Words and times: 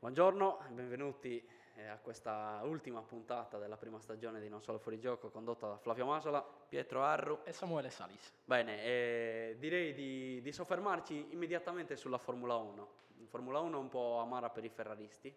Buongiorno 0.00 0.60
e 0.64 0.70
benvenuti 0.70 1.44
eh, 1.74 1.88
a 1.88 1.98
questa 1.98 2.60
ultima 2.62 3.02
puntata 3.02 3.58
della 3.58 3.76
prima 3.76 3.98
stagione 3.98 4.40
di 4.40 4.48
Non 4.48 4.62
Solo 4.62 4.78
Fuori 4.78 5.00
Gioco 5.00 5.28
condotta 5.28 5.66
da 5.66 5.76
Flavio 5.76 6.06
Masola. 6.06 6.40
Pietro 6.40 7.02
Arru. 7.02 7.40
e 7.42 7.52
Samuele 7.52 7.90
Salis. 7.90 8.32
Bene, 8.44 8.84
eh, 8.84 9.56
direi 9.58 9.92
di, 9.94 10.40
di 10.40 10.52
soffermarci 10.52 11.32
immediatamente 11.32 11.96
sulla 11.96 12.18
Formula 12.18 12.54
1. 12.54 12.88
Formula 13.26 13.58
1 13.58 13.76
un 13.76 13.88
po' 13.88 14.20
amara 14.20 14.50
per 14.50 14.64
i 14.64 14.68
ferraristi. 14.68 15.34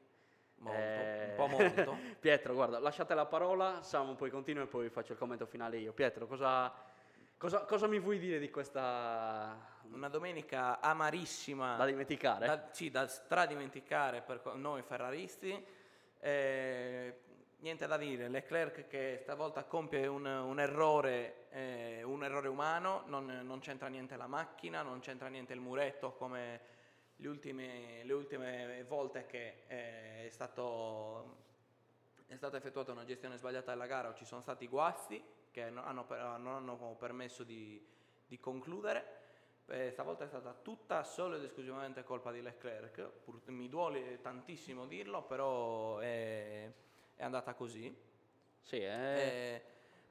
Molto, 0.57 0.79
Eh, 0.79 1.29
un 1.29 1.35
po' 1.35 1.47
molto. 1.47 1.97
Pietro, 2.21 2.53
guarda, 2.53 2.77
lasciate 2.77 3.15
la 3.15 3.25
parola, 3.25 3.81
Samu 3.81 4.15
poi 4.15 4.29
continua 4.29 4.61
e 4.61 4.67
poi 4.67 4.89
faccio 4.89 5.13
il 5.13 5.17
commento 5.17 5.47
finale 5.47 5.79
io. 5.79 5.91
Pietro, 5.91 6.27
cosa, 6.27 6.71
cosa- 7.41 7.65
cosa 7.65 7.87
mi 7.87 7.99
vuoi 7.99 8.19
dire 8.19 8.37
di 8.37 8.51
questa... 8.51 9.79
Una 9.91 10.09
domenica 10.09 10.79
amarissima. 10.79 11.75
da 11.75 11.85
dimenticare? 11.85 12.45
Da, 12.45 12.69
sì, 12.71 12.89
da 12.91 13.07
stradimenticare 13.07 14.21
per 14.21 14.53
noi 14.55 14.83
ferraristi. 14.83 15.65
Eh, 16.19 17.19
niente 17.57 17.87
da 17.87 17.97
dire, 17.97 18.29
Leclerc 18.29 18.87
che 18.87 19.17
stavolta 19.21 19.65
compie 19.65 20.05
un, 20.07 20.25
un 20.25 20.59
errore, 20.59 21.47
eh, 21.49 22.03
un 22.03 22.23
errore 22.23 22.47
umano, 22.47 23.03
non, 23.07 23.25
non 23.43 23.59
c'entra 23.59 23.87
niente 23.87 24.15
la 24.15 24.27
macchina, 24.27 24.81
non 24.81 24.99
c'entra 24.99 25.27
niente 25.27 25.51
il 25.51 25.59
muretto 25.59 26.13
come 26.13 26.61
le 27.17 27.27
ultime, 27.27 28.03
le 28.03 28.13
ultime 28.13 28.85
volte 28.87 29.25
che 29.25 29.63
eh, 29.67 30.27
è 30.27 30.29
stato 30.29 31.49
è 32.27 32.37
stata 32.37 32.55
effettuata 32.55 32.93
una 32.93 33.03
gestione 33.03 33.35
sbagliata 33.35 33.71
della 33.71 33.87
gara 33.87 34.07
o 34.07 34.13
ci 34.13 34.23
sono 34.23 34.39
stati 34.39 34.65
guasti 34.67 35.21
che 35.51 35.69
no- 35.69 35.83
hanno 35.83 36.05
per- 36.05 36.19
non 36.39 36.55
hanno 36.55 36.95
permesso 36.97 37.43
di, 37.43 37.85
di 38.25 38.39
concludere. 38.39 39.19
Eh, 39.67 39.89
stavolta 39.91 40.25
è 40.25 40.27
stata 40.27 40.53
tutta 40.53 41.03
solo 41.03 41.35
ed 41.35 41.43
esclusivamente 41.43 42.03
colpa 42.03 42.31
di 42.31 42.41
Leclerc. 42.41 43.01
Pur- 43.23 43.41
mi 43.47 43.69
duole 43.69 44.19
tantissimo 44.21 44.85
dirlo, 44.85 45.23
però 45.23 45.99
è, 45.99 46.69
è 47.15 47.23
andata 47.23 47.53
così. 47.53 47.95
Sì, 48.61 48.77
eh, 48.77 48.89
Eh, 48.89 49.61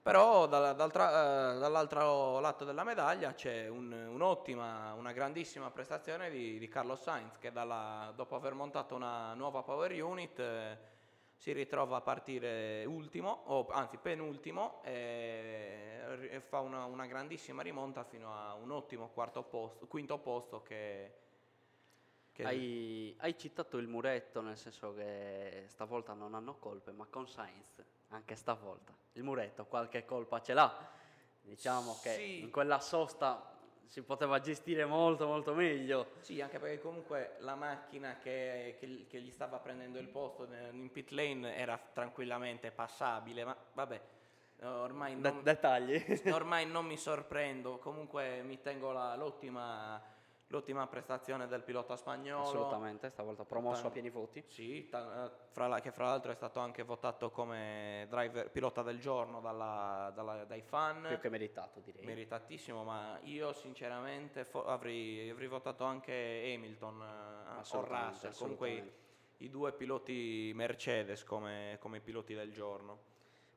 però 0.02 0.46
dalla- 0.46 0.72
eh, 0.72 1.58
dall'altro 1.58 2.40
lato 2.40 2.64
della 2.64 2.84
medaglia 2.84 3.34
c'è 3.34 3.68
un- 3.68 3.92
un'ottima, 3.92 4.94
una 4.94 5.12
grandissima 5.12 5.70
prestazione 5.70 6.30
di, 6.30 6.58
di 6.58 6.68
Carlos 6.68 7.00
Sainz 7.02 7.38
che 7.38 7.52
dalla- 7.52 8.12
dopo 8.16 8.34
aver 8.36 8.54
montato 8.54 8.94
una 8.94 9.34
nuova 9.34 9.62
power 9.62 9.92
unit 10.02 10.38
eh, 10.38 10.78
si 11.40 11.52
ritrova 11.52 11.96
a 11.96 12.00
partire 12.02 12.84
ultimo, 12.84 13.44
o 13.46 13.66
anzi 13.70 13.96
penultimo, 13.96 14.82
e, 14.84 16.42
fa 16.46 16.60
una, 16.60 16.84
una 16.84 17.06
grandissima 17.06 17.62
rimonta 17.62 18.04
fino 18.04 18.30
a 18.36 18.52
un 18.52 18.70
ottimo 18.70 19.08
quarto 19.08 19.42
posto, 19.42 19.86
quinto 19.86 20.18
posto 20.18 20.62
che... 20.62 21.14
che- 22.30 22.44
hai, 22.44 23.16
hai 23.20 23.38
citato 23.38 23.78
il 23.78 23.88
muretto 23.88 24.42
nel 24.42 24.58
senso 24.58 24.92
che 24.94 25.64
stavolta 25.68 26.12
non 26.12 26.34
hanno 26.34 26.56
colpe, 26.58 26.92
ma 26.92 27.06
con 27.08 27.26
Sainz, 27.26 27.82
anche 28.08 28.34
stavolta, 28.34 28.92
il 29.12 29.22
muretto 29.22 29.64
qualche 29.64 30.04
colpa 30.04 30.42
ce 30.42 30.52
l'ha. 30.52 30.88
Diciamo 31.40 31.98
che 32.02 32.10
Sì. 32.16 32.40
in 32.40 32.50
quella 32.50 32.80
sosta 32.80 33.56
si 33.90 34.02
poteva 34.02 34.38
gestire 34.40 34.84
molto 34.84 35.26
molto 35.26 35.52
meglio. 35.52 36.12
Sì, 36.20 36.40
anche 36.40 36.60
perché 36.60 36.80
comunque 36.80 37.34
la 37.40 37.56
macchina 37.56 38.18
che, 38.18 38.76
che- 38.78 39.06
che 39.08 39.20
gli 39.20 39.32
stava 39.32 39.58
prendendo 39.58 39.98
il 39.98 40.06
posto 40.06 40.46
in 40.70 40.90
pit 40.92 41.10
lane 41.10 41.56
era 41.56 41.76
tranquillamente 41.92 42.70
passabile, 42.70 43.44
ma 43.44 43.56
vabbè, 43.74 44.00
ormai 44.62 45.16
non, 45.16 45.42
ormai 46.32 46.66
non 46.66 46.86
mi 46.86 46.96
sorprendo, 46.96 47.78
comunque 47.78 48.42
mi 48.42 48.60
tengo 48.60 48.92
la- 48.92 49.16
l'ottima, 49.16 50.00
l'ottima 50.50 50.86
prestazione 50.88 51.46
del 51.46 51.62
pilota 51.62 51.96
spagnolo. 51.96 52.42
Assolutamente, 52.42 53.08
stavolta 53.10 53.44
promosso 53.44 53.86
a 53.86 53.90
pieni 53.90 54.10
voti. 54.10 54.44
Sì, 54.48 54.88
ta- 54.88 55.26
eh, 55.26 55.30
fra 55.52 55.68
la- 55.68 55.80
che 55.80 55.92
fra 55.92 56.06
l'altro 56.06 56.32
è 56.32 56.34
stato 56.34 56.58
anche 56.58 56.82
votato 56.82 57.30
come 57.30 58.06
driver, 58.10 58.50
pilota 58.50 58.82
del 58.82 58.98
giorno 58.98 59.40
dalla- 59.40 60.10
dalla- 60.14 60.44
dai 60.44 60.62
fan. 60.62 61.04
Più 61.06 61.18
che 61.20 61.28
meritato 61.28 61.80
direi. 61.80 62.04
Meritatissimo, 62.04 62.82
ma 62.82 63.18
io 63.22 63.52
sinceramente 63.52 64.44
fo- 64.44 64.64
avrei, 64.66 65.30
avrei 65.30 65.48
votato 65.48 65.84
anche 65.84 66.12
Hamilton 66.54 67.00
eh, 67.00 67.58
o 67.58 67.84
Russell, 67.84 68.34
comunque 68.36 68.70
i, 68.70 68.92
i 69.44 69.50
due 69.50 69.72
piloti 69.72 70.50
Mercedes 70.54 71.22
come, 71.24 71.76
come 71.80 72.00
piloti 72.00 72.34
del 72.34 72.52
giorno. 72.52 73.08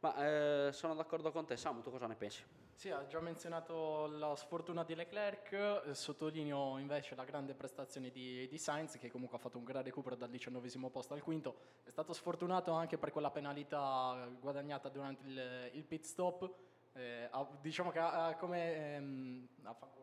Ma 0.03 0.68
eh, 0.68 0.74
sono 0.74 0.96
d'accordo 0.96 1.31
con 1.31 1.46
te, 1.46 1.56
Samu, 1.56 1.81
tu 1.81 1.90
cosa 1.90 2.08
ne 2.08 2.16
pensi? 2.16 2.44
Sì, 2.74 2.90
ha 2.90 3.06
già 3.08 3.22
menzionato 3.22 4.08
la 4.08 4.36
sfortuna 4.36 4.84
di 4.84 4.96
Leclerc, 4.96 5.53
eh, 5.53 5.94
sottolineo 5.96 6.78
invece 6.78 7.16
la 7.16 7.24
grande 7.24 7.53
prestazione 7.53 8.12
di, 8.12 8.46
di 8.50 8.58
Sainz 8.58 8.97
che 8.97 9.09
comunque 9.09 9.38
ha 9.38 9.40
fatto 9.40 9.58
un 9.58 9.63
gran 9.63 9.81
recupero 9.81 10.18
dal 10.18 10.30
diciannovesimo 10.30 10.90
posto 10.90 11.13
al 11.13 11.22
quinto. 11.22 11.56
È 11.86 11.90
stato 11.90 12.12
sfortunato 12.12 12.74
anche 12.74 12.97
per 12.97 13.12
quella 13.12 13.31
penalità 13.31 14.28
guadagnata 14.42 14.90
durante 14.90 15.25
il, 15.25 15.69
il 15.72 15.84
pit 15.86 16.03
stop. 16.03 16.53
Eh, 16.92 17.30
diciamo 17.62 17.90
che 17.90 18.00
ha, 18.00 18.36
come... 18.38 18.96
ehm, 18.96 19.47
fatto- 19.62 20.02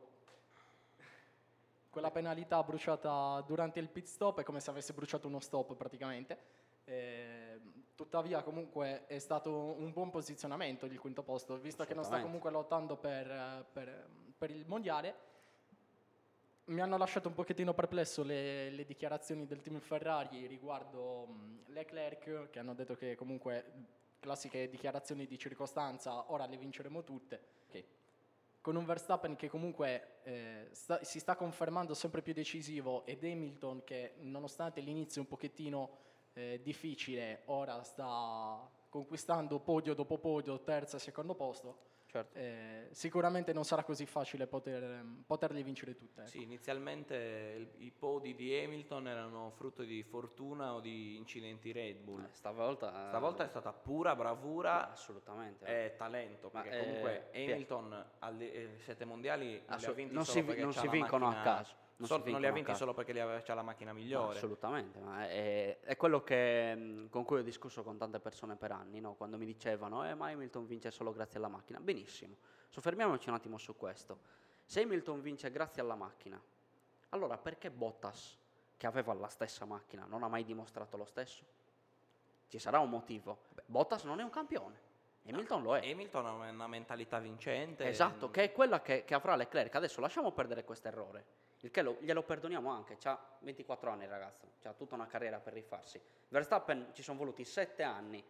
quella 1.90 2.10
penalità 2.10 2.62
bruciata 2.62 3.42
durante 3.46 3.80
il 3.80 3.90
pit 3.90 4.06
stop 4.06 4.40
è 4.40 4.44
come 4.44 4.60
se 4.60 4.70
avesse 4.70 4.94
bruciato 4.94 5.28
uno 5.28 5.40
stop 5.40 5.74
praticamente. 5.74 6.38
Eh, 6.84 7.49
tuttavia 8.00 8.42
comunque 8.42 9.04
è 9.08 9.18
stato 9.18 9.52
un 9.52 9.92
buon 9.92 10.08
posizionamento 10.08 10.86
il 10.86 10.98
quinto 10.98 11.22
posto, 11.22 11.58
visto 11.58 11.84
che 11.84 11.92
non 11.92 12.02
sta 12.02 12.16
comunque 12.22 12.50
lottando 12.50 12.96
per, 12.96 13.66
per- 13.70 14.08
per 14.38 14.50
il 14.50 14.64
mondiale. 14.66 15.28
Mi 16.64 16.80
hanno 16.80 16.96
lasciato 16.96 17.28
un 17.28 17.34
pochettino 17.34 17.74
perplesso 17.74 18.22
le, 18.22 18.70
le 18.70 18.86
dichiarazioni 18.86 19.44
del 19.44 19.60
team 19.60 19.80
Ferrari 19.80 20.46
riguardo 20.46 21.26
mh, 21.26 21.72
Leclerc, 21.72 22.48
che 22.48 22.58
hanno 22.58 22.72
detto 22.72 22.96
che 22.96 23.16
comunque 23.16 23.64
classiche 24.18 24.70
dichiarazioni 24.70 25.26
di 25.26 25.36
circostanza, 25.38 26.32
ora 26.32 26.46
le 26.46 26.56
vinceremo 26.56 27.04
tutte. 27.04 27.42
Che 27.68 27.84
con 28.62 28.76
un 28.76 28.86
Verstappen 28.86 29.36
che 29.36 29.50
comunque 29.50 30.20
eh, 30.22 30.68
sta- 30.72 31.04
si 31.04 31.18
sta 31.18 31.36
confermando 31.36 31.92
sempre 31.92 32.22
più 32.22 32.32
decisivo 32.32 33.04
ed 33.04 33.22
Hamilton 33.24 33.84
che 33.84 34.14
nonostante 34.20 34.80
l'inizio 34.80 35.20
un 35.20 35.28
pochettino 35.28 36.08
eh, 36.34 36.60
difficile 36.62 37.42
ora 37.46 37.82
sta 37.82 38.68
conquistando 38.88 39.58
podio 39.60 39.94
dopo 39.94 40.18
podio, 40.18 40.60
terzo 40.60 40.96
e 40.96 40.98
secondo 40.98 41.34
posto, 41.36 41.88
Certo. 42.06 42.36
eh, 42.36 42.88
sicuramente 42.90 43.52
non 43.52 43.64
sarà 43.64 43.84
così 43.84 44.04
facile 44.04 44.48
poter, 44.48 45.04
poterle 45.24 45.62
vincere 45.62 45.94
tutte. 45.94 46.22
ecco. 46.22 46.30
Sì, 46.30 46.42
inizialmente 46.42 47.54
il- 47.56 47.84
i 47.84 47.92
podi 47.92 48.34
di 48.34 48.52
Hamilton 48.52 49.06
erano 49.06 49.50
frutto 49.52 49.84
di 49.84 50.02
fortuna 50.02 50.74
o 50.74 50.80
di 50.80 51.16
incidenti 51.16 51.70
Red 51.70 51.98
Bull. 51.98 52.24
Eh, 52.24 52.28
stavolta... 52.32 53.06
Stavolta 53.10 53.44
è 53.44 53.48
stata 53.48 53.72
pura 53.72 54.16
bravura 54.16 54.90
Assolutamente. 54.90 55.64
e 55.66 55.94
talento, 55.96 56.50
Ma, 56.52 56.62
perché 56.62 56.76
eh, 56.76 56.80
comunque 56.80 57.30
Hamilton 57.32 58.04
alle 58.18 58.52
eh, 58.52 58.78
sette 58.80 59.04
mondiali 59.04 59.62
Assolut- 59.66 60.10
non 60.10 60.24
solo 60.24 60.52
si 60.52 60.60
non 60.60 60.72
si 60.72 60.88
vincono 60.88 61.28
a 61.28 61.34
caso, 61.42 61.74
non 62.08 62.22
si 62.22 62.30
non 62.30 62.40
li 62.40 62.46
ha 62.46 62.52
vinti 62.52 62.74
solo 62.74 62.94
perché 62.94 63.12
aveva- 63.20 63.40
c'ha 63.42 63.54
la 63.54 63.62
macchina 63.62 63.92
No, 63.92 63.98
migliore. 63.98 64.36
assolutamente, 64.36 64.98
ma 65.00 65.28
è, 65.28 65.78
è 65.80 65.96
quello 65.96 66.22
che, 66.22 66.74
mh, 66.74 67.08
con 67.10 67.24
cui 67.24 67.38
ho 67.38 67.42
discusso 67.42 67.82
con 67.82 67.96
tante 67.98 68.18
persone 68.20 68.56
per 68.56 68.72
anni, 68.72 69.00
no? 69.00 69.14
quando 69.14 69.36
mi 69.36 69.44
dicevano 69.46 70.08
eh, 70.08 70.14
ma 70.14 70.28
Hamilton 70.30 70.66
vince 70.66 70.90
solo 70.90 71.12
grazie 71.12 71.38
alla 71.38 71.48
macchina. 71.48 71.78
Benissimo, 71.80 72.36
soffermiamoci 72.68 73.28
un 73.28 73.34
attimo 73.34 73.58
su 73.58 73.76
questo. 73.76 74.18
Se 74.64 74.82
Hamilton 74.82 75.20
vince 75.20 75.50
grazie 75.50 75.82
alla 75.82 75.94
macchina, 75.96 76.40
allora 77.10 77.36
perché 77.38 77.70
Bottas, 77.70 78.38
che 78.76 78.86
aveva 78.86 79.12
la 79.14 79.28
stessa 79.28 79.64
macchina, 79.64 80.04
non 80.08 80.22
ha 80.22 80.28
mai 80.28 80.44
dimostrato 80.44 80.96
lo 80.96 81.04
stesso? 81.04 81.44
Ci 82.48 82.58
sarà 82.58 82.78
un 82.78 82.88
motivo. 82.88 83.42
Bottas 83.66 84.04
non 84.04 84.20
è 84.20 84.22
un 84.22 84.30
campione, 84.30 84.88
Hamilton 85.26 85.62
lo 85.62 85.76
è. 85.76 85.90
Hamilton 85.90 86.26
ha 86.26 86.32
una 86.32 86.66
mentalità 86.66 87.18
vincente. 87.18 87.86
Esatto, 87.86 88.30
che 88.30 88.44
è 88.44 88.52
quella 88.52 88.80
che, 88.80 89.04
che 89.04 89.14
avrà 89.14 89.36
Leclerc. 89.36 89.74
Adesso 89.74 90.00
lasciamo 90.00 90.32
perdere 90.32 90.64
questo 90.64 90.88
errore, 90.88 91.24
il 91.60 91.70
che 91.70 91.82
lo- 91.82 91.98
glielo 92.00 92.22
perdoniamo 92.22 92.70
anche. 92.70 92.96
Ha 93.04 93.18
24 93.40 93.90
anni 93.90 94.04
il 94.04 94.10
ragazzo, 94.10 94.46
ha 94.64 94.72
tutta 94.72 94.94
una 94.94 95.06
carriera 95.06 95.38
per 95.38 95.52
rifarsi. 95.52 96.00
Verstappen 96.28 96.90
ci 96.92 97.02
sono 97.02 97.18
voluti 97.18 97.44
7 97.44 97.82
anni 97.82 98.24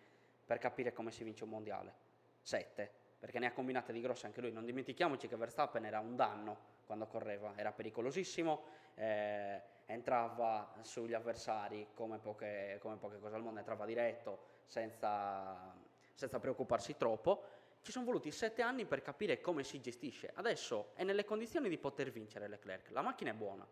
per 0.44 0.58
capire 0.58 0.92
come 0.92 1.10
si 1.10 1.22
vince 1.24 1.44
un 1.44 1.50
mondiale. 1.50 2.08
7, 2.42 2.90
perché 3.18 3.38
ne 3.38 3.46
ha 3.46 3.52
combinate 3.52 3.92
di 3.92 4.00
grosse 4.00 4.26
anche 4.26 4.40
lui. 4.40 4.50
Non 4.50 4.64
dimentichiamoci 4.64 5.28
che 5.28 5.36
Verstappen 5.36 5.84
era 5.84 6.00
un 6.00 6.16
danno 6.16 6.78
quando 6.86 7.06
correva, 7.06 7.52
era 7.56 7.70
pericolosissimo, 7.70 8.64
eh, 8.94 9.62
entrava 9.86 10.72
sugli 10.82 11.14
avversari 11.14 11.88
come 11.94 12.18
poche, 12.18 12.78
come 12.80 12.96
poche 12.96 13.18
cose 13.18 13.36
al 13.36 13.42
mondo, 13.42 13.58
entrava 13.60 13.84
diretto 13.84 14.40
senza, 14.66 15.72
senza 16.14 16.38
preoccuparsi 16.40 16.96
troppo. 16.96 17.44
Ci 17.82 17.92
sono 17.92 18.04
voluti 18.04 18.30
sette 18.30 18.62
anni 18.62 18.84
per 18.84 19.02
capire 19.02 19.40
come 19.40 19.64
si 19.64 19.80
gestisce. 19.80 20.30
Adesso 20.34 20.90
è 20.94 21.04
nelle 21.04 21.24
condizioni 21.24 21.68
di 21.68 21.78
poter 21.78 22.10
vincere 22.10 22.48
Leclerc. 22.48 22.90
La 22.90 23.02
macchina 23.02 23.30
è 23.30 23.34
buona. 23.34 23.66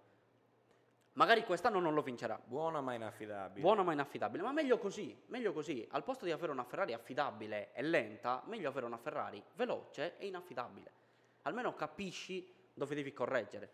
Magari 1.12 1.44
quest'anno 1.44 1.80
non 1.80 1.94
lo 1.94 2.02
vincerà. 2.02 2.40
Buona 2.42 2.80
ma 2.80 2.94
inaffidabile. 2.94 3.60
Buona 3.60 3.82
ma 3.82 3.92
inaffidabile, 3.92 4.42
ma 4.42 4.52
meglio 4.52 4.78
così, 4.78 5.20
meglio 5.26 5.52
così. 5.52 5.86
Al 5.90 6.04
posto 6.04 6.24
di 6.24 6.30
avere 6.30 6.52
una 6.52 6.64
Ferrari 6.64 6.92
affidabile 6.92 7.72
e 7.72 7.82
lenta, 7.82 8.42
meglio 8.46 8.68
avere 8.68 8.86
una 8.86 8.98
Ferrari 8.98 9.42
veloce 9.54 10.16
e 10.18 10.26
inaffidabile. 10.26 10.92
Almeno 11.42 11.74
capisci 11.74 12.54
dove 12.72 12.94
devi 12.94 13.12
correggere. 13.12 13.68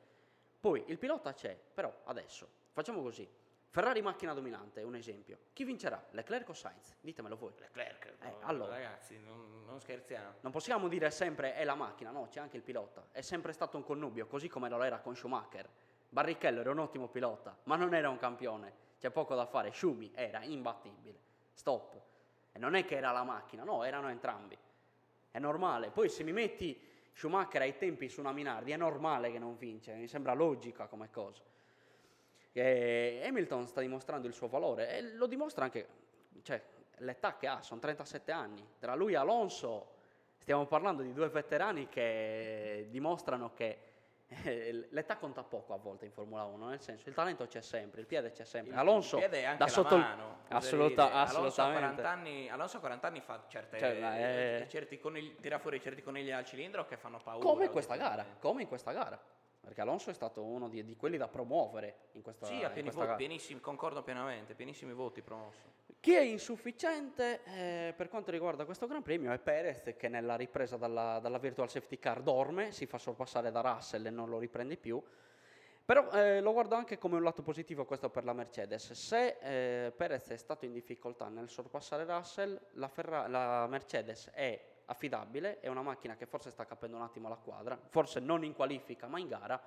Poi 0.59 0.85
il 0.87 0.99
pilota 0.99 1.35
c'è, 1.35 1.55
però 1.55 1.95
adesso 2.05 2.49
facciamo 2.73 3.03
così. 3.03 3.29
Ferrari 3.75 4.03
macchina 4.03 4.33
dominante, 4.35 4.83
un 4.85 4.95
esempio. 4.95 5.37
Chi 5.53 5.65
vincerà? 5.65 6.01
Leclerc 6.13 6.49
o 6.51 6.53
Sainz? 6.53 6.95
Ditemelo 7.01 7.35
voi. 7.35 7.51
Leclerc, 7.59 8.07
Eh, 8.21 8.29
no, 8.29 8.37
allora. 8.43 8.71
ragazzi, 8.75 9.19
non, 9.19 9.65
non 9.67 9.81
scherziamo. 9.81 10.35
Non 10.43 10.53
possiamo 10.53 10.87
dire 10.87 11.11
sempre 11.11 11.55
è 11.55 11.65
la 11.65 11.75
macchina, 11.75 12.13
no, 12.13 12.29
c'è 12.31 12.39
anche 12.39 12.57
il 12.57 12.63
pilota. 12.63 13.09
È 13.11 13.21
sempre 13.21 13.53
stato 13.53 13.77
un 13.77 13.83
connubio, 13.83 14.29
così 14.29 14.47
come 14.47 14.69
lo 14.69 14.81
era 14.81 15.01
con 15.01 15.17
Schumacher. 15.17 15.69
Barrichello 16.09 16.61
era 16.61 16.71
un 16.71 16.79
ottimo 16.79 17.09
pilota, 17.09 17.59
ma 17.65 17.75
non 17.75 17.95
era 17.95 18.09
un 18.09 18.17
campione. 18.17 18.73
C'è 19.01 19.11
poco 19.11 19.35
da 19.35 19.45
fare. 19.45 19.73
Schumi 19.73 20.13
era 20.15 20.45
imbattibile. 20.45 21.19
Stop. 21.53 22.01
E 22.53 22.59
non 22.61 22.77
è 22.77 22.85
che 22.85 22.95
era 22.95 23.11
la 23.11 23.25
macchina, 23.25 23.65
no, 23.65 23.83
erano 23.83 24.09
entrambi. 24.09 24.57
È 25.33 25.41
normale. 25.41 25.91
Poi 25.91 26.09
se 26.09 26.23
mi 26.23 26.31
metti 26.31 26.81
Schumacher 27.13 27.63
ai 27.63 27.77
tempi 27.77 28.09
su 28.09 28.21
una 28.21 28.31
Minardi, 28.31 28.71
è 28.71 28.77
normale 28.77 29.33
che 29.33 29.41
non 29.41 29.59
vince. 29.59 29.95
Mi 29.95 30.07
sembra 30.07 30.33
logica 30.33 30.87
come 30.87 31.11
cosa. 31.11 31.43
E 32.57 33.21
Hamilton 33.27 33.67
sta 33.67 33.81
dimostrando 33.81 34.29
il 34.29 34.33
suo 34.33 34.47
valore 34.47 34.97
e 34.97 35.03
lo 35.15 35.27
dimostra 35.27 35.65
anche, 35.65 35.87
cioè, 36.43 36.63
l'età 36.99 37.37
che 37.37 37.49
ha, 37.49 37.61
sono 37.63 37.81
37 37.81 38.31
anni. 38.31 38.65
Tra 38.79 38.95
lui 38.95 39.15
e 39.15 39.17
Alonso 39.17 39.91
stiamo 40.39 40.65
parlando 40.67 41.03
di 41.03 41.13
due 41.13 41.29
veterani 41.29 41.89
che 41.89 42.87
dimostrano 42.91 43.53
che 43.55 43.79
eh, 44.29 44.87
l'età 44.91 45.17
conta 45.17 45.43
poco 45.43 45.75
a 45.75 45.79
volte 45.79 46.05
in 46.05 46.13
Formula 46.13 46.45
1, 46.45 46.69
nel 46.69 46.81
senso 46.81 47.09
il 47.09 47.15
talento 47.15 47.45
c'è 47.49 47.61
sempre, 47.61 48.01
il 48.03 48.07
piede 48.07 48.31
c'è 48.31 48.45
sempre. 48.45 48.73
Il- 48.73 48.79
Alonso 48.79 49.17
il 49.17 49.23
piede 49.29 49.41
è 49.43 49.45
anche 49.47 49.59
da 49.59 49.67
sotto 49.69 49.97
mano, 49.97 50.39
assoluta- 50.49 51.07
dire. 51.07 51.17
Alonso 51.17 51.39
a 51.39 51.43
assolutamente. 51.49 52.03
40 52.03 52.09
anni, 52.09 52.49
Alonso 52.49 52.77
a 52.77 52.81
40 52.81 53.07
anni 53.09 53.21
fa 53.21 53.45
certe, 53.49 53.79
Cioè, 53.81 53.99
è- 53.99 54.61
eh, 54.63 54.69
certi 54.69 54.99
conigli- 55.01 55.35
tira 55.41 55.59
fuori 55.59 55.81
certi 55.81 56.03
conigli 56.03 56.31
al 56.31 56.45
cilindro 56.45 56.87
che 56.87 56.97
fanno 56.97 57.19
paura. 57.19 57.45
come 57.45 57.65
in 57.65 57.71
questa 57.73 57.97
gara, 57.97 58.07
oggettivamente. 58.13 58.41
come 58.47 58.63
in 58.63 58.69
questa 58.69 58.93
gara. 58.93 59.21
Perché 59.65 59.81
Alonso 59.81 60.11
è 60.11 60.13
stato 60.13 60.43
uno 60.43 60.69
di, 60.69 60.85
di 60.85 60.95
quelli 60.95 61.17
da 61.17 61.27
promuovere 61.27 62.09
in 62.13 62.23
questa, 62.23 62.45
Sì, 62.45 62.63
a 62.63 62.69
pieni 62.69 62.91
questa 62.91 63.07
voti, 63.07 63.17
pienissimi, 63.17 63.61
concordo 63.61 64.03
pienamente, 64.03 64.55
pienissimi 64.55 64.93
voti 64.93 65.23
promosso. 65.23 65.83
Chi 66.01 66.13
è 66.13 66.21
insufficiente 66.21 67.43
eh, 67.45 67.95
per 67.97 68.09
quanto 68.09 68.31
riguarda 68.31 68.67
questo 68.67 68.87
Gran 68.87 69.03
Premio 69.03 69.33
è 69.33 69.39
Perez 69.39 69.95
che 69.97 70.09
nella 70.09 70.37
ripresa 70.37 70.77
dalla, 70.77 71.19
dalla 71.19 71.39
virtual 71.39 71.71
safety 71.71 71.99
car 71.99 72.21
dorme, 72.21 72.73
si 72.73 72.85
fa 72.85 72.99
sorpassare 72.99 73.51
da 73.51 73.63
Russell 73.63 74.05
e 74.05 74.11
non 74.11 74.29
lo 74.29 74.39
riprende 74.39 74.77
più. 74.77 75.03
Però 75.83 76.11
eh, 76.13 76.41
lo 76.41 76.53
guardo 76.53 76.75
anche 76.75 76.99
come 76.99 77.17
un 77.17 77.23
lato 77.23 77.43
positivo 77.43 77.85
questo 77.85 78.11
per 78.11 78.25
la 78.25 78.33
Mercedes. 78.33 78.93
Se 78.93 79.39
eh, 79.41 79.93
Perez 79.93 80.29
è 80.29 80.37
stato 80.37 80.65
in 80.65 80.73
difficoltà 80.73 81.29
nel 81.29 81.49
sorpassare 81.49 82.05
Russell, 82.05 82.59
la, 82.73 82.89
Ferra- 82.89 83.27
la 83.29 83.67
Mercedes 83.67 84.31
è 84.33 84.73
affidabile, 84.87 85.61
è 85.61 85.69
una 85.69 85.83
macchina 85.83 86.17
che 86.17 86.27
forse 86.27 86.51
sta 86.51 86.65
capendo 86.67 86.97
un 86.97 87.03
attimo 87.03 87.29
la 87.29 87.37
quadra, 87.37 87.79
forse 87.89 88.21
non 88.21 88.45
in 88.45 88.55
qualifica 88.55 89.07
ma 89.07 89.19
in 89.19 89.29
gara, 89.29 89.61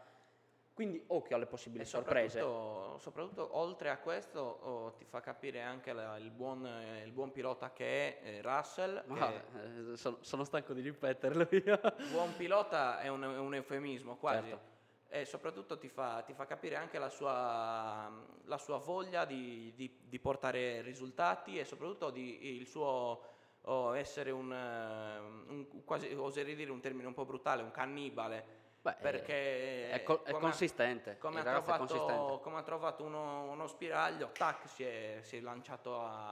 quindi 0.73 1.03
occhio 1.07 1.35
alle 1.35 1.47
possibili 1.47 1.85
sorprese. 1.85 2.39
soprattutto, 2.39 2.97
soprattutto, 2.99 3.57
oltre 3.57 3.89
a 3.89 3.97
questo 3.97 4.39
oh, 4.39 4.91
ti 4.93 5.05
fa 5.05 5.21
capire 5.21 5.63
anche 5.63 5.91
la- 5.91 6.17
il, 6.19 6.29
buon, 6.29 6.67
eh, 6.67 7.01
il 7.03 7.11
buon 7.11 7.31
pilota 7.31 7.71
che 7.73 8.19
è 8.19 8.27
eh, 8.27 8.41
Russell. 8.43 9.01
Ma, 9.07 9.27
che 9.27 9.91
eh, 9.93 9.97
sono, 9.97 10.17
sono 10.21 10.43
stanco 10.43 10.73
di 10.73 10.81
ripeterlo 10.81 11.47
io. 11.49 11.79
buon 12.11 12.35
pilota 12.35 12.99
è 12.99 13.07
un, 13.07 13.23
un 13.23 13.55
eufemismo 13.55 14.17
quasi. 14.17 14.49
Certo. 14.49 14.75
E 15.09 15.25
soprattutto 15.25 15.79
ti 15.79 15.87
fa, 15.87 16.21
ti 16.21 16.33
fa 16.33 16.45
capire 16.45 16.75
anche 16.75 16.99
la 16.99 17.09
sua, 17.09 18.11
la 18.43 18.57
sua 18.59 18.77
voglia 18.77 19.25
di, 19.25 19.73
di- 19.75 19.97
di 20.03 20.19
portare 20.19 20.81
risultati 20.81 21.57
e 21.57 21.65
soprattutto 21.65 22.11
di, 22.11 22.55
il 22.55 22.67
suo 22.67 23.21
oh, 23.67 23.95
essere 23.95 24.31
un, 24.31 24.51
eh, 24.51 25.19
un- 25.51 25.83
quasi, 25.85 26.11
oserei 26.13 26.55
dire 26.55 26.71
un 26.71 26.79
termine 26.81 27.07
un 27.07 27.13
po' 27.13 27.25
brutale, 27.25 27.61
un 27.63 27.71
cannibale. 27.71 28.55
Beh, 28.81 28.95
perché 29.01 29.89
è, 29.89 30.03
co- 30.03 30.23
è 30.23 30.31
come 30.31 30.37
ha- 30.37 30.49
consistente. 30.49 31.17
come 31.17 31.39
ha, 31.39 31.43
ragazzo 31.43 31.73
è 31.73 31.77
consistente. 31.77 32.13
trovato, 32.13 32.39
come 32.39 32.57
ha 32.57 32.63
trovato 32.63 33.03
uno, 33.03 33.51
uno 33.51 33.67
spiraglio, 33.67 34.29
tac, 34.31 34.69
si 34.69 34.83
è, 34.83 35.19
si 35.23 35.37
è 35.37 35.39
lanciato 35.41 35.99
a, 35.99 36.29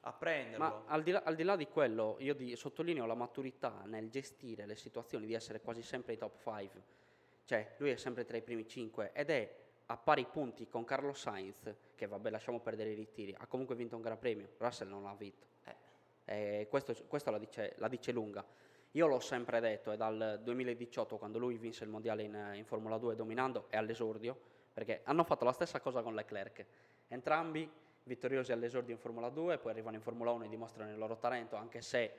a 0.00 0.12
prenderlo. 0.12 0.64
Ma 0.64 0.82
al 0.86 1.02
di, 1.02 1.10
là, 1.12 1.22
al 1.24 1.34
di 1.34 1.42
là 1.42 1.56
di 1.56 1.68
quello, 1.68 2.16
io 2.18 2.34
di- 2.34 2.54
sottolineo 2.54 3.06
la 3.06 3.14
maturità 3.14 3.82
nel 3.86 4.10
gestire 4.10 4.66
le 4.66 4.76
situazioni, 4.76 5.24
di 5.26 5.32
essere 5.32 5.60
quasi 5.62 5.82
sempre 5.82 6.12
ai 6.12 6.18
top 6.18 6.38
5. 6.42 6.82
Cioè, 7.44 7.76
lui 7.78 7.90
è 7.90 7.96
sempre 7.96 8.24
tra 8.26 8.36
i 8.36 8.42
primi 8.42 8.66
5 8.66 9.12
ed 9.14 9.30
è 9.30 9.56
a 9.86 9.96
pari 9.96 10.26
punti 10.26 10.68
con 10.68 10.84
Carlos 10.84 11.18
Sainz, 11.18 11.72
che 11.94 12.06
vabbè, 12.06 12.28
lasciamo 12.28 12.60
perdere 12.60 12.90
i 12.90 12.94
ritiri, 12.94 13.34
ha 13.38 13.46
comunque 13.46 13.74
vinto 13.74 13.96
un 13.96 14.02
Gran 14.02 14.18
Premio. 14.18 14.50
Russell 14.58 14.88
non 14.88 15.04
l'ha 15.04 15.14
vinto. 15.14 15.46
E 16.26 16.66
questo, 16.68 16.94
questo 17.06 17.30
la, 17.30 17.38
dice, 17.38 17.74
la 17.76 17.88
dice 17.88 18.12
lunga. 18.12 18.44
Io 18.92 19.06
l'ho 19.06 19.20
sempre 19.20 19.60
detto, 19.60 19.92
è 19.92 19.96
dal 19.96 20.40
2018, 20.42 21.16
quando 21.16 21.38
lui 21.38 21.56
vinse 21.56 21.84
il 21.84 21.90
mondiale 21.90 22.22
in, 22.22 22.52
in 22.54 22.64
Formula 22.64 22.98
2 22.98 23.14
dominando, 23.14 23.66
e 23.70 23.76
all'esordio, 23.76 24.38
perché 24.72 25.00
hanno 25.04 25.24
fatto 25.24 25.44
la 25.44 25.52
stessa 25.52 25.80
cosa 25.80 26.02
con 26.02 26.14
Leclerc. 26.14 26.66
Entrambi 27.08 27.70
vittoriosi 28.02 28.52
all'esordio 28.52 28.94
in 28.94 29.00
Formula 29.00 29.28
2, 29.28 29.58
poi 29.58 29.70
arrivano 29.72 29.96
in 29.96 30.02
Formula 30.02 30.30
1 30.32 30.44
e 30.44 30.48
dimostrano 30.48 30.90
il 30.90 30.98
loro 30.98 31.16
talento, 31.16 31.56
anche 31.56 31.82
se 31.82 32.12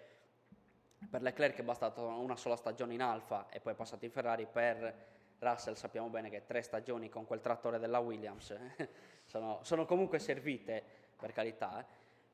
per 1.10 1.22
Leclerc 1.22 1.58
è 1.58 1.64
bastata 1.64 2.02
una 2.02 2.36
sola 2.36 2.56
stagione 2.56 2.94
in 2.94 3.02
Alfa 3.02 3.50
e 3.50 3.60
poi 3.60 3.74
è 3.74 3.76
passato 3.76 4.06
in 4.06 4.12
Ferrari, 4.12 4.48
per 4.48 5.06
Russell 5.40 5.76
sappiamo 5.76 6.10
bene 6.10 6.30
che 6.30 6.46
tre 6.46 6.62
stagioni 6.62 7.10
con 7.10 7.26
quel 7.26 7.42
trattore 7.42 7.80
della 7.80 8.00
Williams 8.00 8.56
sono, 9.26 9.60
sono 9.62 9.86
comunque 9.86 10.20
servite, 10.20 10.84
per 11.16 11.32
carità, 11.32 11.80
eh, 11.80 11.86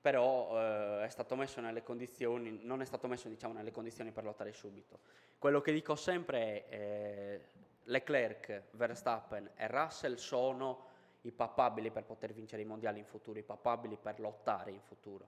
però 0.03 0.59
eh, 0.59 1.05
è 1.05 1.07
stato 1.07 1.37
messo 1.37 1.61
nelle 1.61 1.81
condizioni, 1.81 2.59
non 2.61 2.81
è 2.81 2.85
stato 2.85 3.07
messo 3.07 3.29
diciamo, 3.29 3.53
nelle 3.53 3.71
condizioni 3.71 4.11
per 4.11 4.25
lottare 4.25 4.51
subito. 4.51 4.99
Quello 5.39 5.61
che 5.61 5.71
dico 5.71 5.95
sempre 5.95 6.65
è 6.67 6.75
eh, 6.75 7.41
Leclerc, 7.85 8.63
Verstappen 8.71 9.51
e 9.55 9.65
Russell 9.67 10.15
sono 10.15 10.87
i 11.21 11.31
papabili 11.31 11.89
per 11.89 12.03
poter 12.03 12.33
vincere 12.33 12.63
i 12.63 12.65
mondiali 12.65 12.99
in 12.99 13.05
futuro, 13.05 13.39
i 13.39 13.43
papabili 13.43 13.95
per 13.95 14.19
lottare 14.19 14.71
in 14.71 14.81
futuro. 14.81 15.25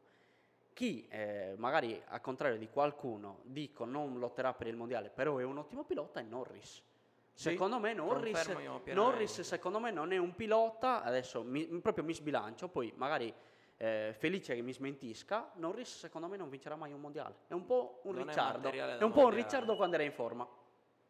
Chi 0.73 1.07
eh, 1.07 1.53
magari 1.55 2.03
al 2.07 2.19
contrario 2.19 2.57
di 2.57 2.67
qualcuno 2.67 3.39
dico 3.43 3.85
non 3.85 4.19
lotterà 4.19 4.53
per 4.53 4.67
il 4.67 4.75
mondiale, 4.75 5.09
però 5.09 5.37
è 5.37 5.45
un 5.45 5.57
ottimo 5.57 5.85
pilota 5.85 6.19
è 6.19 6.23
Norris. 6.23 6.83
Sì, 7.31 7.51
secondo 7.51 7.79
me 7.79 7.93
Norris. 7.93 8.47
Norris 8.87 9.39
secondo 9.39 9.79
me 9.79 9.91
non 9.91 10.11
è 10.11 10.17
un 10.17 10.35
pilota, 10.35 11.01
adesso 11.01 11.43
mi, 11.43 11.63
proprio 11.79 12.03
mi 12.03 12.13
sbilancio, 12.13 12.67
poi 12.67 12.91
magari 12.97 13.33
eh, 13.77 14.13
felice 14.17 14.55
che 14.55 14.61
mi 14.61 14.73
smentisca, 14.73 15.51
Norris 15.55 15.97
secondo 15.97 16.27
me 16.27 16.37
non 16.37 16.49
vincerà 16.49 16.75
mai 16.75 16.93
un 16.93 17.01
mondiale. 17.01 17.35
È 17.47 17.53
un 17.53 17.65
po' 17.65 18.01
un 18.03 18.15
Non 18.15 18.23
è 18.23 18.25
Ricciardo, 18.27 18.69
è, 18.69 18.97
da 18.97 19.05
un 19.05 19.11
po' 19.11 19.25
un. 19.25 19.31
Ricciardo 19.31 19.75
quando 19.75 19.95
era 19.95 20.03
in 20.03 20.13
forma. 20.13 20.47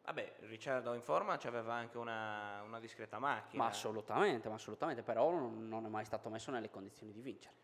Vabbè, 0.04 0.34
Ricciardo 0.40 0.94
in 0.94 1.02
forma 1.02 1.38
aveva 1.42 1.74
anche 1.74 1.98
una, 1.98 2.62
una 2.64 2.78
discreta 2.78 3.18
macchina. 3.18 3.64
Ma 3.64 3.68
assolutamente, 3.68 4.48
ma 4.48 4.54
assolutamente, 4.54 5.02
però 5.02 5.30
non, 5.30 5.68
non 5.68 5.84
è 5.84 5.88
mai 5.88 6.04
stato 6.04 6.28
messo 6.28 6.50
nelle 6.50 6.70
condizioni 6.70 7.12
di 7.12 7.20
vincere. 7.20 7.54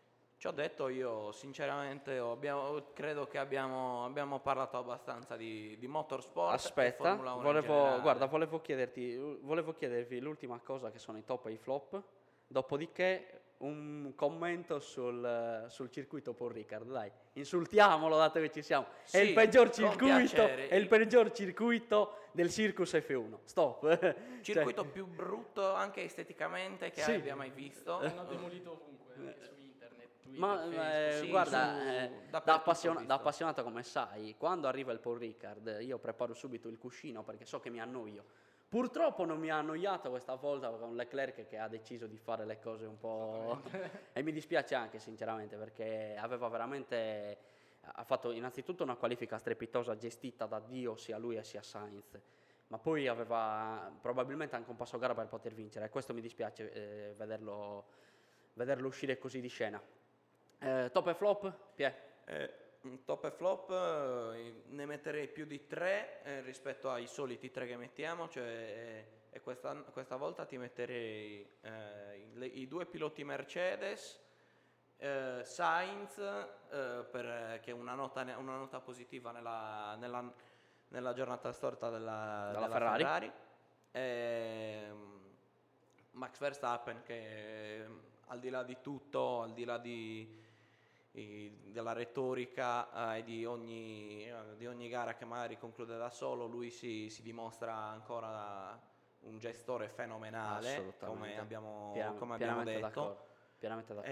Ci 0.43 0.47
ho 0.47 0.51
detto 0.51 0.89
io, 0.89 1.31
sinceramente, 1.31 2.17
abbiamo- 2.17 2.91
credo 2.91 3.27
che 3.27 3.37
abbiamo, 3.37 4.03
abbiamo 4.03 4.39
parlato 4.41 4.77
abbastanza 4.77 5.37
di, 5.37 5.77
di 5.79 5.87
motorsport. 5.87 6.53
Aspetta, 6.53 7.11
Formula 7.11 7.31
1 7.31 7.37
in 7.37 7.43
volevo, 7.43 8.01
guarda, 8.01 8.25
volevo 8.25 8.59
chiederti, 8.59 9.15
volevo 9.39 9.71
chiedervi 9.71 10.19
l'ultima 10.19 10.59
cosa 10.59 10.91
che 10.91 10.99
sono 10.99 11.17
i 11.17 11.23
top 11.23 11.45
e 11.45 11.51
i 11.53 11.57
flop, 11.57 12.01
dopodiché 12.45 13.42
un 13.57 14.11
commento 14.15 14.79
sul, 14.79 15.65
sul 15.69 15.89
circuito 15.89 16.33
Paul 16.33 16.51
Ricard, 16.51 16.91
dai, 16.91 17.09
insultiamolo 17.33 18.17
dato 18.17 18.39
che 18.39 18.51
ci 18.51 18.61
siamo. 18.61 18.87
è 19.09 19.19
il 19.19 19.27
Sì, 19.29 19.33
peggior 19.33 19.69
circuito, 19.71 20.45
è 20.47 20.75
il 20.75 20.87
peggior 20.87 21.31
circuito 21.31 22.17
del 22.31 22.49
Circus 22.49 22.93
F1. 22.93 23.37
Stop. 23.43 23.81
Cioè, 24.43 24.55
Circuito 24.55 24.83
più 24.85 25.05
brutto 25.05 25.73
anche 25.73 26.03
esteticamente 26.03 26.91
che 26.91 27.01
Sì. 27.01 27.11
abbia 27.13 27.33
mai 27.35 27.49
visto. 27.51 27.99
Hanno 27.99 28.25
demolito 28.25 28.71
ovunque, 28.73 29.13
anche 29.15 29.41
su 29.45 29.53
internet, 29.61 30.09
Twitter, 30.21 30.39
Ma 30.39 30.57
Facebook. 30.57 30.77
eh, 30.83 31.17
sì, 31.21 31.27
guarda, 31.29 31.73
su- 31.79 31.87
eh, 31.87 32.11
da, 32.29 32.41
appassiona- 32.43 32.99
visto. 32.99 33.07
da 33.13 33.19
appassionato 33.19 33.63
come 33.63 33.83
sai, 33.83 34.35
quando 34.37 34.67
arriva 34.67 34.91
il 34.91 34.99
Paul 34.99 35.17
Ricard, 35.19 35.77
io 35.79 35.97
preparo 35.99 36.33
subito 36.33 36.67
il 36.67 36.77
cuscino 36.77 37.23
perché 37.23 37.45
so 37.45 37.61
che 37.61 37.69
mi 37.69 37.79
annoio. 37.79 38.25
Purtroppo 38.73 39.23
non 39.23 39.39
mi 39.39 39.51
ha 39.51 39.59
annoiato 39.59 40.09
questa 40.09 40.33
volta 40.33 40.71
con 40.71 40.95
Leclerc 40.95 41.45
che 41.45 41.59
ha 41.59 41.67
deciso 41.67 42.07
di 42.07 42.17
fare 42.17 42.43
le 42.43 42.57
cose 42.59 42.87
un 42.87 42.97
po'... 42.97 43.61
e 44.11 44.23
mi 44.23 44.31
dispiace 44.31 44.73
anche 44.73 44.97
sinceramente 44.97 45.57
perché 45.57 46.15
aveva 46.17 46.47
veramente... 46.47 47.37
ha 47.81 48.03
fatto 48.03 48.31
innanzitutto 48.31 48.81
una 48.81 48.95
qualifica 48.95 49.37
strepitosa 49.37 49.95
gestita 49.95 50.47
da 50.47 50.59
Dio 50.59 50.95
sia 50.95 51.19
lui 51.19 51.39
sia 51.43 51.61
Sainz, 51.61 52.19
ma 52.69 52.79
poi 52.79 53.07
aveva 53.07 53.91
probabilmente 54.01 54.55
anche 54.55 54.71
un 54.71 54.75
passo 54.75 54.97
gara 54.97 55.13
per 55.13 55.27
poter 55.27 55.53
vincere 55.53 55.85
e 55.85 55.89
questo 55.89 56.15
mi 56.15 56.21
dispiace 56.21 56.71
eh, 56.71 57.13
vederlo, 57.15 57.85
vederlo 58.53 58.87
uscire 58.87 59.19
così 59.19 59.39
di 59.39 59.49
scena. 59.49 59.79
Eh, 60.57 60.89
top 60.91 61.09
e 61.09 61.13
flop? 61.13 61.57
Pie? 61.75 61.95
Eh, 62.25 62.62
top 63.05 63.25
e 63.25 63.31
flop 63.31 63.69
eh, 63.71 64.63
ne 64.67 64.85
metterei 64.85 65.27
più 65.27 65.45
di 65.45 65.65
tre 65.67 66.21
eh, 66.23 66.41
rispetto 66.41 66.89
ai 66.89 67.07
soliti 67.07 67.49
tre 67.51 67.65
che 67.65 67.77
mettiamo, 67.77 68.27
cioè 68.27 68.45
eh, 68.45 69.07
e 69.29 69.41
questa, 69.41 69.73
questa 69.91 70.15
volta 70.15 70.45
ti 70.45 70.57
metterei 70.57 71.49
eh, 71.61 72.27
le- 72.33 72.45
i 72.45 72.67
due 72.67 72.85
piloti 72.85 73.23
Mercedes, 73.23 74.19
eh, 74.97 75.41
Sainz 75.43 76.17
eh, 76.17 77.05
per, 77.09 77.59
che 77.61 77.71
è 77.71 77.73
una 77.73 77.93
nota, 77.95 78.21
una 78.37 78.57
nota 78.57 78.79
positiva 78.79 79.31
nella, 79.31 79.95
nella- 79.97 80.31
nella 80.89 81.13
giornata 81.13 81.51
storta 81.51 81.89
della, 81.89 82.49
Della 82.51 82.59
della 82.67 82.67
Ferrari. 82.69 83.03
ehm, 83.91 85.21
Max 86.11 86.37
Verstappen 86.37 87.01
che 87.03 87.85
al 88.27 88.39
di 88.39 88.49
là 88.49 88.61
di 88.63 88.77
tutto, 88.81 89.41
al 89.41 89.53
di 89.53 89.63
là 89.65 89.77
di- 89.79 90.42
della 91.15 91.93
retorica 91.93 93.13
eh, 93.13 93.19
e 93.19 93.23
di 93.23 93.45
ogni, 93.45 94.25
eh, 94.27 94.57
di 94.57 94.65
ogni 94.65 94.89
gara 94.89 95.13
che 95.13 95.25
magari 95.25 95.59
conclude 95.59 95.95
da 95.95 96.09
solo, 96.09 96.47
lui 96.47 96.71
si, 96.71 97.09
si 97.09 97.21
dimostra 97.21 97.75
ancora 97.75 98.79
un 99.21 99.37
gestore 99.37 99.89
fenomenale, 99.89 100.95
come 101.05 101.37
abbiamo, 101.39 101.91
Pian- 101.93 102.17
come 102.17 102.33
abbiamo 102.33 102.63
detto. 102.63 102.79
d'accordo. 102.79 103.31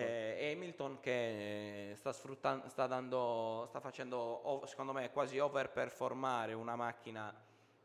Eh, 0.06 0.52
Hamilton 0.54 1.00
che 1.02 1.94
sta 1.96 2.14
sfruttando, 2.14 2.70
sta 2.70 2.86
dando, 2.88 3.66
sta 3.68 3.80
facendo, 3.80 4.18
ov- 4.18 4.66
secondo 4.66 4.94
me, 4.94 5.10
quasi 5.12 5.40
overperformare 5.40 6.54
una 6.54 6.76
macchina 6.76 7.34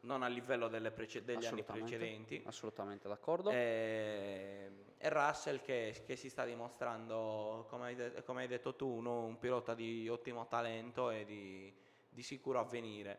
non 0.00 0.22
a 0.22 0.28
livello 0.28 0.68
delle 0.68 0.92
prece- 0.92 1.24
degli 1.24 1.44
anni 1.46 1.64
precedenti. 1.64 2.42
Assolutamente 2.44 3.08
d'accordo. 3.08 3.50
Eh, 3.50 4.70
E, 4.98 5.08
Russell 5.10 5.60
che, 5.60 6.02
che 6.06 6.16
si 6.16 6.30
sta 6.30 6.44
dimostrando, 6.44 7.66
come 7.68 7.86
hai, 7.86 7.94
de- 7.94 8.22
come 8.24 8.42
hai 8.42 8.48
detto 8.48 8.74
tu, 8.74 8.86
uno- 8.88 9.24
un 9.24 9.38
pilota 9.38 9.74
di 9.74 10.08
ottimo 10.08 10.46
talento 10.46 11.10
e 11.10 11.24
di, 11.24 11.72
di 12.08 12.22
sicuro 12.22 12.60
avvenire. 12.60 13.18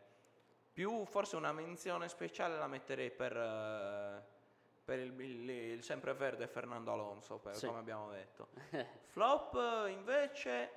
Più 0.74 1.05
forse 1.05 1.36
una 1.36 1.51
menzione 1.51 2.07
speciale 2.07 2.57
la 2.57 2.67
metterei 2.67 3.12
per, 3.12 3.36
eh, 3.36 4.24
per 4.84 5.00
il, 5.00 5.19
il- 5.22 5.50
il 5.50 5.84
sempreverde 5.84 6.48
Fernando 6.48 6.91
Alonso, 6.91 7.38
per- 7.38 7.55
Sì. 7.55 7.67
come 7.67 7.79
abbiamo 7.79 8.10
detto. 8.12 8.48
Flop 9.05 9.55
eh, 9.86 9.89
invece 9.91 10.72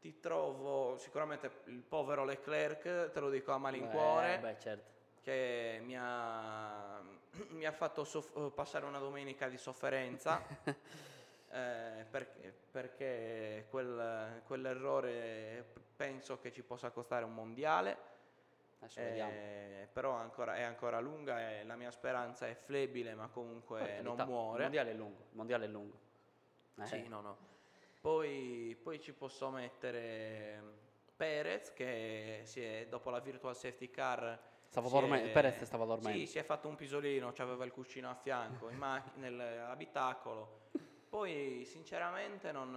ti 0.00 0.20
trovo 0.20 0.98
sicuramente 0.98 1.50
il 1.66 1.82
povero 1.82 2.24
Leclerc, 2.24 3.10
te 3.10 3.20
lo 3.20 3.30
dico 3.30 3.52
a 3.52 3.58
malincuore 3.58 4.34
Eh, 4.34 4.38
beh, 4.38 4.58
certo. 4.58 4.90
che 5.22 5.80
mi 5.82 5.96
ha, 5.98 7.00
mi 7.50 7.64
ha 7.66 7.72
fatto 7.72 8.04
soff- 8.04 8.50
passare 8.52 8.84
una 8.86 8.98
domenica 8.98 9.48
di 9.48 9.58
sofferenza 9.58 10.40
eh, 11.50 12.06
perché, 12.10 12.54
perché 12.70 13.66
quel- 13.70 14.42
quell'errore 14.46 15.64
penso 15.96 16.38
che 16.40 16.52
ci 16.52 16.62
possa 16.62 16.90
costare 16.90 17.24
un 17.24 17.34
mondiale 17.34 18.12
eh, 18.96 19.88
però 19.92 20.12
ancora- 20.12 20.56
è 20.56 20.62
ancora 20.62 21.00
lunga 21.00 21.50
e 21.50 21.64
la 21.64 21.76
mia 21.76 21.90
speranza 21.90 22.46
è 22.46 22.54
flebile 22.54 23.14
ma 23.14 23.28
comunque 23.28 23.78
Per 23.80 24.02
non 24.02 24.16
carità, 24.16 24.24
muore 24.24 24.56
Il 24.56 24.62
mondiale 24.62 24.90
è 24.90 24.94
lungo. 24.94 25.20
Il 25.30 25.36
mondiale 25.36 25.64
è 25.64 25.68
lungo. 25.68 25.98
Eh, 26.80 26.86
sì, 26.86 27.08
no, 27.08 27.20
no. 27.20 27.38
Poi, 28.00 28.78
poi 28.82 29.00
ci 29.00 29.12
posso 29.12 29.48
mettere 29.50 30.62
Perez 31.16 31.72
che 31.72 32.42
si 32.44 32.62
è, 32.62 32.86
dopo 32.88 33.10
la 33.10 33.20
virtual 33.20 33.56
safety 33.56 33.90
car 33.90 34.38
Stava 34.74 34.88
dorme- 34.88 35.28
Perez 35.28 35.62
stava 35.62 35.84
dormendo. 35.84 36.18
Sì, 36.18 36.26
si 36.26 36.38
è 36.38 36.42
fatto 36.42 36.66
un 36.66 36.74
pisolino, 36.74 37.32
aveva 37.36 37.64
il 37.64 37.70
cuscino 37.70 38.10
a 38.10 38.14
fianco 38.14 38.70
in 38.70 38.76
mac- 38.76 39.14
nell'abitacolo. 39.18 40.62
Poi 41.08 41.62
sinceramente 41.64 42.50
non, 42.50 42.72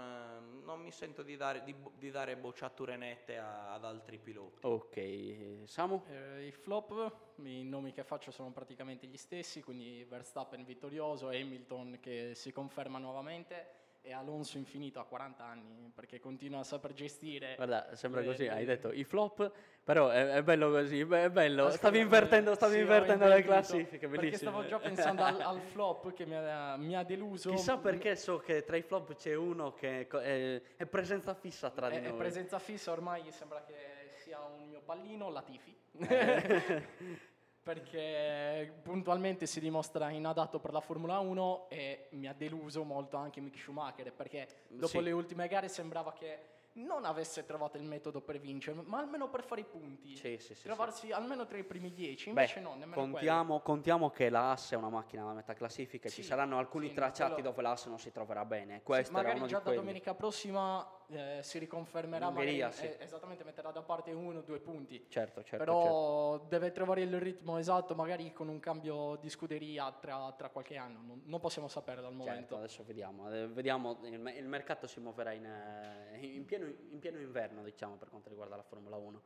non 0.64 0.80
mi 0.80 0.92
sento 0.92 1.24
di 1.24 1.36
dare, 1.36 1.64
di, 1.64 1.74
di 1.98 2.12
dare 2.12 2.38
bocciature 2.38 2.98
nette 2.98 3.40
a- 3.40 3.74
ad 3.74 3.84
altri 3.84 4.20
piloti. 4.20 4.60
Ok, 4.68 5.64
Samu? 5.68 6.04
Eh, 6.08 6.46
I 6.46 6.52
flop, 6.52 7.12
i 7.38 7.64
nomi 7.64 7.92
che 7.94 8.04
faccio 8.04 8.30
sono 8.30 8.52
praticamente 8.52 9.08
gli 9.08 9.18
stessi, 9.18 9.64
quindi 9.64 10.04
Verstappen 10.08 10.64
vittorioso, 10.66 11.30
Hamilton 11.30 11.98
che 12.00 12.34
si 12.36 12.52
conferma 12.52 13.00
nuovamente 13.00 13.70
e 14.08 14.14
Alonso 14.14 14.58
infinito 14.58 15.02
a 15.02 15.06
40 15.06 15.44
anni 15.44 15.92
perché 15.94 16.20
continua 16.20 16.60
a 16.60 16.64
saper 16.64 16.94
gestire. 16.94 17.56
Guarda, 17.56 17.94
sembra 17.94 18.22
Eh, 18.22 18.26
così, 18.26 18.46
eh, 18.46 18.50
hai 18.50 18.64
detto 18.64 18.92
i 18.94 19.04
flop, 19.04 19.52
però 19.84 20.08
è, 20.08 20.28
è 20.30 20.44
bello 20.44 20.70
così, 20.72 21.02
è 21.02 21.30
bello. 21.30 21.64
Ascolta, 21.64 21.78
Stavi 21.78 22.00
invertendo, 22.00 22.56
stavi 22.56 22.74
sì, 22.76 22.80
invertendo 22.80 23.28
le 23.28 23.44
classifiche, 23.44 24.08
Perché 24.08 24.16
bellissimo. 24.30 24.52
stavo 24.52 24.66
già 24.66 24.80
pensando 24.80 25.24
al, 25.24 25.42
al 25.42 25.60
flop 25.60 26.14
che 26.14 26.26
mi 26.26 26.36
ha, 26.36 26.78
mi 26.78 26.96
ha 26.96 27.04
deluso. 27.04 27.50
Chissà 27.50 27.78
perché 27.78 28.16
so 28.16 28.38
che 28.40 28.64
tra 28.64 28.78
i 28.78 28.82
flop 28.82 29.14
c'è 29.16 29.36
uno 29.36 29.74
che 29.74 30.08
è, 30.08 30.62
è 30.78 30.86
presenza 30.86 31.34
fissa 31.34 31.70
tra 31.70 31.90
di 31.90 31.98
È, 31.98 32.02
è 32.04 32.08
noi. 32.08 32.18
presenza 32.18 32.60
fissa 32.60 32.92
ormai 32.92 33.30
sembra 33.32 33.62
che 33.66 33.76
sia 34.24 34.40
un 34.42 34.70
mio 34.70 34.80
pallino, 34.86 35.30
Latifi. 35.30 35.76
perché 37.72 38.74
puntualmente 38.82 39.46
si 39.46 39.60
dimostra 39.60 40.10
inadatto 40.10 40.60
per 40.60 40.72
la 40.72 40.80
Formula 40.80 41.20
1 41.20 41.66
e 41.70 42.08
mi 42.12 42.26
ha 42.28 42.34
deluso 42.34 42.84
molto 42.86 43.18
anche 43.18 43.42
Mick 43.42 43.60
Schumacher 43.60 44.14
perché 44.14 44.48
dopo 44.70 44.88
Sì. 44.88 45.02
le 45.02 45.12
ultime 45.12 45.48
gare 45.50 45.68
sembrava 45.68 46.14
che 46.14 46.56
non 46.78 47.04
avesse 47.06 47.44
trovato 47.44 47.76
il 47.78 47.84
metodo 47.84 48.22
per 48.22 48.40
vincere, 48.40 48.80
ma 48.86 49.00
almeno 49.00 49.30
per 49.30 49.44
fare 49.44 49.62
i 49.62 49.64
punti. 49.66 50.16
Sì, 50.16 50.38
sì, 50.38 50.54
sì, 50.54 50.64
Trovarsi 50.64 51.12
almeno 51.12 51.46
tra 51.48 51.58
i 51.58 51.64
primi 51.64 51.92
dieci, 51.92 52.26
Beh, 52.32 52.42
invece 52.42 52.60
no, 52.60 52.76
nemmeno 52.76 53.02
contiamo, 53.02 53.60
contiamo 53.62 54.10
che 54.12 54.30
la 54.30 54.52
Asse 54.52 54.76
è 54.76 54.78
una 54.78 54.90
macchina 54.90 55.24
da 55.26 55.34
metà 55.34 55.54
classifica 55.56 56.08
e 56.08 56.12
ci 56.12 56.22
Sì, 56.22 56.28
saranno 56.28 56.58
alcuni 56.60 56.90
sì, 56.90 56.94
tracciati 56.94 57.34
quello- 57.34 57.50
dove 57.50 57.62
l'Asse 57.64 57.90
non 57.90 57.98
si 58.00 58.12
troverà 58.12 58.46
bene. 58.46 58.78
Sì, 58.78 58.84
Questo 58.84 59.12
era 59.12 59.22
magari 59.24 59.40
uno 59.40 59.48
già 59.48 59.58
di 59.58 59.64
da 59.64 59.70
quelli. 59.72 59.80
domenica 59.80 60.14
prossima 60.14 60.88
eh, 61.10 61.40
si 61.42 61.58
riconfermerà, 61.60 62.28
In 62.28 62.32
Ungheria, 62.36 62.68
magari, 62.68 62.88
sì. 62.88 62.98
eh, 62.98 63.04
esattamente 63.04 63.44
metterà 63.44 63.72
da 63.72 63.82
parte 63.82 64.12
uno 64.12 64.40
o 64.40 64.42
due 64.42 64.60
punti. 64.60 65.06
Certo, 65.10 65.42
certo, 65.44 65.44
certo. 65.44 65.64
Però 65.64 66.38
deve 66.48 66.72
trovare 66.72 67.02
il 67.02 67.20
ritmo 67.20 67.58
esatto, 67.58 67.96
magari 67.96 68.34
con 68.34 68.48
un 68.50 68.60
cambio 68.60 69.16
di 69.22 69.30
scuderia 69.30 69.92
tra, 69.94 70.34
tra 70.38 70.50
qualche 70.50 70.76
anno. 70.78 71.00
Non, 71.06 71.22
non 71.26 71.40
possiamo 71.40 71.68
sapere 71.68 72.02
dal 72.02 72.12
Certo, 72.12 72.26
momento. 72.26 72.58
adesso 72.58 72.84
vediamo. 72.86 73.32
Eh, 73.32 73.48
vediamo 73.48 74.00
il, 74.04 74.34
il 74.38 74.48
mercato 74.48 74.88
si 74.88 75.00
muoverà 75.00 75.32
in, 75.32 75.46
eh, 75.46 76.18
in 76.26 76.46
pieno, 76.46 76.66
in 76.66 77.00
pieno 77.00 77.20
inverno, 77.20 77.64
diciamo, 77.64 77.96
per 77.96 78.10
quanto 78.10 78.30
riguarda 78.30 78.56
la 78.56 78.64
Formula 78.64 78.96
1. 78.98 79.22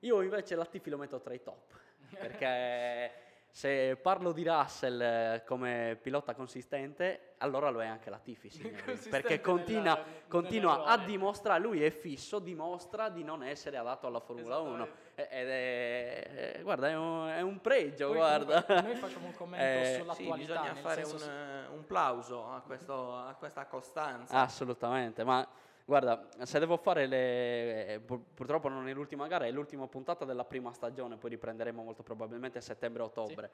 Io 0.00 0.22
invece 0.22 0.54
Latifi 0.54 0.88
lo 0.90 0.96
metto 0.96 1.20
tra 1.20 1.34
i 1.34 1.42
top, 1.42 1.78
perché 2.18 3.12
se 3.52 3.96
parlo 3.96 4.32
di 4.32 4.44
Russell 4.44 5.00
eh, 5.00 5.42
come 5.44 5.98
pilota 6.00 6.34
consistente, 6.34 7.34
allora 7.38 7.68
lo 7.70 7.82
è 7.82 7.86
anche 7.86 8.08
Latifi, 8.10 8.48
signori, 8.48 8.96
perché 9.10 9.40
continua, 9.40 9.94
nella- 9.94 10.04
continua 10.28 10.72
a 10.72 10.76
nell'errore. 10.78 11.04
dimostrare, 11.06 11.60
lui 11.60 11.82
è 11.82 11.90
fisso, 11.90 12.38
dimostra 12.38 13.08
di 13.08 13.24
non 13.24 13.42
essere 13.42 13.76
adatto 13.76 14.06
alla 14.06 14.20
Formula 14.20 14.58
1. 14.58 14.74
Esattamente. 14.74 15.08
Eh, 15.16 15.28
Ed 15.40 15.48
è, 15.48 16.54
eh, 16.58 16.62
guarda, 16.62 16.88
è 16.88 16.96
un, 16.96 17.28
è 17.28 17.40
un 17.40 17.60
pregio, 17.60 18.06
Poi 18.08 18.16
guarda. 18.16 18.62
comunque 18.64 18.92
noi 18.92 19.00
facciamo 19.00 19.26
un 19.26 19.32
commento 19.34 19.64
Eh, 19.80 19.84
Sì, 19.84 20.00
sull'attualità. 20.00 20.52
bisogna 20.52 20.72
nel 20.72 20.82
fare 20.82 21.02
un, 21.02 21.18
se- 21.18 21.30
un 21.74 21.86
plauso 21.86 22.46
a, 22.52 22.60
questo- 22.60 23.16
a 23.16 23.34
questa 23.38 23.66
costanza. 23.66 24.34
Assolutamente, 24.38 25.24
ma 25.24 25.46
guarda, 25.90 26.28
se 26.44 26.60
devo 26.60 26.76
fare 26.76 27.08
le... 27.08 27.86
eh, 27.94 27.98
pur- 27.98 28.22
purtroppo 28.32 28.68
non 28.68 28.86
è 28.86 28.92
l'ultima 28.92 29.26
gara, 29.26 29.46
è 29.46 29.50
l'ultima 29.50 29.88
puntata 29.88 30.24
della 30.24 30.44
prima 30.44 30.72
stagione, 30.72 31.16
poi 31.16 31.30
riprenderemo 31.30 31.82
molto 31.82 32.04
probabilmente 32.04 32.58
a 32.58 32.60
settembre-ottobre. 32.60 33.50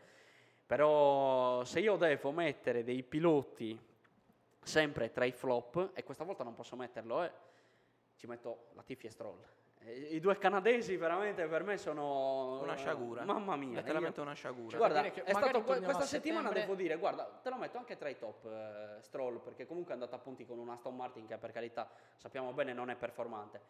Però 0.66 1.64
se 1.64 1.80
io 1.80 1.96
devo 1.96 2.32
mettere 2.32 2.84
dei 2.84 3.02
piloti 3.02 3.80
sempre 4.60 5.10
tra 5.12 5.24
i 5.24 5.32
flop, 5.32 5.92
e 5.94 6.04
questa 6.04 6.24
volta 6.24 6.44
non 6.44 6.54
posso 6.54 6.76
metterlo, 6.76 7.22
eh, 7.22 7.32
ci 8.16 8.26
metto 8.26 8.66
Latifi 8.74 9.06
e 9.06 9.10
Stroll. 9.10 9.38
Eh, 9.86 10.16
I 10.16 10.20
due 10.20 10.36
canadesi 10.36 10.96
veramente 10.96 11.46
per 11.46 11.62
me 11.62 11.76
sono... 11.76 12.60
Una 12.60 12.74
sciagura. 12.74 13.24
Mamma 13.24 13.54
mia. 13.54 13.76
Letteralmente 13.76 14.18
io- 14.18 14.26
una 14.26 14.34
sciagura. 14.34 14.76
Guarda, 14.76 15.00
dire 15.00 15.12
che 15.12 15.22
è 15.22 15.32
stato 15.32 15.62
questa 15.62 16.00
settimana 16.02 16.50
devo 16.50 16.74
dire, 16.74 16.96
guarda, 16.96 17.24
te 17.40 17.48
lo 17.50 17.56
metto 17.56 17.78
anche 17.78 17.96
tra 17.96 18.08
i 18.08 18.18
top 18.18 18.46
eh, 18.46 19.02
Stroll, 19.02 19.38
perché 19.38 19.64
comunque 19.64 19.92
è 19.92 19.94
andato 19.94 20.16
a 20.16 20.18
punti 20.18 20.44
con 20.44 20.58
un 20.58 20.68
Aston 20.68 20.96
Martin 20.96 21.26
che 21.26 21.36
per 21.38 21.52
carità 21.52 21.88
sappiamo 22.16 22.52
bene 22.52 22.72
non 22.72 22.90
è 22.90 22.96
performante. 22.96 23.60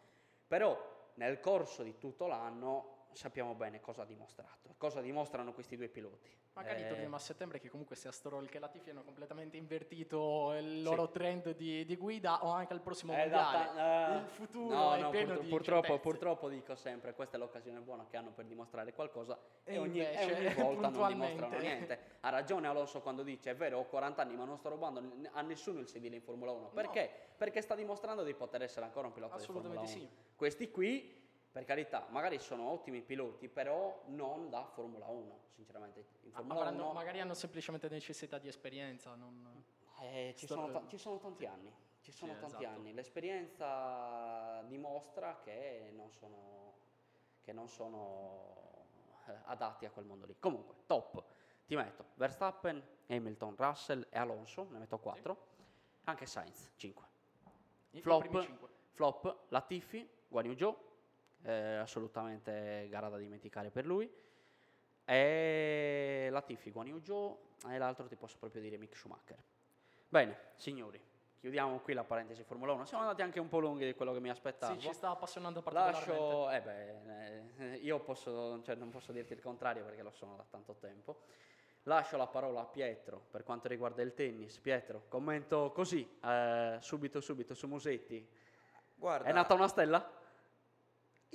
Però 0.47 1.11
nel 1.15 1.39
corso 1.39 1.83
di 1.83 1.99
tutto 1.99 2.25
l'anno 2.25 2.95
sappiamo 3.13 3.53
bene 3.55 3.79
cosa 3.79 4.03
ha 4.03 4.05
dimostrato, 4.05 4.75
cosa 4.77 5.01
dimostrano 5.01 5.53
questi 5.53 5.75
due 5.75 5.87
piloti. 5.87 6.29
Magari 6.53 6.83
Eh, 6.83 6.87
torniamo 6.87 7.15
a 7.15 7.19
settembre 7.19 7.59
che 7.59 7.69
comunque 7.69 7.95
sia 7.95 8.11
Stroll 8.11 8.47
che 8.47 8.59
Latifi 8.59 8.89
hanno 8.89 9.03
completamente 9.03 9.57
invertito 9.57 10.53
il 10.55 10.81
loro 10.81 11.09
trend 11.09 11.55
di, 11.55 11.85
di 11.85 11.95
guida 11.95 12.43
o 12.45 12.49
anche 12.51 12.73
al 12.73 12.81
prossimo 12.81 13.13
da 13.13 13.19
mondiale. 13.19 14.15
eh, 14.15 14.17
il 14.19 14.27
futuro 14.27 14.75
no, 14.75 14.93
è 14.95 15.01
no, 15.01 15.09
pieno 15.09 15.25
purtro- 15.27 15.43
di 15.43 15.49
purtroppo, 15.49 15.99
purtroppo 15.99 16.49
dico 16.49 16.75
sempre, 16.75 17.13
questa 17.13 17.37
è 17.37 17.39
l'occasione 17.39 17.79
buona 17.79 18.05
che 18.07 18.17
hanno 18.17 18.31
per 18.31 18.45
dimostrare 18.45 18.93
qualcosa 18.93 19.39
e, 19.63 19.73
E 19.73 19.77
ogni, 19.77 19.99
e 19.99 20.21
invece, 20.23 20.33
ogni 20.33 20.53
volta 20.61 20.89
non 20.89 21.07
dimostrano 21.07 21.57
niente. 21.57 21.99
Ha 22.21 22.29
ragione 22.29 22.67
Alonso 22.67 23.01
quando 23.01 23.23
dice, 23.23 23.51
è 23.51 23.55
vero, 23.55 23.79
ho 23.79 23.85
40 23.85 24.21
anni 24.21 24.35
ma 24.35 24.45
non 24.45 24.57
sto 24.57 24.69
rubando 24.69 25.01
a 25.31 25.41
nessuno 25.41 25.79
il 25.79 25.87
sedile 25.87 26.15
in 26.15 26.21
Formula 26.21 26.51
1. 26.51 26.69
Perché? 26.69 27.09
Perché 27.37 27.61
sta 27.61 27.75
dimostrando 27.75 28.23
di 28.23 28.33
poter 28.33 28.63
essere 28.63 28.85
ancora 28.85 29.07
un 29.07 29.13
pilota 29.13 29.37
di 29.37 29.43
Formula 29.43 29.69
1. 29.69 29.79
Assolutamente 29.81 30.15
sì. 30.15 30.35
Questi 30.35 30.71
qui, 30.71 31.26
per 31.57 31.65
carità, 31.65 32.05
magari 32.11 32.37
sono 32.37 32.69
ottimi 32.69 33.01
piloti, 33.01 33.47
però 33.49 34.03
non 34.09 34.47
da 34.51 34.63
Formula 34.63 35.07
1, 35.07 35.39
sinceramente. 35.55 36.05
In 36.21 36.31
Formula 36.31 36.59
Avranno- 36.59 36.83
1 36.83 36.93
magari 36.93 37.19
hanno 37.19 37.33
semplicemente 37.33 37.89
necessità 37.89 38.37
di 38.37 38.47
esperienza. 38.47 39.15
Non... 39.15 39.63
eh, 40.01 40.35
ci, 40.37 40.45
sono 40.45 40.69
ta- 40.69 40.85
ci 40.85 40.99
sono 40.99 41.17
tanti 41.17 41.47
anni, 41.47 41.73
ci 42.01 42.11
sono 42.11 42.33
Sì, 42.35 42.39
tanti 42.41 42.63
esatto. 42.63 42.77
anni. 42.79 42.93
L'esperienza 42.93 44.61
dimostra 44.67 45.39
che 45.43 45.89
non 45.95 46.11
sono, 46.11 46.73
che 47.41 47.53
non 47.53 47.67
sono 47.67 48.85
eh, 49.25 49.33
adatti 49.45 49.85
a 49.85 49.89
quel 49.89 50.05
mondo 50.05 50.27
lì. 50.27 50.35
Comunque, 50.39 50.75
top. 50.85 51.23
Ti 51.65 51.75
metto 51.75 52.05
Verstappen, 52.13 52.81
Hamilton, 53.07 53.55
Russell 53.57 54.05
e 54.11 54.19
Alonso, 54.19 54.67
ne 54.69 54.77
metto 54.77 54.99
4. 54.99 55.37
Anche 56.03 56.27
Sainz, 56.27 56.69
5. 56.75 57.05
I- 57.93 57.97
i 57.97 58.01
Flop, 58.01 58.47
flop 58.93 59.37
Latifi, 59.47 60.07
Guan 60.27 60.45
Yu 60.45 60.55
Zhou, 60.55 60.85
eh, 61.43 61.75
assolutamente 61.75 62.87
gara 62.89 63.09
da 63.09 63.17
dimenticare 63.17 63.69
per 63.69 63.85
lui. 63.85 64.11
E 65.05 66.27
Latifi, 66.29 66.71
Guan 66.71 66.87
Yu 66.87 67.01
Zhou 67.01 67.37
e 67.69 67.77
l'altro 67.77 68.07
ti 68.07 68.15
posso 68.15 68.37
proprio 68.37 68.61
dire 68.61 68.77
Mick 68.77 68.95
Schumacher. 68.95 69.41
Bene, 70.09 70.37
signori, 70.55 71.01
chiudiamo. 71.39 71.79
qui 71.79 71.93
la 71.93 72.03
parentesi 72.03 72.43
Formula 72.43 72.73
1. 72.73 72.85
Siamo 72.85 73.03
andati 73.03 73.21
anche 73.21 73.39
un 73.39 73.47
po' 73.47 73.59
lunghi 73.59 73.85
di 73.85 73.93
quello 73.93 74.13
che 74.13 74.19
mi 74.19 74.29
aspettavo. 74.29 74.73
Sì, 74.73 74.87
ci 74.87 74.93
sta 74.93 75.09
appassionando 75.11 75.61
particolarmente. 75.61 76.09
Lascio, 76.11 76.49
eh 76.51 76.61
beh, 76.61 77.73
eh, 77.73 77.75
io 77.77 77.99
posso, 77.99 78.61
cioè, 78.63 78.75
non 78.75 78.89
posso 78.89 79.11
dirti 79.11 79.33
il 79.33 79.41
contrario 79.41 79.83
perché 79.83 80.01
lo 80.01 80.11
sono 80.11 80.35
da 80.35 80.45
tanto 80.49 80.75
tempo. 80.75 81.21
Lascio 81.83 82.17
la 82.17 82.27
parola 82.27 82.61
a 82.61 82.65
Pietro 82.65 83.27
per 83.31 83.43
quanto 83.43 83.69
riguarda 83.69 84.01
il 84.01 84.13
tennis. 84.13 84.59
Pietro, 84.59 85.05
commento 85.07 85.71
così, 85.71 86.05
eh, 86.21 86.77
subito 86.81 87.21
subito 87.21 87.53
su 87.53 87.65
Musetti. 87.67 88.27
Guarda, 88.95 89.29
È 89.29 89.31
nata 89.31 89.53
una 89.53 89.69
stella? 89.69 90.16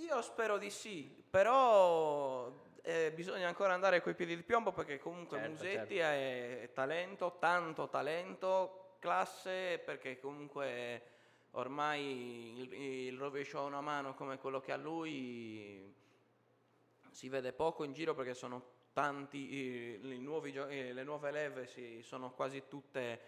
Io 0.02 0.20
spero 0.20 0.58
di 0.58 0.68
sì, 0.68 1.08
però 1.30 2.52
eh, 2.82 3.12
bisogna 3.14 3.46
ancora 3.46 3.72
andare 3.72 4.02
coi 4.02 4.14
piedi 4.14 4.34
di 4.34 4.42
piombo 4.42 4.72
perché 4.72 4.98
comunque 4.98 5.38
Certo, 5.38 5.52
Musetti 5.52 5.98
è 5.98 6.70
talento, 6.74 7.36
tanto 7.38 7.88
talento, 7.88 8.96
classe, 8.98 9.80
perché 9.84 10.18
comunque 10.18 11.02
ormai 11.52 12.58
il, 12.58 12.72
il 12.72 13.16
rovescio 13.16 13.60
a 13.60 13.62
una 13.62 13.80
mano 13.80 14.14
come 14.14 14.38
quello 14.38 14.60
che 14.60 14.72
ha 14.72 14.76
lui 14.76 15.94
si 17.10 17.28
vede 17.28 17.52
poco 17.52 17.84
in 17.84 17.92
giro 17.92 18.14
perché 18.14 18.34
sono 18.34 18.70
tanti, 18.92 19.54
i, 19.54 20.14
i 20.14 20.18
nuovi 20.20 20.52
eh, 20.52 20.92
le 20.92 21.04
nuove 21.04 21.30
leve 21.30 21.66
si- 21.68 22.02
sono 22.02 22.32
quasi 22.32 22.64
tutte 22.66 23.20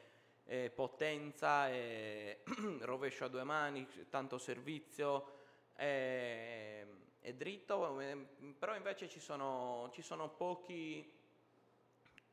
eh, 0.47 0.71
potenza 0.75 1.71
e 1.71 2.43
rovescio 2.81 3.27
a 3.27 3.29
due 3.29 3.45
mani, 3.45 3.87
tanto 4.11 4.39
servizio 4.39 5.43
e, 5.77 6.87
e 7.21 7.35
dritto, 7.35 8.01
eh, 8.01 8.17
però 8.59 8.75
invece 8.77 9.09
ci 9.09 9.21
sono, 9.21 9.89
ci 9.93 10.03
sono 10.03 10.29
pochi, 10.31 11.11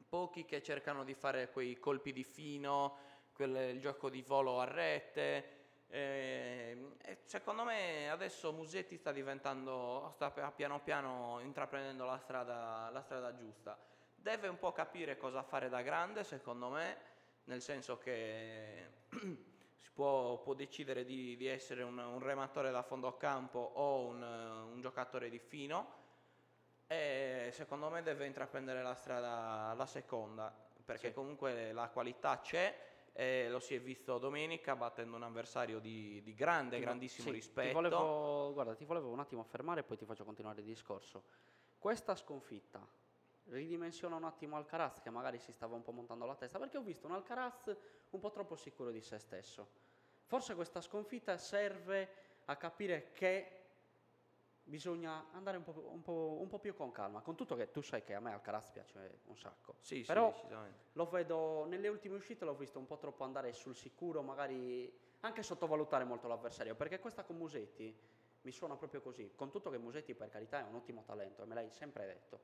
pochi 0.08 0.46
che 0.46 0.62
cercano 0.62 1.04
di 1.04 1.14
fare 1.14 1.50
quei 1.52 1.80
colpi 1.80 2.12
di 2.12 2.24
fino, 2.24 2.98
quel- 3.34 3.74
il 3.76 3.80
gioco 3.80 4.10
di 4.10 4.22
volo 4.22 4.60
a 4.60 4.66
rete. 4.66 5.60
eh, 5.94 6.96
e 7.02 7.18
secondo 7.26 7.64
me 7.66 8.10
adesso 8.10 8.54
Musetti 8.54 8.96
sta 8.96 9.12
diventando, 9.12 10.12
sta 10.16 10.32
pi- 10.32 10.42
piano 10.56 10.80
piano 10.82 11.40
intraprendendo 11.42 12.06
la 12.06 12.18
strada, 12.18 12.90
la 12.92 13.02
strada 13.02 13.36
giusta. 13.36 13.78
Deve 14.16 14.48
un 14.48 14.58
po' 14.58 14.72
capire 14.72 15.18
cosa 15.18 15.44
fare 15.44 15.68
da 15.68 15.82
grande, 15.82 16.24
secondo 16.24 16.70
me, 16.70 16.98
nel 17.46 17.62
senso 17.62 17.98
che 17.98 18.90
può, 19.94 20.40
può 20.40 20.54
decidere 20.54 21.04
di, 21.04 21.36
di 21.36 21.48
essere 21.48 21.84
un, 21.84 21.98
un 21.98 22.20
rematore 22.20 22.72
da 22.72 22.82
fondo 22.82 23.16
campo 23.18 23.60
o 23.60 24.06
un, 24.08 24.22
un 24.22 24.80
giocatore 24.82 25.30
di 25.30 25.40
fino 25.40 26.00
e 26.88 27.50
secondo 27.54 27.90
me 27.90 28.02
deve 28.02 28.26
intraprendere 28.26 28.82
la 28.82 28.96
strada 28.96 29.74
la 29.74 29.86
seconda 29.86 30.54
perché 30.84 31.10
Sì. 31.10 31.14
comunque 31.14 31.72
la 31.72 31.90
qualità 31.90 32.42
c'è 32.42 32.90
e 33.14 33.50
lo 33.50 33.60
si 33.60 33.76
è 33.76 33.82
visto 33.82 34.18
domenica 34.18 34.76
battendo 34.76 35.16
un 35.18 35.24
avversario 35.24 35.80
di, 35.80 36.22
di 36.24 36.34
grande, 36.34 36.78
Ti 36.78 36.82
grandissimo 36.82 37.28
sì, 37.28 37.34
rispetto. 37.34 37.68
Ti 37.68 37.74
volevo, 37.74 38.54
guarda, 38.54 38.76
ti 38.76 38.86
volevo 38.86 39.10
un 39.10 39.20
attimo 39.20 39.44
fermare 39.44 39.82
e 39.82 39.84
poi 39.84 39.98
ti 39.98 40.06
faccio 40.06 40.24
continuare 40.24 40.62
il 40.62 40.66
discorso. 40.66 41.24
Questa 41.78 42.16
sconfitta 42.16 42.86
ridimensiona 43.46 44.16
un 44.16 44.24
attimo 44.24 44.56
Alcaraz 44.56 45.02
che 45.02 45.10
magari 45.10 45.40
si 45.40 45.52
stava 45.52 45.76
un 45.76 45.82
po' 45.82 45.92
montando 45.92 46.26
la 46.26 46.36
testa 46.36 46.58
perché 46.60 46.78
ho 46.78 46.82
visto 46.82 47.08
un 47.08 47.14
Alcaraz 47.14 47.76
un 48.12 48.20
po' 48.20 48.32
troppo 48.32 48.56
sicuro 48.56 48.92
di 48.92 49.02
se 49.02 49.18
stesso. 49.20 49.68
Forse 50.26 50.56
questa 50.56 50.82
sconfitta 50.82 51.38
serve 51.38 52.10
a 52.46 52.56
capire 52.56 53.12
che 53.12 53.58
bisogna 54.64 55.32
andare 55.32 55.58
un 55.58 55.64
po', 55.64 55.90
un 55.92 56.02
po'- 56.02 56.38
un 56.40 56.48
po' 56.48 56.60
più 56.60 56.74
con 56.74 56.92
calma, 56.92 57.22
con 57.22 57.36
tutto 57.36 57.56
che 57.56 57.72
tu 57.72 57.82
sai 57.82 58.04
che 58.04 58.14
a 58.14 58.20
me 58.20 58.32
Alcaraz 58.32 58.70
piace 58.70 59.20
un 59.26 59.36
sacco. 59.38 59.76
Sì, 59.80 60.04
Però 60.04 60.32
sì, 60.34 60.46
lo 60.94 61.10
vedo 61.10 61.66
nelle 61.66 61.88
ultime 61.88 62.16
uscite 62.16 62.46
l'ho 62.46 62.56
visto 62.56 62.80
un 62.80 62.86
po' 62.86 62.98
troppo 62.98 63.24
andare 63.24 63.52
sul 63.54 63.76
sicuro, 63.76 64.22
magari 64.22 65.10
anche 65.22 65.44
sottovalutare 65.44 66.04
molto 66.04 66.28
l'avversario, 66.28 66.76
perché 66.76 67.00
questa 67.00 67.24
con 67.24 67.38
Musetti 67.38 67.96
mi 68.42 68.52
suona 68.52 68.76
proprio 68.76 69.02
così, 69.02 69.34
con 69.36 69.52
tutto 69.52 69.70
che 69.70 69.78
Musetti 69.78 70.16
per 70.16 70.30
carità 70.30 70.60
è 70.60 70.64
un 70.64 70.76
ottimo 70.76 71.04
talento, 71.04 71.44
e 71.44 71.46
me 71.46 71.56
l'hai 71.56 71.70
sempre 71.70 72.06
detto. 72.06 72.40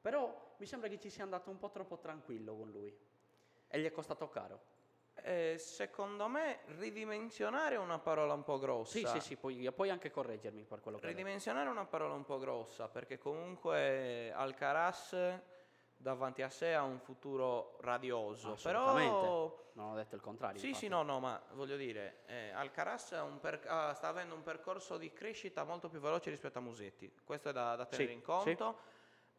Però 0.00 0.54
mi 0.58 0.66
sembra 0.66 0.88
che 0.88 0.98
ci 0.98 1.10
sia 1.10 1.22
andato 1.22 1.50
un 1.50 1.58
po' 1.58 1.70
troppo 1.70 1.98
tranquillo 1.98 2.56
con 2.56 2.70
lui 2.70 2.96
e 3.68 3.80
gli 3.80 3.84
è 3.84 3.92
costato 3.92 4.28
caro. 4.28 4.70
Eh, 5.14 5.56
secondo 5.58 6.26
me 6.26 6.60
ridimensionare 6.78 7.74
è 7.76 7.78
una 7.78 7.98
parola 7.98 8.32
un 8.32 8.42
po' 8.42 8.58
grossa. 8.58 8.96
Sì, 8.98 9.06
sì, 9.06 9.20
sì, 9.20 9.36
puoi, 9.36 9.70
puoi 9.72 9.90
anche 9.90 10.10
correggermi 10.10 10.64
per 10.64 10.80
quello 10.80 10.98
che. 10.98 11.06
Ridimensionare 11.06 11.68
è 11.68 11.70
una 11.70 11.84
parola 11.84 12.14
un 12.14 12.24
po' 12.24 12.38
grossa 12.38 12.88
perché 12.88 13.18
comunque 13.18 14.32
Alcaraz 14.32 15.14
davanti 15.96 16.42
a 16.42 16.48
sé 16.50 16.74
ha 16.74 16.82
un 16.82 16.98
futuro 16.98 17.76
radioso. 17.80 18.52
Assolutamente. 18.52 19.20
Però 19.20 19.60
Non 19.74 19.90
ho 19.92 19.94
detto 19.94 20.16
il 20.16 20.20
contrario. 20.20 20.58
Sì, 20.58 20.66
infatti. 20.68 20.84
sì, 20.86 20.90
no, 20.90 21.02
no, 21.02 21.20
ma 21.20 21.40
voglio 21.52 21.76
dire, 21.76 22.22
eh, 22.26 22.50
Alcaraz 22.50 23.14
per- 23.40 23.62
ah, 23.68 23.94
sta 23.94 24.08
avendo 24.08 24.34
un 24.34 24.42
percorso 24.42 24.98
di 24.98 25.12
crescita 25.12 25.64
molto 25.64 25.88
più 25.88 26.00
veloce 26.00 26.30
rispetto 26.30 26.58
a 26.58 26.60
Musetti, 26.60 27.10
questo 27.24 27.50
è 27.50 27.52
da, 27.52 27.76
da 27.76 27.86
tenere 27.86 28.08
Sì, 28.10 28.14
in 28.14 28.22
conto. 28.22 28.78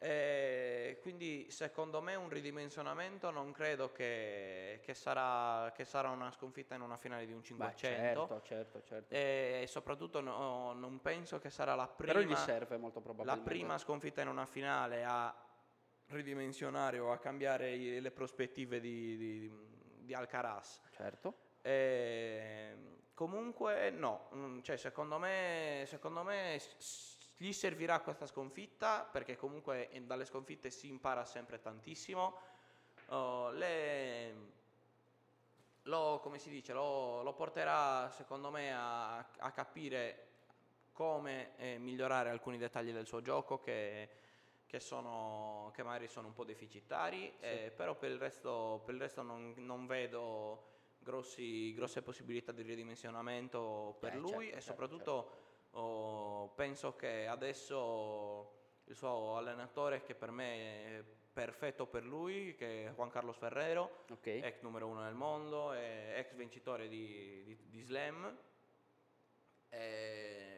Eh, 0.03 0.97
quindi 1.01 1.49
secondo 1.49 2.01
me 2.01 2.15
un 2.15 2.27
ridimensionamento 2.27 3.31
non 3.31 3.53
credo 3.53 3.93
che, 3.93 4.81
che 4.83 4.93
sarà, 4.93 5.71
che 5.73 5.85
sarà 5.85 6.09
una 6.09 6.29
sconfitta 6.29 6.75
in 6.75 6.81
una 6.81 6.97
finale 6.97 7.25
di 7.25 7.31
un 7.31 7.39
Beh, 7.39 7.45
500 7.45 8.27
certo, 8.27 8.41
certo, 8.43 8.83
certo. 8.83 9.13
e 9.13 9.63
soprattutto 9.65 10.19
no- 10.19 10.73
non 10.73 10.99
penso 10.99 11.39
che 11.39 11.49
sarà 11.49 11.73
la 11.75 11.87
Però 11.87 12.19
gli 12.19 12.25
prima, 12.25 12.35
serve 12.35 12.75
molto 12.75 13.01
la 13.23 13.37
prima 13.37 13.77
sconfitta 13.77 14.21
in 14.21 14.27
una 14.27 14.45
finale 14.45 15.05
a 15.05 15.33
ridimensionare 16.07 16.99
o 16.99 17.13
a 17.13 17.17
cambiare 17.17 18.01
le 18.01 18.11
prospettive 18.11 18.81
di, 18.81 19.15
di, 19.15 19.51
di 19.99 20.13
Alcaraz. 20.13 20.81
Certo. 20.91 21.33
Ehm, 21.61 22.97
comunque 23.13 23.89
no, 23.89 24.29
mm, 24.35 24.59
cioè, 24.63 24.75
secondo 24.75 25.17
me, 25.17 25.85
secondo 25.87 26.23
me 26.23 26.59
gli 27.43 27.51
servirà 27.51 27.99
questa 27.99 28.25
sconfitta 28.25 29.03
perché 29.03 29.35
comunque 29.35 29.89
dalle 30.05 30.23
sconfitte 30.23 30.69
si 30.69 30.87
impara 30.87 31.25
sempre 31.25 31.59
tantissimo. 31.59 32.39
Oh, 33.07 33.49
le- 33.51 34.51
lo, 35.83 36.21
come 36.23 36.39
si 36.39 36.49
dice, 36.49 36.71
lo, 36.71 37.21
lo 37.21 37.33
porterà 37.33 38.09
secondo 38.11 38.49
me 38.49 38.73
a, 38.73 39.17
a 39.17 39.51
capire 39.51 40.27
come 40.93 41.57
eh, 41.57 41.77
migliorare 41.79 42.29
alcuni 42.29 42.57
dettagli 42.57 42.93
del 42.93 43.05
suo 43.05 43.21
gioco 43.21 43.59
che, 43.59 44.09
che 44.65 44.79
sono, 44.79 45.69
che 45.75 45.83
magari 45.83 46.07
sono 46.07 46.27
un 46.27 46.33
po' 46.33 46.45
deficitari, 46.45 47.33
eh, 47.41 47.73
però 47.75 47.95
per 47.95 48.11
il 48.11 48.19
resto, 48.19 48.81
per 48.85 48.95
il 48.95 49.01
resto 49.01 49.21
non, 49.21 49.53
non 49.57 49.85
vedo 49.85 50.71
grossi- 50.99 51.73
grosse 51.73 52.01
possibilità 52.01 52.53
di 52.53 52.61
ridimensionamento 52.61 53.97
per 53.99 54.13
Eh, 54.13 54.17
lui 54.17 54.29
certo, 54.29 54.57
e 54.57 54.61
certo, 54.61 54.61
soprattutto 54.61 55.42
oh, 55.73 56.49
penso 56.55 56.95
che 56.95 57.27
adesso 57.27 58.51
il 58.85 58.95
suo 58.95 59.37
allenatore 59.37 60.03
che 60.03 60.15
per 60.15 60.31
me 60.31 60.99
è 60.99 61.03
perfetto 61.33 61.87
per 61.87 62.03
lui, 62.05 62.55
che 62.55 62.85
è 62.87 62.91
Juan 62.93 63.09
Carlos 63.09 63.37
Ferrero, 63.37 64.03
Ok. 64.11 64.27
ex 64.27 64.61
numero 64.61 64.87
uno 64.87 65.01
nel 65.01 65.15
mondo, 65.15 65.73
ex 65.73 66.33
vincitore 66.35 66.87
di, 66.87 67.43
di- 67.43 67.69
di 67.69 67.81
slam. 67.81 68.37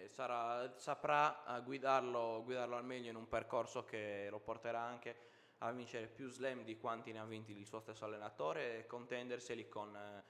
sarà- 0.10 0.74
saprà 0.78 1.58
eh, 1.58 1.62
guidarlo, 1.64 2.42
guidarlo 2.44 2.76
al 2.78 2.86
meglio 2.86 3.10
in 3.10 3.16
un 3.16 3.28
percorso 3.28 3.84
che 3.84 4.28
lo 4.30 4.40
porterà 4.40 4.80
anche 4.82 5.16
a 5.60 5.72
vincere 5.72 6.08
più 6.08 6.30
slam 6.30 6.64
di 6.64 6.78
quanti 6.78 7.12
ne 7.12 7.20
ha 7.20 7.26
vinti 7.26 7.52
il 7.52 7.66
suo 7.66 7.80
stesso 7.80 8.06
allenatore 8.06 8.80
e 8.80 8.86
contenderseli 8.88 9.68
con, 9.68 9.96
eh, 9.96 10.24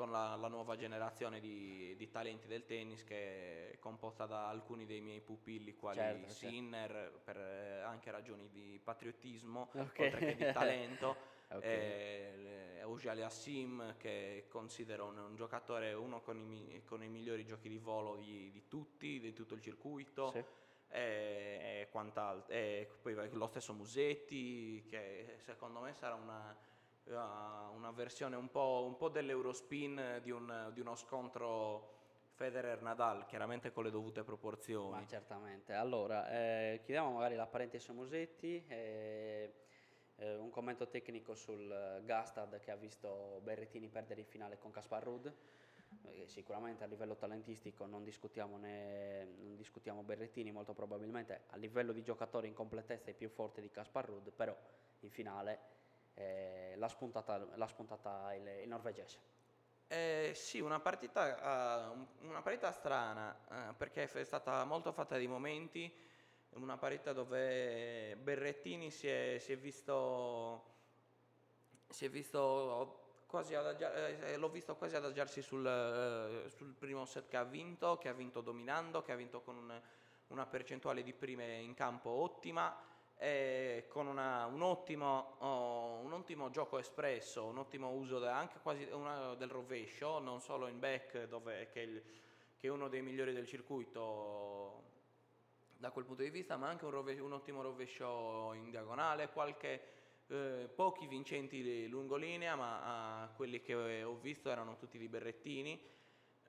con 0.00 0.10
la, 0.10 0.34
la 0.36 0.48
nuova 0.48 0.76
generazione 0.76 1.40
di, 1.40 1.94
di 1.94 2.08
talenti 2.08 2.46
del 2.46 2.64
tennis 2.64 3.04
che 3.04 3.72
è 3.72 3.78
composta 3.78 4.24
da 4.24 4.48
alcuni 4.48 4.86
dei 4.86 5.02
miei 5.02 5.20
pupilli 5.20 5.74
quali 5.76 5.98
Certo, 5.98 6.20
certo. 6.28 6.34
Sinner 6.34 7.20
per 7.22 7.36
eh, 7.36 7.80
anche 7.82 8.10
ragioni 8.10 8.48
di 8.48 8.80
patriottismo 8.82 9.68
Ok. 9.74 9.98
oltre 9.98 10.20
che 10.20 10.34
di 10.36 10.50
talento 10.52 11.16
Ok. 11.52 11.64
eh, 11.64 12.78
Auger 12.80 13.22
Assim 13.24 13.94
che 13.98 14.46
considero 14.48 15.04
un, 15.04 15.18
un 15.18 15.34
giocatore 15.36 15.92
uno 15.92 16.22
con 16.22 16.38
i, 16.50 16.82
con 16.86 17.02
i 17.02 17.08
migliori 17.08 17.44
giochi 17.44 17.68
di 17.68 17.76
volo 17.76 18.16
di, 18.16 18.50
di 18.50 18.68
tutti, 18.68 19.20
di 19.20 19.34
tutto 19.34 19.52
il 19.52 19.60
circuito 19.60 20.30
Sì. 20.30 20.38
e, 20.38 21.82
e 21.82 21.88
quant'altro 21.90 22.54
e 22.54 22.88
poi 23.02 23.14
lo 23.32 23.46
stesso 23.48 23.74
Musetti 23.74 24.82
che 24.88 25.34
secondo 25.40 25.80
me 25.80 25.92
sarà 25.92 26.14
una, 26.14 26.56
uh, 27.04 27.74
una 27.74 27.90
versione 27.92 28.36
un 28.36 28.50
po', 28.50 28.84
un 28.86 28.96
po' 28.96 29.08
dell'Eurospin 29.08 30.20
di, 30.22 30.30
un- 30.30 30.70
di 30.72 30.80
uno 30.80 30.94
scontro 30.94 31.98
Federer-Nadal 32.34 33.26
chiaramente 33.26 33.70
con 33.70 33.84
le 33.84 33.90
dovute 33.90 34.22
proporzioni 34.22 34.90
Ma 35.00 35.06
certamente. 35.06 35.74
Allora, 35.74 36.30
eh, 36.30 36.80
chiudiamo 36.82 37.10
magari 37.12 37.34
la 37.36 37.46
parentesi 37.46 37.92
Musetti. 37.92 38.64
eh, 38.66 39.52
eh, 40.16 40.36
un 40.36 40.50
commento 40.50 40.88
tecnico 40.88 41.34
sul 41.34 41.70
eh, 41.70 42.04
Gastard 42.04 42.60
che 42.60 42.70
ha 42.70 42.76
visto 42.76 43.40
Berrettini 43.42 43.88
perdere 43.88 44.20
in 44.20 44.26
finale 44.26 44.58
con 44.58 44.70
Caspar 44.70 45.02
Ruud. 45.02 45.34
Eh, 46.02 46.26
sicuramente 46.28 46.84
a 46.84 46.86
livello 46.86 47.16
talentistico 47.16 47.84
non 47.84 48.04
discutiamo, 48.04 48.56
né, 48.58 49.24
non 49.38 49.56
discutiamo 49.56 50.02
Berrettini, 50.02 50.52
molto 50.52 50.72
probabilmente 50.72 51.42
a 51.48 51.56
livello 51.56 51.92
di 51.92 52.02
giocatore 52.02 52.46
in 52.46 52.54
completezza 52.54 53.10
è 53.10 53.14
più 53.14 53.28
forte 53.28 53.60
di 53.60 53.70
Caspar 53.70 54.06
Ruud, 54.06 54.30
però 54.30 54.56
in 55.00 55.10
finale 55.10 55.58
eh, 56.20 56.74
l'ha 56.76 56.88
spuntata, 56.88 57.38
l'ha 57.54 57.66
spuntata 57.66 58.34
il, 58.34 58.46
il 58.62 58.68
norvegese. 58.68 59.38
Eh, 59.88 60.32
sì, 60.34 60.60
una 60.60 60.78
partita, 60.78 61.90
uh, 61.92 62.26
una 62.26 62.42
partita 62.42 62.70
strana 62.70 63.36
uh, 63.48 63.76
perché 63.76 64.08
è 64.08 64.24
stata 64.24 64.64
molto 64.64 64.92
fatta 64.92 65.16
di 65.16 65.26
momenti, 65.26 65.92
una 66.50 66.76
partita 66.76 67.12
dove 67.12 68.16
Berrettini 68.16 68.90
si 68.90 69.08
è, 69.08 69.38
si 69.40 69.52
è 69.52 69.56
visto, 69.56 70.64
si 71.88 72.04
è 72.04 72.10
visto 72.10 73.24
quasi 73.26 73.54
adagiare, 73.54 74.32
eh, 74.32 74.36
l'ho 74.36 74.48
visto 74.48 74.76
quasi 74.76 74.94
adagiarsi 74.94 75.42
sul, 75.42 76.44
sul, 76.48 76.74
primo 76.74 77.04
set 77.04 77.28
che 77.28 77.36
ha 77.36 77.44
vinto, 77.44 77.98
che 77.98 78.08
ha 78.08 78.12
vinto 78.12 78.40
dominando, 78.40 79.02
che 79.02 79.12
ha 79.12 79.16
vinto 79.16 79.40
con 79.40 79.56
un, 79.56 79.80
una 80.28 80.46
percentuale 80.46 81.02
di 81.02 81.12
prime 81.12 81.58
in 81.58 81.74
campo 81.74 82.10
ottima 82.10 82.76
eh, 83.22 83.84
con 83.88 84.06
una, 84.06 84.46
un, 84.46 84.62
ottimo, 84.62 85.36
oh, 85.40 86.00
un, 86.02 86.12
ottimo, 86.14 86.48
gioco 86.48 86.78
espresso, 86.78 87.44
un 87.44 87.58
ottimo 87.58 87.90
uso 87.90 88.18
de, 88.18 88.28
anche 88.28 88.58
quasi 88.62 88.88
una, 88.90 89.34
del 89.34 89.50
rovescio, 89.50 90.18
non 90.20 90.40
solo 90.40 90.68
in 90.68 90.78
back 90.78 91.28
dove, 91.28 91.68
che, 91.70 91.80
il, 91.80 92.02
che, 92.56 92.66
è 92.66 92.70
uno 92.70 92.88
dei 92.88 93.02
migliori 93.02 93.34
del 93.34 93.46
circuito 93.46 94.84
da 95.76 95.90
quel 95.90 96.06
punto 96.06 96.22
di 96.22 96.30
vista, 96.30 96.56
ma 96.56 96.68
anche 96.68 96.86
un, 96.86 96.92
rovescio, 96.92 97.22
un 97.22 97.32
ottimo 97.32 97.60
rovescio 97.60 98.54
in 98.54 98.70
diagonale, 98.70 99.28
qualche, 99.28 99.82
eh, 100.28 100.70
pochi 100.74 101.06
vincenti 101.06 101.88
lungolinea, 101.88 102.56
ma 102.56 103.24
uh, 103.24 103.36
quelli 103.36 103.60
che 103.60 104.02
ho 104.02 104.16
visto 104.16 104.48
erano 104.48 104.78
tutti 104.78 104.96
di 104.96 105.08
berrettini 105.08 105.78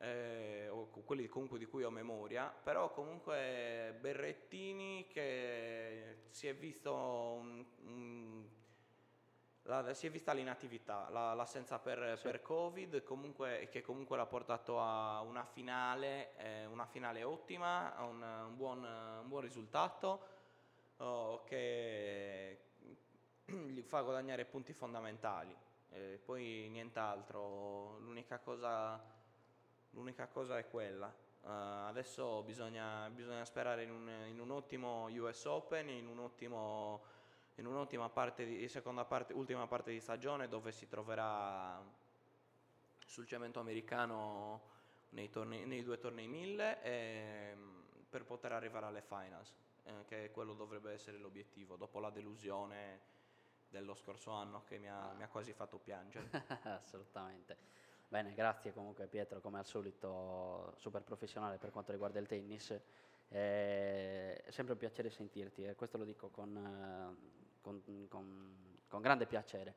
eh, 0.01 0.67
o 0.69 0.87
quelli 1.05 1.27
comunque 1.27 1.59
di 1.59 1.65
cui 1.65 1.83
ho 1.83 1.91
memoria, 1.91 2.47
però 2.47 2.91
comunque 2.91 3.95
Berrettini 3.99 5.07
che 5.07 6.23
si 6.29 6.47
è 6.47 6.55
visto 6.55 6.93
un, 6.93 7.63
un, 7.83 8.49
la, 9.63 9.93
si 9.93 10.07
è 10.07 10.09
vista 10.09 10.33
l'inattività, 10.33 11.07
la, 11.11 11.33
l'assenza 11.33 11.77
per, 11.77 12.17
sì. 12.17 12.23
per 12.23 12.41
Covid, 12.41 13.03
comunque, 13.03 13.69
che 13.69 13.81
comunque 13.81 14.17
l'ha 14.17 14.25
portato 14.25 14.81
a 14.81 15.21
una 15.21 15.45
finale, 15.45 16.35
eh, 16.37 16.65
una 16.65 16.87
finale 16.87 17.23
ottima, 17.23 17.95
a 17.95 18.03
un, 18.03 18.21
un, 18.23 18.55
buon, 18.55 18.83
un 18.83 19.27
buon, 19.27 19.41
risultato 19.41 20.27
oh, 20.97 21.43
che 21.43 22.69
gli 23.45 23.81
fa 23.83 24.01
guadagnare 24.01 24.45
punti 24.45 24.73
fondamentali. 24.73 25.55
Eh, 25.89 26.19
poi 26.23 26.69
nient'altro, 26.71 27.99
l'unica 27.99 28.39
cosa 28.39 29.19
l'unica 29.91 30.27
cosa 30.27 30.57
è 30.57 30.67
quella. 30.67 31.13
Uh, 31.41 31.87
adesso 31.87 32.43
bisogna, 32.43 33.09
bisogna 33.09 33.43
sperare 33.45 33.83
in 33.83 33.91
un, 33.91 34.09
in 34.27 34.39
un, 34.39 34.51
ottimo 34.51 35.07
US 35.07 35.45
Open, 35.45 35.89
in, 35.89 36.05
un 36.07 36.19
ottimo, 36.19 37.01
in 37.55 37.65
un'ottima 37.65 38.09
parte 38.09 38.45
di, 38.45 38.67
seconda 38.67 39.05
parte, 39.05 39.33
ultima 39.33 39.65
parte 39.65 39.91
di 39.91 39.99
stagione 39.99 40.47
dove 40.47 40.71
si 40.71 40.87
troverà 40.87 41.83
sul 43.05 43.25
cemento 43.25 43.59
americano 43.59 44.69
nei, 45.09 45.29
tornei, 45.29 45.65
nei 45.65 45.83
due 45.83 45.97
tornei 45.97 46.27
1000 46.27 46.83
e, 46.83 47.57
per 48.07 48.23
poter 48.23 48.51
arrivare 48.51 48.85
alle 48.85 49.01
finals, 49.01 49.53
eh, 49.83 50.05
che 50.05 50.31
quello 50.31 50.53
dovrebbe 50.53 50.91
essere 50.91 51.17
l'obiettivo, 51.17 51.75
dopo 51.75 51.99
la 51.99 52.11
delusione 52.11 53.09
dello 53.67 53.95
scorso 53.95 54.31
anno 54.31 54.63
che 54.65 54.77
mi 54.77 54.89
ha, 54.89 55.13
mi 55.13 55.23
ha 55.23 55.27
quasi 55.27 55.53
fatto 55.53 55.77
piangere. 55.79 56.29
Assolutamente. 56.63 57.57
Bene, 58.11 58.33
grazie 58.33 58.73
comunque 58.73 59.07
Pietro, 59.07 59.39
come 59.39 59.59
al 59.59 59.65
solito 59.65 60.73
super 60.75 61.01
professionale 61.01 61.57
per 61.57 61.71
quanto 61.71 61.93
riguarda 61.93 62.19
il 62.19 62.27
tennis. 62.27 62.77
È 63.29 64.43
sempre 64.49 64.73
un 64.73 64.77
piacere 64.77 65.09
sentirti 65.09 65.63
e 65.63 65.75
questo 65.75 65.97
lo 65.97 66.03
dico 66.03 66.27
con, 66.27 66.57
eh, 66.57 67.59
con, 67.61 67.81
con, 68.09 68.55
con 68.89 69.01
grande 69.01 69.25
piacere. 69.27 69.73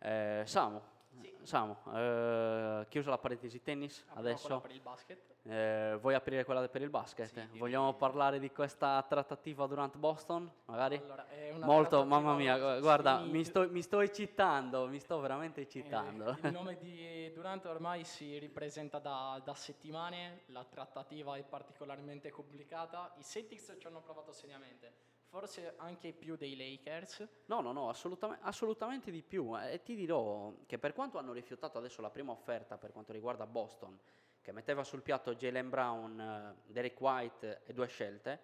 Eh, 0.00 0.42
Samu, 0.44 0.82
sì. 1.20 1.34
Samu 1.42 1.76
eh, 1.94 2.86
chiusa 2.88 3.10
la 3.10 3.18
parentesi 3.18 3.62
tennis 3.62 4.00
Apriamo 4.08 4.20
adesso. 4.20 4.60
per 4.60 4.70
il 4.70 4.80
basket. 4.80 5.32
Eh, 5.46 5.98
vuoi 6.00 6.14
aprire 6.14 6.44
quella 6.44 6.66
per 6.68 6.80
il 6.80 6.88
basket? 6.88 7.28
Sì, 7.28 7.58
Vogliamo 7.58 7.86
direi. 7.86 7.98
parlare 7.98 8.38
di 8.38 8.50
questa 8.50 9.04
trattativa 9.06 9.66
durante 9.66 9.98
Boston? 9.98 10.50
Magari? 10.64 10.96
Allora, 10.96 11.26
Molto, 11.60 12.04
mamma 12.04 12.34
mia, 12.34 12.80
guarda, 12.80 13.20
mi 13.20 13.44
sto, 13.44 13.68
mi 13.70 13.82
sto, 13.82 14.00
eccitando, 14.00 14.86
mi 14.86 14.98
sto 14.98 15.20
veramente 15.20 15.60
eccitando. 15.60 16.36
Eh, 16.42 16.48
il 16.48 16.52
nome 16.52 16.78
di 16.78 17.30
Durant 17.34 17.64
ormai 17.66 18.04
si 18.04 18.38
ripresenta 18.38 18.98
da, 18.98 19.40
da, 19.44 19.54
settimane, 19.54 20.42
la 20.46 20.64
trattativa 20.64 21.36
è 21.36 21.42
particolarmente 21.42 22.30
complicata, 22.30 23.12
i 23.18 23.22
Celtics 23.22 23.76
ci 23.78 23.86
hanno 23.86 24.00
provato 24.00 24.32
seriamente, 24.32 24.92
forse 25.34 25.74
anche 25.78 26.12
più 26.12 26.36
dei 26.36 26.56
Lakers. 26.56 27.26
No, 27.46 27.60
no, 27.60 27.72
no, 27.72 27.88
assolutamente, 27.88 28.44
assolutamente 28.44 29.10
di 29.10 29.22
più. 29.22 29.58
E 29.58 29.82
ti 29.82 29.96
dirò 29.96 30.52
che 30.64 30.78
per 30.78 30.92
quanto 30.92 31.18
hanno 31.18 31.32
rifiutato 31.32 31.76
adesso 31.76 32.00
la 32.00 32.10
prima 32.10 32.30
offerta 32.30 32.78
per 32.78 32.92
quanto 32.92 33.12
riguarda 33.12 33.44
Boston, 33.44 33.98
che 34.40 34.52
metteva 34.52 34.84
sul 34.84 35.02
piatto 35.02 35.34
Jalen 35.34 35.68
Brown, 35.68 36.20
eh, 36.20 36.72
Derek 36.72 37.00
White 37.00 37.62
e 37.64 37.72
due 37.72 37.88
scelte, 37.88 38.40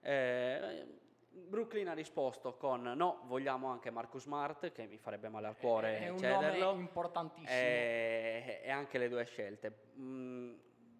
eh, 0.00 0.86
Brooklyn 1.30 1.88
ha 1.88 1.94
risposto 1.94 2.54
con 2.54 2.82
no, 2.82 3.22
vogliamo 3.24 3.68
anche 3.68 3.90
Marcus 3.90 4.24
Smart, 4.24 4.72
che 4.72 4.86
mi 4.86 4.98
farebbe 4.98 5.30
male 5.30 5.46
al 5.46 5.56
cuore 5.56 6.00
è 6.00 6.08
un 6.10 6.18
cederlo. 6.18 6.64
nome 6.64 6.80
importantissimo. 6.82 7.58
E, 7.58 8.60
e, 8.62 8.70
anche 8.70 8.98
le 8.98 9.08
due 9.08 9.24
scelte. 9.24 9.74
Mm, 9.98 10.54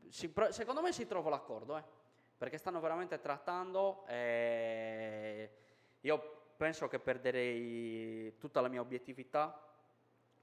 si, 0.09 0.33
secondo 0.49 0.81
me 0.81 0.93
si 0.93 1.07
trova 1.07 1.29
l'accordo, 1.29 1.77
eh, 1.77 1.85
perché 2.37 2.59
stanno 2.59 2.81
veramente 2.81 3.21
trattando. 3.21 4.05
Eh, 4.07 5.51
io 6.01 6.53
penso 6.57 6.89
che 6.89 6.99
perderei 6.99 8.37
tutta 8.39 8.61
la 8.61 8.69
mia 8.69 8.81
obiettività, 8.81 9.61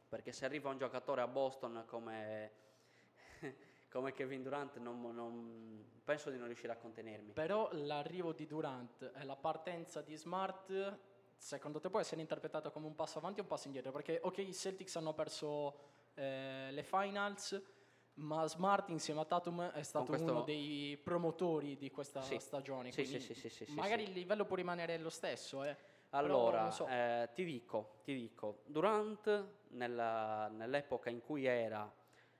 perché 0.10 0.32
se 0.32 0.46
arriva 0.46 0.70
un 0.70 0.78
giocatore 0.78 1.22
a 1.22 1.28
Boston 1.28 1.84
come 1.88 2.60
come 3.92 4.14
Kevin 4.14 4.42
Durant 4.42 4.78
non, 4.78 5.02
non, 5.14 5.86
penso 6.04 6.30
di 6.30 6.38
non 6.38 6.48
riuscire 6.48 6.72
a 6.72 6.78
contenermi. 6.78 7.34
Però 7.34 7.70
l'arrivo 7.74 8.32
di 8.32 8.48
Durant 8.48 9.12
e 9.16 9.24
la 9.26 9.36
partenza 9.36 10.02
di 10.02 10.16
Smart, 10.16 10.98
secondo 11.36 11.80
te 11.80 11.90
può 11.90 12.00
essere 12.00 12.22
interpretata 12.22 12.70
come 12.70 12.88
un 12.88 12.96
passo 12.96 13.18
avanti 13.18 13.40
o 13.40 13.44
un 13.44 13.50
passo 13.50 13.68
indietro? 13.68 13.92
Perché 13.92 14.20
ok, 14.22 14.38
i 14.40 14.54
Celtics 14.54 14.96
hanno 14.96 15.14
perso 15.14 15.78
eh, 16.14 16.70
le 16.72 16.84
finals, 16.84 17.62
ma 18.16 18.48
Smart 18.48 18.90
insieme 18.90 19.22
a 19.22 19.26
Tatum 19.26 19.70
è 19.72 19.84
stato 19.84 20.06
questo... 20.06 20.32
uno 20.32 20.42
dei 20.42 21.00
promotori 21.02 21.78
di 21.78 21.90
questa 21.92 22.22
sì. 22.22 22.38
stagione. 22.40 22.92
Sì, 22.92 23.06
sì, 23.06 23.20
sì, 23.20 23.50
sì, 23.50 23.66
magari 23.70 24.04
il 24.04 24.12
livello 24.12 24.46
può 24.46 24.56
rimanere 24.56 24.98
lo 24.98 25.10
stesso. 25.10 25.64
Eh. 25.64 25.76
Allora, 26.12 26.72
so. 26.72 26.88
eh, 26.88 27.30
ti, 27.34 27.46
dico, 27.46 28.00
ti 28.04 28.14
dico, 28.14 28.64
Durant 28.66 29.48
nella, 29.70 30.50
nell'epoca 30.50 31.10
in 31.10 31.22
cui 31.22 31.46
era 31.46 31.90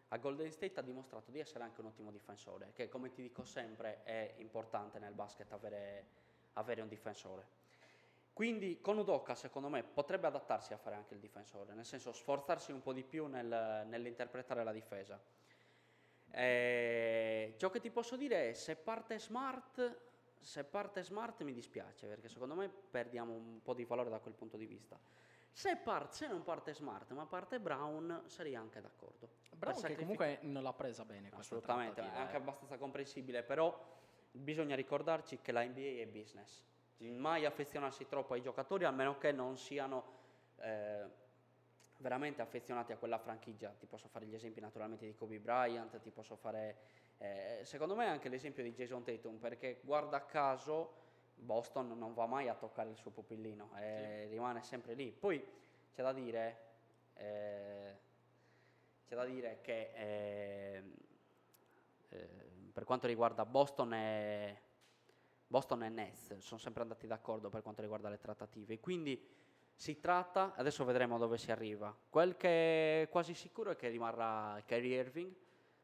a 0.10 0.18
Golden 0.18 0.52
State 0.52 0.78
ha 0.78 0.84
dimostrato 0.84 1.32
di 1.32 1.40
essere 1.40 1.64
anche 1.64 1.80
un 1.80 1.88
ottimo 1.88 2.12
difensore, 2.12 2.72
che 2.74 2.90
come 2.90 3.12
ti 3.12 3.22
dico 3.22 3.46
sempre 3.46 4.04
è 4.04 4.34
importante 4.40 5.00
nel 5.00 5.14
basket 5.14 5.50
avere, 5.54 6.06
avere 6.54 6.82
un 6.82 6.90
difensore. 6.90 7.60
Quindi 8.34 8.82
con 8.82 8.98
Udoka 8.98 9.36
secondo 9.36 9.70
me 9.70 9.84
potrebbe 9.84 10.28
adattarsi 10.28 10.74
a 10.74 10.78
fare 10.78 10.98
anche 10.98 11.14
il 11.14 11.22
difensore, 11.22 11.74
nel 11.74 11.86
senso 11.86 12.12
sforzarsi 12.12 12.74
un 12.74 12.82
po' 12.82 12.92
di 12.92 13.04
più 13.04 13.28
nel, 13.28 13.86
nell'interpretare 13.88 14.66
la 14.66 14.74
difesa. 14.74 15.18
E 16.32 17.56
ciò 17.58 17.70
che 17.70 17.80
ti 17.80 17.90
posso 17.90 18.16
dire 18.16 18.50
è 18.50 18.54
se 18.54 18.76
parte 18.76 19.20
smart, 19.20 20.00
se 20.40 20.64
parte 20.64 21.04
smart 21.04 21.44
mi 21.44 21.54
dispiace 21.54 22.08
perché 22.08 22.30
secondo 22.30 22.56
me 22.56 22.70
perdiamo 22.70 23.34
un 23.34 23.62
po' 23.62 23.74
di 23.74 23.84
valore 23.86 24.10
da 24.10 24.20
quel 24.20 24.34
punto 24.34 24.58
di 24.58 24.66
vista. 24.66 25.00
Se, 25.54 25.76
part, 25.76 26.14
se, 26.14 26.28
non 26.28 26.44
parte 26.44 26.74
Smart 26.74 27.12
ma 27.12 27.26
parte 27.26 27.60
Brown 27.60 28.24
sarei 28.28 28.56
anche 28.56 28.80
d'accordo. 28.80 29.30
Brown 29.56 29.82
che 29.82 29.96
comunque 29.96 30.40
non 30.44 30.64
l'ha 30.64 30.74
presa 30.74 31.04
bene. 31.04 31.30
Assolutamente, 31.34 32.02
è 32.02 32.18
anche 32.18 32.38
abbastanza 32.38 32.78
comprensibile, 32.78 33.44
però 33.44 33.78
bisogna 34.32 34.76
ricordarci 34.76 35.40
che 35.42 35.52
la 35.52 35.64
NBA 35.64 36.02
è 36.02 36.08
business. 36.08 36.64
Mai 37.00 37.46
affezionarsi 37.46 38.08
troppo 38.08 38.34
ai 38.34 38.42
giocatori 38.42 38.86
a 38.86 38.92
meno 38.92 39.18
che 39.18 39.32
non 39.32 39.58
siano 39.58 40.20
eh, 40.58 41.06
veramente 42.02 42.42
affezionati 42.42 42.92
a 42.92 42.98
quella 42.98 43.18
franchigia. 43.18 43.70
Ti 43.70 43.86
posso 43.86 44.08
fare 44.10 44.26
gli 44.26 44.36
esempi 44.36 44.60
naturalmente 44.60 45.06
di 45.06 45.16
Kobe 45.16 45.40
Bryant, 45.40 46.00
ti 46.02 46.12
posso 46.12 46.36
fare 46.36 46.78
eh, 47.22 47.62
secondo 47.64 47.96
me 47.96 48.08
anche 48.08 48.30
l'esempio 48.30 48.64
di 48.64 48.74
Jason 48.74 49.04
Tatum 49.04 49.38
perché 49.38 49.80
guarda 49.84 50.26
caso 50.26 51.00
Boston 51.36 51.96
non 51.98 52.14
va 52.14 52.26
mai 52.26 52.48
a 52.48 52.56
toccare 52.56 52.90
il 52.90 52.96
suo 52.96 53.12
pupillino, 53.12 53.72
eh, 53.78 54.26
sì. 54.26 54.32
rimane 54.32 54.64
sempre 54.64 54.96
lì. 54.96 55.12
Poi 55.12 55.44
c'è 55.92 56.02
da 56.02 56.14
dire, 56.14 56.58
eh, 57.14 57.98
c'è 59.08 59.16
da 59.16 59.26
dire 59.26 59.60
che 59.62 59.92
eh, 59.94 60.84
eh 62.10 62.50
per 62.72 62.86
quanto 62.86 63.06
riguarda 63.06 63.46
Boston 63.46 63.94
e, 63.94 64.62
Boston 65.46 65.84
e 65.84 65.90
Nets 65.90 66.38
sono 66.38 66.60
sempre 66.60 66.84
andati 66.84 67.06
d'accordo 67.06 67.50
per 67.50 67.62
quanto 67.62 67.82
riguarda 67.82 68.10
le 68.10 68.18
trattative, 68.18 68.80
quindi 68.80 69.22
si 69.76 70.00
tratta, 70.00 70.54
adesso 70.56 70.86
vedremo 70.86 71.18
dove 71.18 71.38
si 71.38 71.52
arriva. 71.52 71.96
Quel 72.10 72.38
che 72.38 73.04
è 73.04 73.10
quasi 73.10 73.34
sicuro 73.34 73.72
è 73.72 73.76
che 73.76 73.90
rimarrà 73.90 74.62
Kyrie 74.66 75.00
Irving 75.00 75.34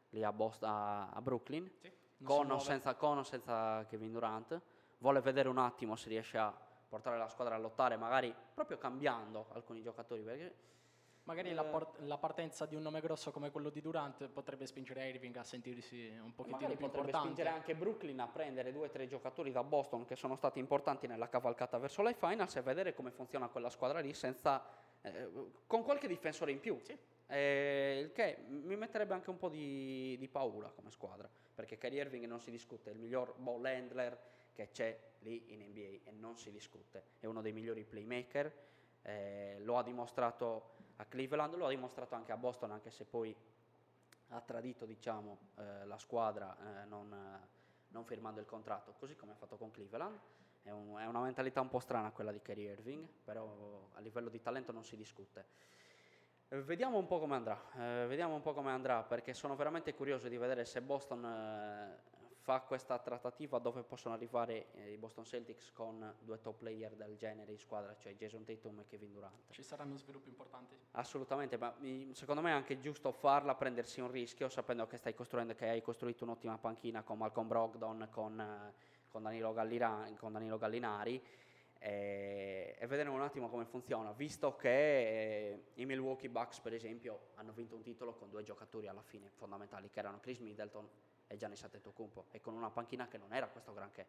lì 0.09 0.23
a, 0.23 0.31
Boston, 0.31 0.69
a, 0.69 1.09
a 1.09 1.21
Brooklyn, 1.21 1.69
sì, 1.81 1.91
con, 2.23 2.49
o 2.49 2.59
senza, 2.59 2.95
con 2.95 3.17
o 3.17 3.23
senza 3.23 3.85
Kevin 3.87 4.11
Durant. 4.11 4.61
Vuole 4.99 5.21
vedere 5.21 5.49
un 5.49 5.57
attimo 5.57 5.95
se 5.95 6.09
riesce 6.09 6.37
a 6.37 6.51
portare 6.87 7.17
la 7.17 7.27
squadra 7.27 7.55
a 7.55 7.57
lottare, 7.57 7.97
magari 7.97 8.33
proprio 8.53 8.77
cambiando 8.77 9.47
alcuni 9.53 9.81
giocatori, 9.81 10.21
perché 10.21 10.55
Magari 11.27 11.53
la, 11.53 11.65
por- 11.65 11.91
la 12.05 12.17
partenza 12.17 12.65
di 12.65 12.75
un 12.75 12.81
nome 12.81 13.01
grosso 13.01 13.31
come 13.31 13.51
quello 13.51 13.69
di 13.69 13.81
Durant 13.81 14.29
potrebbe 14.29 14.65
spingere 14.65 15.09
Irving 15.09 15.35
a 15.35 15.43
sentirsi 15.43 16.09
un 16.23 16.33
pochettino 16.33 16.69
più 16.69 16.77
potrebbe 16.77 17.07
importante. 17.07 17.17
spingere 17.17 17.49
anche 17.49 17.75
Brooklyn 17.75 18.17
a 18.21 18.27
prendere 18.29 18.71
due 18.71 18.87
o 18.87 18.89
tre 18.89 19.07
giocatori 19.07 19.51
da 19.51 19.61
Boston 19.61 20.05
che 20.05 20.15
sono 20.15 20.37
stati 20.37 20.59
importanti 20.59 21.05
nella 21.05 21.27
cavalcata 21.27 21.77
verso 21.79 22.01
le 22.01 22.13
finals 22.13 22.55
e 22.55 22.61
vedere 22.61 22.93
come 22.93 23.11
funziona 23.11 23.49
quella 23.49 23.69
squadra 23.69 23.99
lì 23.99 24.13
senza, 24.13 24.63
eh, 25.01 25.29
con 25.67 25.83
qualche 25.83 26.07
difensore 26.07 26.51
in 26.51 26.61
più. 26.61 26.79
Eh, 27.27 27.99
il 28.05 28.13
che 28.13 28.37
mi 28.47 28.77
metterebbe 28.77 29.13
anche 29.13 29.29
un 29.29 29.37
po' 29.37 29.49
di, 29.49 30.15
di 30.17 30.29
paura 30.29 30.69
come 30.69 30.91
squadra, 30.91 31.29
perché 31.53 31.77
Kyrie 31.77 32.03
Irving 32.03 32.23
non 32.23 32.39
si 32.39 32.51
discute, 32.51 32.89
è 32.89 32.93
il 32.93 32.99
miglior 32.99 33.33
ball 33.35 33.65
handler 33.65 34.17
che 34.53 34.69
c'è 34.71 34.97
lì 35.19 35.43
in 35.47 35.59
NBA 35.59 36.09
e 36.09 36.11
non 36.11 36.37
si 36.37 36.51
discute, 36.51 37.03
è 37.19 37.25
uno 37.25 37.41
dei 37.41 37.51
migliori 37.51 37.83
playmaker, 37.83 38.65
eh, 39.01 39.57
lo 39.59 39.77
ha 39.77 39.83
dimostrato 39.83 40.75
a 40.97 41.05
Cleveland, 41.05 41.55
lo 41.55 41.65
ha 41.65 41.69
dimostrato 41.69 42.15
anche 42.15 42.31
a 42.31 42.37
Boston, 42.37 42.71
anche 42.71 42.89
se 42.91 43.05
poi 43.05 43.35
ha 44.29 44.41
tradito 44.41 44.85
diciamo, 44.85 45.37
eh, 45.57 45.85
la 45.85 45.97
squadra 45.97 46.81
eh, 46.81 46.85
non, 46.85 47.11
eh, 47.13 47.47
non 47.89 48.03
firmando 48.05 48.39
il 48.39 48.45
contratto, 48.45 48.93
così 48.97 49.15
come 49.15 49.31
ha 49.31 49.35
fatto 49.35 49.57
con 49.57 49.71
Cleveland. 49.71 50.19
È, 50.63 50.69
un- 50.71 50.97
è 50.97 51.05
una 51.05 51.21
mentalità 51.21 51.61
un 51.61 51.69
po' 51.69 51.79
strana 51.79 52.11
quella 52.11 52.31
di 52.31 52.41
Kyrie 52.41 52.71
Irving, 52.71 53.07
però 53.23 53.89
a 53.93 53.99
livello 54.01 54.29
di 54.29 54.41
talento 54.41 54.71
non 54.71 54.83
si 54.83 54.95
discute. 54.97 55.45
Eh, 56.49 56.61
Vediamo 56.61 56.97
un 56.97 57.07
po' 57.07 57.19
come 57.19 57.35
andrà, 57.35 57.61
eh, 57.75 58.05
vediamo 58.07 58.35
un 58.35 58.41
po' 58.41 58.53
come 58.53 58.71
andrà 58.71 59.03
perché 59.03 59.33
sono 59.33 59.55
veramente 59.55 59.93
curioso 59.93 60.27
di 60.27 60.37
vedere 60.37 60.65
se 60.65 60.81
Boston 60.81 61.23
fa 62.47 62.61
questa 62.61 62.97
trattativa 62.97 63.59
dove 63.59 63.83
possono 63.83 64.13
arrivare 64.13 64.71
eh, 64.71 64.93
i 64.93 64.97
Boston 64.97 65.25
Celtics 65.25 65.69
con 65.73 66.15
due 66.21 66.39
top 66.39 66.59
player 66.59 66.95
del 66.95 67.17
genere 67.17 67.51
in 67.51 67.57
squadra, 67.57 67.93
cioè 67.97 68.15
Jason 68.15 68.45
Tatum 68.45 68.79
e 68.79 68.85
Kevin 68.85 69.11
Durant. 69.11 69.49
Ci 69.49 69.61
saranno 69.61 69.97
sviluppi 69.97 70.29
importanti. 70.29 70.73
Assolutamente, 70.91 71.57
ma 71.57 71.75
mi- 71.79 72.13
secondo 72.13 72.41
me 72.41 72.51
è 72.51 72.53
anche 72.53 72.79
giusto 72.79 73.11
farla, 73.11 73.53
prendersi 73.55 73.99
un 73.99 74.09
rischio, 74.09 74.47
sapendo 74.47 74.87
che 74.87 74.95
stai 74.95 75.13
costruendo, 75.13 75.55
che 75.55 75.67
hai 75.67 75.81
costruito 75.81 76.23
un'ottima 76.23 76.57
panchina 76.57 77.03
con 77.03 77.17
Malcolm 77.17 77.49
Brogdon, 77.49 78.07
con, 78.09 78.39
eh, 78.39 78.73
con 79.09 79.23
Danilo, 79.23 79.51
Gallira- 79.51 80.09
con 80.17 80.31
Danilo 80.31 80.57
Gallinari, 80.57 81.21
e, 81.79 82.77
e 82.79 82.87
vedere 82.87 83.09
un 83.09 83.21
attimo 83.23 83.49
come 83.49 83.65
funziona, 83.65 84.13
visto 84.13 84.55
che 84.55 84.69
eh, 84.69 85.63
i 85.73 85.85
Milwaukee 85.85 86.29
Bucks, 86.29 86.61
per 86.61 86.73
esempio, 86.73 87.31
hanno 87.35 87.51
vinto 87.51 87.75
un 87.75 87.81
titolo 87.81 88.13
con 88.13 88.29
due 88.29 88.43
giocatori 88.43 88.87
alla 88.87 89.03
fine 89.03 89.29
fondamentali, 89.31 89.89
che 89.89 89.99
erano 89.99 90.21
Chris 90.21 90.39
Middleton 90.39 90.89
e 91.27 91.37
Giannis 91.37 91.63
Antetokounmpo, 91.63 92.25
e 92.31 92.41
con 92.41 92.55
una 92.55 92.69
panchina 92.69 93.07
che 93.07 93.17
non 93.17 93.33
era 93.33 93.47
questo 93.47 93.73
granché. 93.73 94.07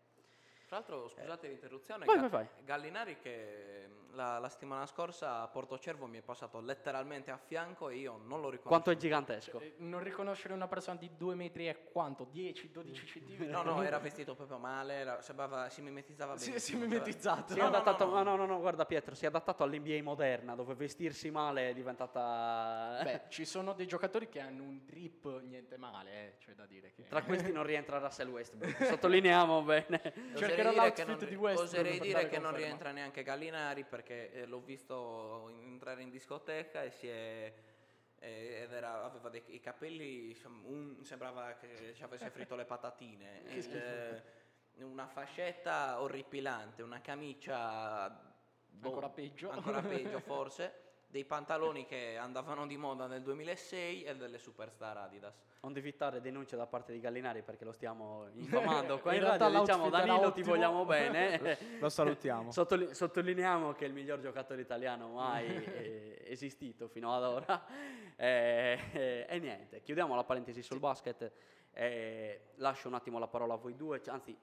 Tra 0.69 0.77
l'altro, 0.77 1.09
scusate 1.09 1.49
l'interruzione, 1.49 2.05
Vai, 2.05 2.17
Ga- 2.17 2.21
vai, 2.29 2.31
vai. 2.31 2.49
Gallinari 2.63 3.17
che 3.17 3.87
mm, 3.89 4.15
la, 4.15 4.39
la 4.39 4.51
settimana 4.51 4.85
scorsa 4.85 5.41
a 5.41 5.49
Porto 5.49 5.79
Cervo 5.79 6.05
mi 6.07 6.19
è 6.19 6.21
passato 6.21 6.61
letteralmente 6.61 7.31
a 7.31 7.39
fianco 7.39 7.89
e 7.89 7.97
io 7.97 8.19
non 8.19 8.43
lo 8.43 8.51
riconosco. 8.51 8.69
Quanto 8.69 8.91
è 8.91 8.97
gigantesco? 8.99 9.61
Eh, 9.61 9.77
Non 9.79 10.03
riconoscere 10.03 10.53
una 10.53 10.69
persona 10.69 10.99
di 10.99 11.11
2 11.17 11.35
metri 11.35 11.69
e 11.69 11.85
quanto? 11.91 12.25
10, 12.31 12.71
12 12.71 13.07
centimetri? 13.07 13.47
No, 13.47 13.63
no, 13.63 13.83
era 13.83 13.99
vestito 13.99 14.35
proprio 14.35 14.59
male, 14.59 14.93
era- 14.93 15.23
sembrava, 15.23 15.71
si 15.71 15.81
mimetizzava 15.81 16.37
Si, 16.37 16.51
benissimo. 16.51 16.81
si 16.81 16.85
è 16.85 16.87
mimetizzato. 16.87 17.53
Si 17.55 17.59
è 17.59 17.63
No, 17.63 17.71
no, 17.71 17.77
adattato, 17.77 18.05
no, 18.05 18.11
no, 18.23 18.23
no, 18.23 18.37
no, 18.37 18.45
no, 18.47 18.59
guarda 18.61 18.85
Pietro, 18.85 19.15
si 19.15 19.25
è 19.25 19.29
adattato 19.29 19.63
all'NBA 19.63 20.03
moderna, 20.03 20.55
dove 20.55 20.75
vestirsi 20.75 21.31
male 21.31 21.71
è 21.71 21.73
diventata... 21.73 23.01
Beh, 23.05 23.23
ci 23.29 23.47
sono 23.47 23.73
dei 23.73 23.87
giocatori 23.87 24.29
che 24.29 24.41
hanno 24.41 24.65
un 24.65 24.85
drip 24.85 25.41
niente 25.45 25.79
male, 25.79 26.11
eh, 26.13 26.37
c'è 26.37 26.53
da 26.53 26.67
dire 26.67 26.93
che... 26.93 27.07
Tra 27.09 27.23
questi 27.23 27.53
non 27.53 27.63
rientra 27.65 27.97
Russell 27.97 28.29
Westbrook, 28.29 28.85
sottolineiamo 28.85 29.63
bene. 29.63 30.13
Oserei 30.67 30.75
dire 30.75 30.93
che 30.93 31.05
non- 31.05 31.59
Oserei 31.59 32.01
dire 32.01 32.29
che 32.29 32.39
non 32.39 32.55
rientra 32.55 32.91
neanche 32.93 33.23
Gallinari 33.23 33.85
perché 33.85 34.33
eh, 34.33 34.47
l'ho 34.47 34.61
visto 34.61 35.49
entrare 35.63 36.03
in 36.03 36.11
discoteca 36.11 36.83
e 36.83 36.91
si 36.91 37.09
è 37.09 37.53
eh, 38.21 38.63
ed 38.65 38.73
era- 38.73 39.05
aveva 39.05 39.29
dei, 39.29 39.43
i 39.49 39.61
capelli 39.61 40.37
un- 40.65 41.05
sembrava 41.05 41.55
che 41.55 41.93
ci 41.95 42.03
avesse 42.03 42.31
fritto 42.31 42.57
le 42.57 42.65
patatine 42.65 43.43
schifo. 43.63 43.77
eh, 43.77 44.23
una 44.81 45.07
fascetta 45.07 46.01
orripilante 46.01 46.83
una 46.83 47.01
camicia 47.01 48.09
boh, 48.67 48.87
Ancora 48.89 49.09
peggio. 49.09 49.51
ancora 49.51 49.81
peggio 49.83 50.19
forse 50.27 50.87
dei 51.11 51.25
pantaloni 51.25 51.87
che 51.87 52.19
andavano 52.19 52.67
di 52.67 52.77
moda 52.77 53.07
nel 53.07 53.23
2006 53.23 54.05
e 54.05 54.15
delle 54.17 54.37
superstar 54.39 54.99
Adidas 54.99 55.35
Non 55.63 55.73
devi 55.73 55.89
evitare 55.89 56.21
denunce 56.21 56.55
da 56.55 56.67
parte 56.67 56.93
di 56.93 57.01
Gallinari 57.01 57.41
perché 57.43 57.65
lo 57.65 57.73
stiamo 57.73 58.29
infamando 58.37 58.99
qua 59.01 59.13
in, 59.13 59.19
In 59.19 59.25
realtà 59.25 59.47
radio, 59.47 59.61
diciamo 59.61 59.89
Danilo 59.89 60.19
ti 60.19 60.25
ottimo." 60.27 60.47
vogliamo 60.51 60.85
bene. 60.85 61.59
Lo 61.81 61.89
salutiamo. 61.89 62.51
Sottoli- 62.53 62.95
sottolineiamo 62.95 63.73
che 63.73 63.87
è 63.87 63.89
il 63.89 63.95
miglior 63.95 64.21
giocatore 64.21 64.61
italiano 64.61 65.09
mai 65.09 65.65
esistito 66.25 66.89
fino 66.89 67.15
ad 67.15 67.23
ora. 67.25 67.65
Eh, 68.17 68.79
eh, 68.93 69.27
e 69.29 69.39
niente, 69.39 69.81
chiudiamo 69.81 70.15
la 70.15 70.25
parentesi 70.25 70.63
sul 70.63 70.79
basket. 70.79 71.33
eh, 71.73 72.51
lascio 72.57 72.89
un 72.89 72.95
attimo 72.95 73.19
la 73.19 73.29
parola 73.29 73.55
a 73.55 73.57
voi 73.57 73.75
due, 73.77 74.03
anzi 74.09 74.37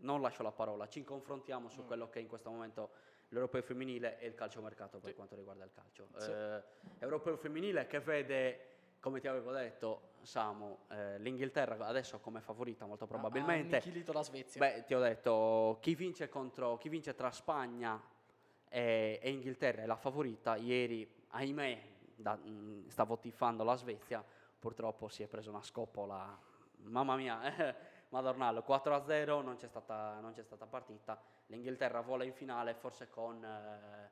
non 0.00 0.20
lascio 0.22 0.42
la 0.42 0.52
parola, 0.52 0.86
ci 0.88 1.02
confrontiamo 1.02 1.68
su 1.68 1.84
quello 1.84 2.08
che 2.08 2.20
in 2.20 2.28
questo 2.28 2.50
momento 2.50 2.90
l'europeo 3.28 3.62
femminile 3.62 4.18
e 4.18 4.26
il 4.26 4.34
calciomercato 4.34 4.98
per 4.98 5.14
quanto 5.14 5.34
riguarda 5.34 5.64
il 5.64 5.70
calcio. 5.72 6.08
Sì. 6.16 6.30
Eh, 6.30 6.62
europeo 6.98 7.36
femminile 7.36 7.86
che 7.86 8.00
vede, 8.00 8.60
come 9.00 9.20
ti 9.20 9.28
avevo 9.28 9.52
detto, 9.52 10.16
Samu, 10.22 10.78
eh, 10.90 11.18
l'Inghilterra 11.18 11.86
adesso 11.86 12.18
come 12.18 12.40
favorita 12.40 12.86
molto 12.86 13.06
probabilmente. 13.06 13.76
Ha 13.76 13.80
annichilito 13.80 14.12
la 14.12 14.22
Svezia. 14.22 14.60
Beh, 14.60 14.84
ti 14.84 14.94
ho 14.94 15.00
detto, 15.00 15.78
chi 15.80 15.94
vince, 15.94 16.28
contro, 16.28 16.76
chi 16.76 16.88
vince 16.88 17.14
tra 17.14 17.30
Spagna 17.30 18.00
e, 18.68 19.18
e 19.22 19.30
Inghilterra 19.30 19.82
è 19.82 19.86
la 19.86 19.96
favorita. 19.96 20.56
Ieri, 20.56 21.08
ahimè, 21.28 21.82
da- 22.16 22.36
mh, 22.36 22.88
stavo 22.88 23.18
tifando 23.18 23.62
la 23.64 23.76
Svezia, 23.76 24.24
purtroppo 24.58 25.08
si 25.08 25.22
è 25.22 25.26
preso 25.28 25.50
una 25.50 25.62
scoppola, 25.62 26.38
mamma 26.82 27.16
mia, 27.16 27.40
eh, 27.56 27.74
Madornallo, 28.10 28.64
4-0, 28.66 29.42
non 29.42 29.56
c'è, 29.56 29.68
stata, 29.68 30.18
non 30.20 30.32
c'è 30.32 30.42
stata 30.42 30.66
partita. 30.66 31.20
L'Inghilterra 31.46 32.00
vola 32.00 32.24
in 32.24 32.32
finale, 32.32 32.74
forse 32.74 33.10
con, 33.10 33.44
eh, 33.44 34.10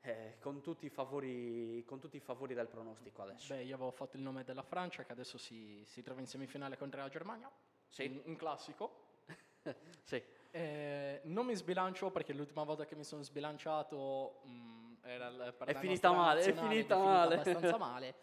eh, 0.00 0.36
con, 0.40 0.60
tutti 0.60 0.86
i 0.86 0.90
favori, 0.90 1.84
con 1.86 2.00
tutti 2.00 2.16
i 2.16 2.20
favori 2.20 2.54
del 2.54 2.66
pronostico 2.66 3.22
adesso. 3.22 3.54
Beh, 3.54 3.62
io 3.62 3.74
avevo 3.76 3.92
fatto 3.92 4.16
il 4.16 4.22
nome 4.22 4.42
della 4.42 4.62
Francia 4.62 5.04
che 5.04 5.12
adesso 5.12 5.38
si, 5.38 5.84
si 5.86 6.02
trova 6.02 6.20
in 6.20 6.26
semifinale 6.26 6.76
contro 6.76 7.00
la 7.00 7.08
Germania. 7.08 7.50
Sì. 7.88 8.22
Un, 8.24 8.34
classico. 8.34 9.10
sì. 10.02 10.20
Eh, 10.50 11.20
non 11.24 11.46
mi 11.46 11.54
sbilancio 11.54 12.10
perché 12.10 12.32
l'ultima 12.32 12.64
volta 12.64 12.84
che 12.84 12.96
mi 12.96 13.04
sono 13.04 13.22
sbilanciato 13.22 14.40
mh, 14.42 14.94
era 15.02 15.30
l- 15.30 15.54
per 15.56 15.68
È 15.68 15.74
finita 15.74 16.12
male, 16.12 16.40
è 16.40 16.52
finita 16.52 16.96
male. 16.98 17.34
abbastanza 17.34 17.76
male. 17.78 18.14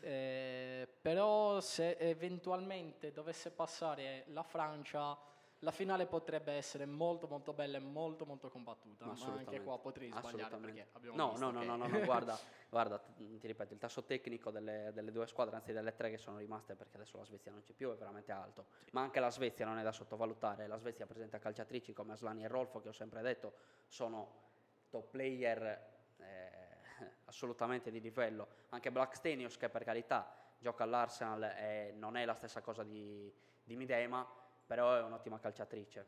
Eh, 0.00 0.88
però 1.04 1.60
se 1.60 1.98
eventualmente 1.98 3.12
dovesse 3.12 3.50
passare 3.50 4.24
la 4.28 4.42
Francia, 4.42 5.14
la 5.58 5.70
finale 5.70 6.06
potrebbe 6.06 6.52
essere 6.52 6.86
molto 6.86 7.26
molto 7.26 7.52
bella 7.52 7.76
e 7.76 7.80
molto 7.80 8.24
molto 8.24 8.48
combattuta. 8.48 9.04
Ma 9.04 9.14
anche 9.36 9.60
qua 9.60 9.78
potrei 9.78 10.10
sbagliare 10.10 10.56
perché 10.56 10.88
abbiamo 10.92 11.14
no, 11.14 11.30
visto 11.32 11.44
no, 11.44 11.50
no, 11.50 11.62
no, 11.62 11.76
no, 11.76 11.86
no, 11.88 12.04
guarda, 12.06 12.38
guarda, 12.70 12.98
t- 12.98 13.38
ti 13.38 13.46
ripeto, 13.46 13.74
il 13.74 13.78
tasso 13.78 14.04
tecnico 14.04 14.50
delle, 14.50 14.92
delle 14.94 15.12
due 15.12 15.26
squadre, 15.26 15.56
anzi 15.56 15.74
delle 15.74 15.94
tre 15.94 16.08
che 16.08 16.16
sono 16.16 16.38
rimaste, 16.38 16.74
perché 16.74 16.96
adesso 16.96 17.18
la 17.18 17.24
Svezia 17.24 17.50
non 17.50 17.60
c'è 17.60 17.74
più, 17.74 17.92
è 17.92 17.96
veramente 17.96 18.32
alto. 18.32 18.68
Ma 18.92 19.02
anche 19.02 19.20
la 19.20 19.30
Svezia 19.30 19.66
non 19.66 19.76
è 19.76 19.82
da 19.82 19.92
sottovalutare. 19.92 20.66
La 20.66 20.78
Svezia 20.78 21.04
presenta 21.04 21.38
calciatrici 21.38 21.92
come 21.92 22.14
Aslani 22.14 22.44
e 22.44 22.48
Rolfo, 22.48 22.80
che 22.80 22.88
ho 22.88 22.92
sempre 22.92 23.20
detto, 23.20 23.52
sono 23.88 24.40
top 24.88 25.10
player 25.10 25.86
eh, 26.16 26.78
assolutamente 27.26 27.90
di 27.90 28.00
livello. 28.00 28.48
Anche 28.70 28.90
Blackstenius, 28.90 29.58
che 29.58 29.68
per 29.68 29.84
carità 29.84 30.38
gioca 30.64 30.82
all'Arsenal 30.84 31.42
e 31.42 31.92
non 31.94 32.16
è 32.16 32.24
la 32.24 32.34
stessa 32.34 32.62
cosa 32.62 32.82
di, 32.82 33.30
di 33.62 33.76
Midema, 33.76 34.26
però 34.66 34.94
è 34.96 35.02
un'ottima 35.02 35.38
calciatrice. 35.38 36.06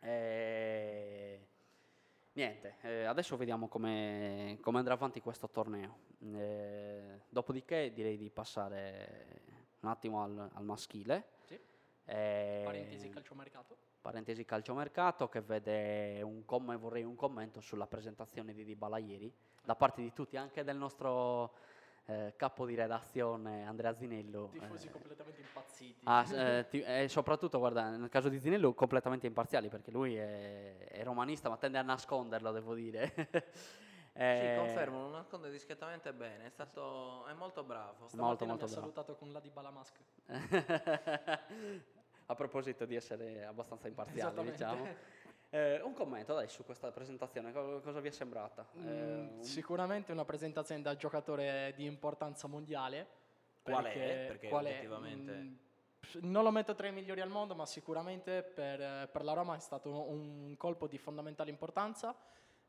E... 0.00 1.46
Niente, 2.32 2.74
eh, 2.80 3.04
adesso 3.04 3.36
vediamo 3.36 3.68
come, 3.68 4.58
come 4.60 4.78
andrà 4.78 4.94
avanti 4.94 5.20
questo 5.20 5.48
torneo. 5.48 5.98
Eh, 6.34 7.20
dopodiché 7.28 7.92
direi 7.92 8.16
di 8.16 8.30
passare 8.30 9.42
un 9.80 9.88
attimo 9.90 10.24
al, 10.24 10.50
al 10.52 10.64
maschile. 10.64 11.28
Sì. 11.46 11.58
Eh, 12.04 12.62
Parentesi 12.64 13.08
calciomercato. 13.10 13.76
parentesi 14.00 14.44
calciomercato 14.44 15.28
che 15.28 15.40
vede 15.40 16.20
un 16.22 16.44
com- 16.44 16.76
vorrei 16.78 17.04
un 17.04 17.14
commento 17.14 17.60
sulla 17.60 17.86
presentazione 17.86 18.52
di 18.54 18.64
Dybala 18.64 18.98
ieri 18.98 19.32
da 19.62 19.76
parte 19.76 20.00
di 20.00 20.12
tutti, 20.12 20.36
anche 20.36 20.64
del 20.64 20.76
nostro 20.76 21.54
eh, 22.10 22.32
capo 22.36 22.64
di 22.64 22.74
redazione 22.74 23.66
Andrea 23.66 23.94
Zinello. 23.94 24.48
Tifosi 24.50 24.86
eh, 24.86 24.90
completamente 24.90 25.42
impazziti. 25.42 26.00
Ah, 26.04 26.24
eh, 26.34 26.66
ti- 26.68 26.80
e 26.82 27.06
soprattutto, 27.08 27.58
guarda, 27.58 27.90
nel 27.90 28.08
caso 28.08 28.30
di 28.30 28.38
Zinello 28.38 28.72
completamente 28.72 29.26
imparziali 29.26 29.68
perché 29.68 29.90
lui 29.90 30.16
è, 30.16 30.88
è 30.88 31.04
romanista 31.04 31.50
ma 31.50 31.58
tende 31.58 31.76
a 31.78 31.82
nasconderlo, 31.82 32.50
devo 32.50 32.74
dire. 32.74 33.14
Sì, 34.18 34.24
Eh, 34.24 34.54
confermo, 34.56 35.02
lo 35.02 35.10
nasconde 35.10 35.48
discretamente 35.48 36.12
bene, 36.12 36.46
è, 36.46 36.48
stato, 36.48 37.24
è 37.26 37.32
molto 37.34 37.62
bravo. 37.62 38.08
Stamattina 38.08 38.26
molto, 38.26 38.44
mi 38.46 38.50
molto 38.50 38.64
ha 38.64 38.66
bravo. 38.66 38.80
salutato 38.80 39.14
con 39.14 39.30
la 39.30 39.38
di 39.38 39.48
Balamask. 39.48 39.96
a 42.26 42.34
proposito 42.34 42.84
di 42.84 42.96
essere 42.96 43.44
abbastanza 43.44 43.86
imparziali, 43.86 44.18
Esattamente. 44.18 44.56
diciamo. 44.56 44.88
Eh, 45.50 45.80
un 45.80 45.94
commento 45.94 46.34
dai 46.34 46.48
su 46.48 46.62
questa 46.64 46.90
presentazione, 46.90 47.52
co- 47.52 47.80
cosa 47.80 48.00
vi 48.00 48.08
è 48.08 48.10
sembrata? 48.10 48.66
Mm, 48.76 48.86
Eh, 48.86 49.14
un- 49.36 49.42
Sicuramente 49.44 50.12
una 50.12 50.24
presentazione 50.24 50.82
da 50.82 50.94
giocatore 50.94 51.72
di 51.74 51.86
importanza 51.86 52.46
mondiale. 52.48 53.06
Qual 53.62 53.84
è? 53.84 54.26
Perché 54.28 54.48
qual 54.48 54.64
è? 54.66 54.68
obiettivamente- 54.68 55.32
Mm, 55.32 55.54
non 56.20 56.42
lo 56.44 56.50
metto 56.50 56.74
tra 56.74 56.86
i 56.86 56.92
migliori 56.92 57.20
al 57.20 57.28
mondo, 57.30 57.54
ma 57.54 57.64
sicuramente 57.66 58.42
per, 58.42 59.08
per 59.10 59.24
la 59.24 59.32
Roma 59.32 59.56
è 59.56 59.60
stato 59.60 59.90
un 59.90 60.54
colpo 60.56 60.86
di 60.86 60.98
fondamentale 60.98 61.50
importanza. 61.50 62.14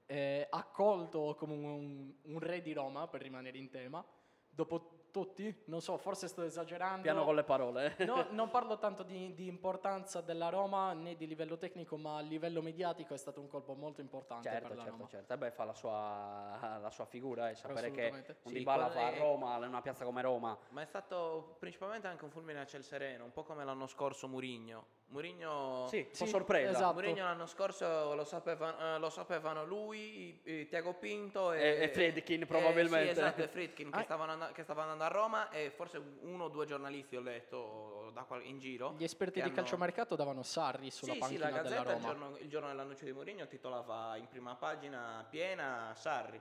Eh, 0.05 0.47
accolto 0.49 1.35
come 1.37 1.53
un, 1.53 2.13
un 2.23 2.39
re 2.39 2.61
di 2.61 2.73
Roma, 2.73 3.07
per 3.07 3.21
rimanere 3.21 3.57
in 3.57 3.69
tema. 3.69 4.03
Dopo 4.49 4.98
tutti, 5.11 5.63
non 5.65 5.81
so, 5.81 5.97
forse 5.97 6.27
sto 6.27 6.43
esagerando. 6.43 7.01
Piano 7.01 7.23
con 7.23 7.35
le 7.35 7.43
parole. 7.43 7.95
No, 8.09 8.25
non 8.31 8.49
parlo 8.49 8.79
tanto 8.79 9.03
di, 9.03 9.35
di 9.35 9.47
importanza 9.47 10.21
della 10.21 10.49
Roma 10.49 10.93
né 10.93 11.15
di 11.15 11.27
livello 11.27 11.57
tecnico, 11.57 11.95
ma 11.95 12.17
a 12.17 12.21
livello 12.21 12.61
mediatico 12.61 13.13
è 13.13 13.17
stato 13.17 13.39
un 13.39 13.47
colpo 13.47 13.75
molto 13.75 14.01
importante 14.01 14.49
certo, 14.49 14.67
per 14.67 14.77
la 14.77 14.83
certo, 14.83 14.97
Roma. 14.97 15.09
certo. 15.09 15.33
E 15.33 15.37
beh, 15.37 15.51
fa 15.51 15.63
la 15.65 15.73
sua, 15.73 16.57
la 16.81 16.89
sua 16.89 17.05
figura 17.05 17.49
e 17.51 17.55
sapere 17.55 17.91
che 17.91 18.09
un 18.11 18.23
Sì, 18.45 18.53
Dybala 18.53 18.87
va 18.87 19.05
a 19.07 19.17
Roma, 19.17 19.57
in 19.57 19.67
una 19.67 19.81
piazza 19.81 20.05
come 20.05 20.21
Roma, 20.21 20.57
Ma 20.69 20.81
è 20.81 20.85
stato 20.85 21.55
principalmente 21.59 22.07
anche 22.07 22.23
un 22.23 22.31
fulmine 22.31 22.61
a 22.61 22.65
ciel 22.65 22.83
sereno, 22.83 23.23
un 23.25 23.31
po' 23.31 23.43
come 23.43 23.63
l'anno 23.63 23.85
scorso 23.85 24.27
Murigno. 24.27 24.97
Murigno 25.11 25.87
sì, 25.89 26.07
Sì, 26.11 26.27
sorpresa. 26.27 26.69
esatto. 26.69 26.93
Mourinho 26.93 27.23
l'anno 27.23 27.47
scorso 27.47 28.13
lo, 28.13 28.23
sapeva- 28.25 28.95
eh, 28.95 28.99
lo 28.99 29.09
sapevano 29.09 29.65
lui, 29.65 30.39
Tiago 30.69 30.93
Pinto 30.93 31.51
E- 31.51 31.61
e, 31.61 31.83
e 31.83 31.89
Friedkin, 31.89 32.43
eh, 32.43 32.45
probabilmente. 32.45 33.05
sì, 33.15 33.19
esatto, 33.19 33.41
e 33.41 33.47
Friedkin 33.47 33.89
che, 33.89 33.97
Ah. 33.99 34.03
stavano 34.03 34.31
and- 34.33 34.51
che 34.51 34.61
stava 34.61 34.83
andando 34.83 35.03
a 35.03 35.07
Roma 35.07 35.49
e 35.49 35.71
forse 35.71 35.99
uno 36.21 36.43
o 36.43 36.47
due 36.49 36.67
giornalisti 36.67 37.15
ho 37.15 37.21
letto 37.21 38.11
da 38.13 38.21
qual- 38.23 38.45
in 38.45 38.59
giro. 38.59 38.93
Gli 38.97 39.03
esperti 39.03 39.35
che 39.35 39.41
di 39.41 39.47
hanno- 39.47 39.55
calciomercato 39.57 40.15
davano 40.15 40.43
Sarri 40.43 40.91
sulla 40.91 41.13
Sì, 41.13 41.17
sì, 41.17 41.19
panchina 41.19 41.49
la 41.49 41.61
della 41.63 41.63
Gazzetta 41.81 41.93
il 41.95 42.01
giorno, 42.01 42.37
il 42.37 42.49
giorno 42.49 42.67
dell'annuncio 42.67 43.05
di 43.05 43.11
Mourinho 43.11 43.47
titolava 43.47 44.15
in 44.17 44.27
prima 44.27 44.53
pagina 44.55 45.25
piena 45.27 45.91
Sarri. 45.95 46.39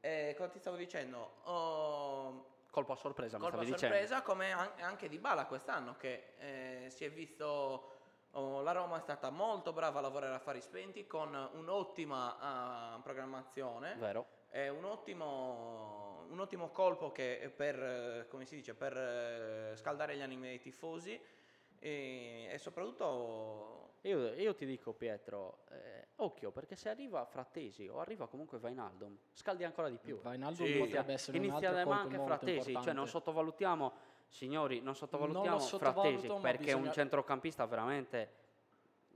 E 0.00 0.34
cosa 0.36 0.48
ti 0.48 0.58
stavo 0.60 0.76
dicendo? 0.76 1.32
Oh, 1.44 2.46
Colpo 2.70 2.92
a 2.92 2.96
sorpresa, 2.96 3.38
stavi 3.38 3.54
a 3.54 3.58
dicendo. 3.60 3.78
sorpresa 3.78 4.22
come 4.22 4.52
an- 4.52 4.70
anche 4.80 5.08
di 5.08 5.18
Bala 5.18 5.46
quest'anno 5.46 5.96
che 5.98 6.34
eh, 6.38 6.90
si 6.90 7.04
è 7.04 7.10
visto 7.10 7.96
oh, 8.32 8.62
la 8.62 8.72
Roma 8.72 8.96
è 8.96 9.00
stata 9.00 9.30
molto 9.30 9.72
brava 9.72 9.98
a 9.98 10.02
lavorare 10.02 10.34
a 10.34 10.38
fari 10.38 10.60
spenti 10.60 11.06
con 11.06 11.34
un'ottima 11.54 12.38
ah, 12.38 13.00
programmazione 13.02 13.94
Vero. 13.96 14.26
e 14.50 14.68
un 14.68 14.84
ottimo, 14.84 16.24
un 16.28 16.40
ottimo 16.40 16.70
colpo 16.70 17.12
che 17.12 17.52
per, 17.54 18.26
come 18.28 18.44
si 18.44 18.56
dice, 18.56 18.74
per 18.74 18.96
eh, 18.96 19.76
scaldare 19.76 20.16
gli 20.16 20.22
animi 20.22 20.48
dei 20.48 20.60
tifosi 20.60 21.20
e, 21.80 22.48
e 22.50 22.58
soprattutto 22.58 23.94
Io, 24.02 24.32
io 24.34 24.54
ti 24.54 24.66
dico 24.66 24.92
Pietro, 24.92 25.64
eh, 25.70 26.08
occhio 26.16 26.50
perché 26.50 26.76
se 26.76 26.88
arriva 26.88 27.24
Frattesi 27.24 27.88
o 27.88 28.00
arriva 28.00 28.26
comunque 28.28 28.58
Vainaldum, 28.58 29.16
scaldi 29.32 29.64
ancora 29.64 29.88
di 29.88 29.98
più. 29.98 30.20
Wijnaldum 30.22 30.66
Sì. 30.66 30.78
potrebbe 30.78 31.12
essere 31.12 31.38
un 31.38 31.44
Inizia 31.44 31.70
altro 31.70 31.90
ma 31.90 31.96
colpo 31.96 32.02
anche 32.02 32.16
molto 32.16 32.46
Frattesi, 32.46 32.72
cioè 32.82 32.92
non 32.92 33.06
sottovalutiamo, 33.06 33.92
signori, 34.28 34.80
non 34.80 34.94
sottovalutiamo 34.94 35.56
Non 35.56 35.60
Frattesi 35.60 36.28
perché 36.40 36.70
è 36.70 36.72
un 36.72 36.80
bisogna- 36.82 36.92
centrocampista 36.92 37.64
veramente, 37.66 38.32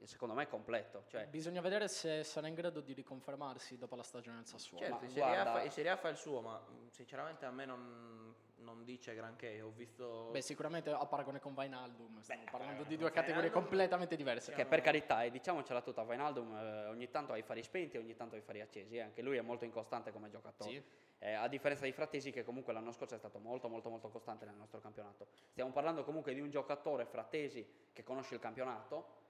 secondo 0.05 0.35
me, 0.35 0.49
completo. 0.49 1.05
Cioè, 1.07 1.27
Bisogna 1.27 1.61
vedere 1.61 1.87
se 1.89 2.25
sarà 2.25 2.49
in 2.49 2.55
grado 2.55 2.81
di 2.81 2.93
riconfermarsi 2.93 3.79
dopo 3.79 3.95
la 3.95 4.03
stagione 4.03 4.37
del 4.39 4.47
Sassuolo. 4.47 4.85
certo, 4.85 4.99
ma 5.01 5.05
in 5.05 5.11
Serie, 5.11 5.45
fa, 5.45 5.63
in 5.63 5.71
Serie 5.71 5.91
A 5.91 5.97
fa 5.97 6.09
il 6.09 6.17
suo 6.17 6.41
ma 6.41 6.61
sinceramente 6.91 7.45
a 7.45 7.51
me 7.51 7.65
non, 7.65 8.22
non 8.63 8.85
dice 8.85 9.15
granché 9.15 9.61
ho 9.61 9.71
visto 9.71 10.29
Beh, 10.31 10.41
sicuramente 10.41 10.91
a 10.91 11.05
paragone 11.07 11.41
con 11.41 11.53
Wijnaldum, 11.55 12.21
stiamo 12.21 12.45
Beh, 12.45 12.51
parlando 12.51 12.75
paragone 12.75 12.89
di 12.89 12.97
due 12.97 13.11
categorie 13.11 13.49
Wijnaldum, 13.49 13.63
completamente 13.63 14.17
diverse. 14.17 14.53
che 14.53 14.65
per 14.65 14.81
carità, 14.81 15.23
e 15.25 15.31
diciamocela 15.31 15.83
tutta, 15.83 16.03
Vainaldum 16.03 16.55
eh, 16.55 16.87
ogni 16.87 17.11
tanto 17.11 17.33
ha 17.33 17.37
i 17.37 17.43
fari 17.43 17.63
spenti 17.63 17.97
e 17.97 18.01
ogni 18.01 18.15
tanto 18.15 18.35
ha 18.35 18.39
i 18.39 18.43
fari 18.43 18.61
accesi, 18.61 18.97
eh, 18.97 19.03
anche 19.03 19.23
lui 19.23 19.37
è 19.37 19.43
molto 19.43 19.65
incostante 19.65 20.13
come 20.13 20.31
giocatore. 20.31 20.71
Sì. 20.71 20.83
Eh, 21.19 21.35
a 21.35 21.47
differenza 21.47 21.85
di 21.85 21.93
Frattesi 21.93 22.33
che 22.33 22.43
comunque 22.43 22.73
l'anno 22.73 22.91
scorso 22.91 23.15
è 23.15 23.19
stato 23.19 23.39
molto 23.39 23.69
molto 23.69 23.89
molto 23.89 24.09
costante 24.09 24.45
nel 24.45 24.57
nostro 24.57 24.81
campionato. 24.81 25.29
Stiamo 25.51 25.71
parlando 25.71 26.03
comunque 26.03 26.35
di 26.35 26.41
un 26.41 26.51
giocatore 26.51 27.05
Frattesi 27.07 27.65
che 27.93 28.03
conosce 28.03 28.35
il 28.35 28.41
campionato, 28.41 29.21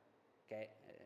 che 0.47 0.71
eh, 0.87 1.03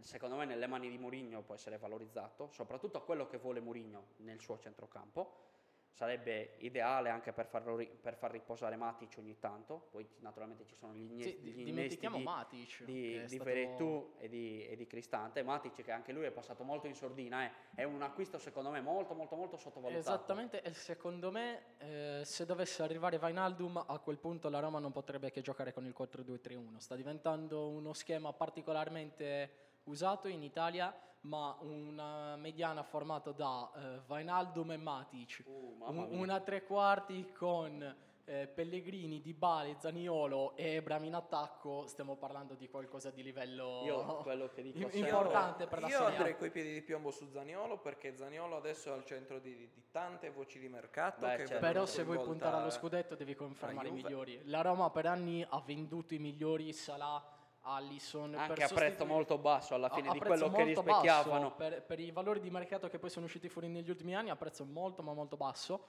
secondo 0.00 0.36
me 0.36 0.44
nelle 0.44 0.66
mani 0.66 0.88
di 0.88 0.98
Mourinho 0.98 1.42
può 1.42 1.54
essere 1.54 1.78
valorizzato, 1.78 2.48
soprattutto 2.50 2.98
a 2.98 3.02
quello 3.02 3.26
che 3.26 3.38
vuole 3.38 3.60
Mourinho 3.60 4.06
nel 4.18 4.40
suo 4.40 4.58
centrocampo. 4.58 5.50
Sarebbe 5.94 6.54
ideale 6.58 7.10
anche 7.10 7.32
per, 7.32 7.46
farlo 7.46 7.76
per 8.00 8.16
far 8.16 8.30
riposare 8.30 8.76
Matic 8.76 9.14
ogni 9.18 9.38
tanto, 9.38 9.88
poi 9.90 10.08
naturalmente 10.20 10.64
ci 10.64 10.74
sono 10.74 10.94
gli, 10.94 11.02
igne- 11.02 11.22
Sì, 11.22 11.36
gli 11.42 11.52
di- 11.64 11.68
innesti 11.68 12.08
di, 12.08 12.22
Matic. 12.22 12.84
di, 12.84 13.24
di 13.26 13.38
Veretù 13.38 14.14
e 14.18 14.28
di, 14.28 14.66
e 14.66 14.74
di 14.74 14.86
Cristante. 14.86 15.42
Matic 15.42 15.82
che 15.82 15.92
anche 15.92 16.12
lui 16.12 16.24
è 16.24 16.30
passato 16.30 16.64
molto 16.64 16.86
in 16.86 16.94
sordina, 16.94 17.44
eh, 17.44 17.50
è 17.74 17.84
un 17.84 18.00
acquisto 18.00 18.38
secondo 18.38 18.70
me 18.70 18.80
molto 18.80 19.14
molto 19.14 19.36
molto 19.36 19.56
sottovalutato. 19.58 19.98
Esattamente, 19.98 20.62
e 20.62 20.72
secondo 20.72 21.30
me 21.30 21.76
eh, 21.78 22.22
se 22.24 22.46
dovesse 22.46 22.82
arrivare 22.82 23.18
Wijnaldum 23.18 23.84
a 23.86 23.98
quel 23.98 24.16
punto 24.18 24.48
la 24.48 24.60
Roma 24.60 24.78
non 24.78 24.92
potrebbe 24.92 25.30
che 25.30 25.42
giocare 25.42 25.74
con 25.74 25.84
il 25.84 25.94
4-2-3-1. 25.96 26.78
Sta 26.78 26.96
diventando 26.96 27.68
uno 27.68 27.92
schema 27.92 28.32
particolarmente 28.32 29.71
usato 29.84 30.28
in 30.28 30.42
Italia, 30.42 30.94
ma 31.22 31.56
una 31.60 32.36
mediana 32.36 32.82
formata 32.82 33.30
da 33.32 33.70
eh, 33.74 34.00
Wijnaldum 34.06 34.72
e 34.72 34.76
Matic. 34.76 35.44
Mamma 35.78 36.04
Un- 36.04 36.18
una 36.18 36.40
tre 36.40 36.64
quarti 36.64 37.30
con 37.32 37.96
eh, 38.24 38.46
Pellegrini, 38.46 39.20
Dybala, 39.20 39.78
Zaniolo 39.78 40.54
e 40.56 40.74
Ebram 40.74 41.04
in 41.04 41.14
attacco, 41.14 41.86
stiamo 41.86 42.16
parlando 42.16 42.54
di 42.54 42.68
qualcosa 42.68 43.10
di 43.10 43.22
livello 43.22 43.82
Io 43.84 44.16
quello 44.18 44.48
che 44.48 44.62
dico 44.62 44.88
importante 44.96 45.66
per 45.66 45.80
la 45.80 45.88
io 45.88 45.98
Serie 45.98 46.06
A. 46.06 46.16
andrei 46.16 46.36
coi 46.36 46.50
piedi 46.50 46.72
di 46.72 46.82
piombo 46.82 47.10
su 47.10 47.28
Zaniolo 47.30 47.78
perché 47.78 48.16
Zaniolo 48.16 48.56
adesso 48.56 48.90
è 48.90 48.92
al 48.92 49.04
centro 49.04 49.38
di, 49.38 49.54
di 49.56 49.82
tante 49.90 50.30
voci 50.30 50.60
di 50.60 50.68
mercato 50.68 51.26
Beh, 51.26 51.36
che 51.36 51.46
certo. 51.46 51.66
Però 51.66 51.84
se 51.84 52.04
vuoi 52.04 52.20
puntare 52.20 52.56
allo 52.56 52.70
scudetto 52.70 53.16
devi 53.16 53.34
confermare 53.34 53.88
i 53.88 53.92
migliori. 53.92 54.40
La 54.44 54.60
Roma 54.62 54.88
per 54.90 55.06
anni 55.06 55.44
ha 55.46 55.60
venduto 55.60 56.14
i 56.14 56.18
migliori 56.18 56.72
Salah, 56.72 57.22
Alisson 57.62 58.34
anche 58.34 58.64
a 58.64 58.68
prezzo 58.68 59.04
molto 59.06 59.38
basso 59.38 59.74
alla 59.74 59.88
fine 59.88 60.08
a 60.08 60.12
di 60.12 60.18
quello 60.18 60.50
che 60.50 60.64
rispecchiavano. 60.64 61.54
per, 61.54 61.82
per 61.82 62.00
i 62.00 62.10
valori 62.10 62.40
di 62.40 62.50
mercato 62.50 62.88
che 62.88 62.98
poi 62.98 63.10
sono 63.10 63.26
usciti 63.26 63.48
fuori 63.48 63.68
negli 63.68 63.88
ultimi 63.88 64.14
anni 64.16 64.30
a 64.30 64.36
prezzo 64.36 64.64
molto 64.64 65.02
ma 65.02 65.12
molto 65.12 65.36
basso. 65.36 65.84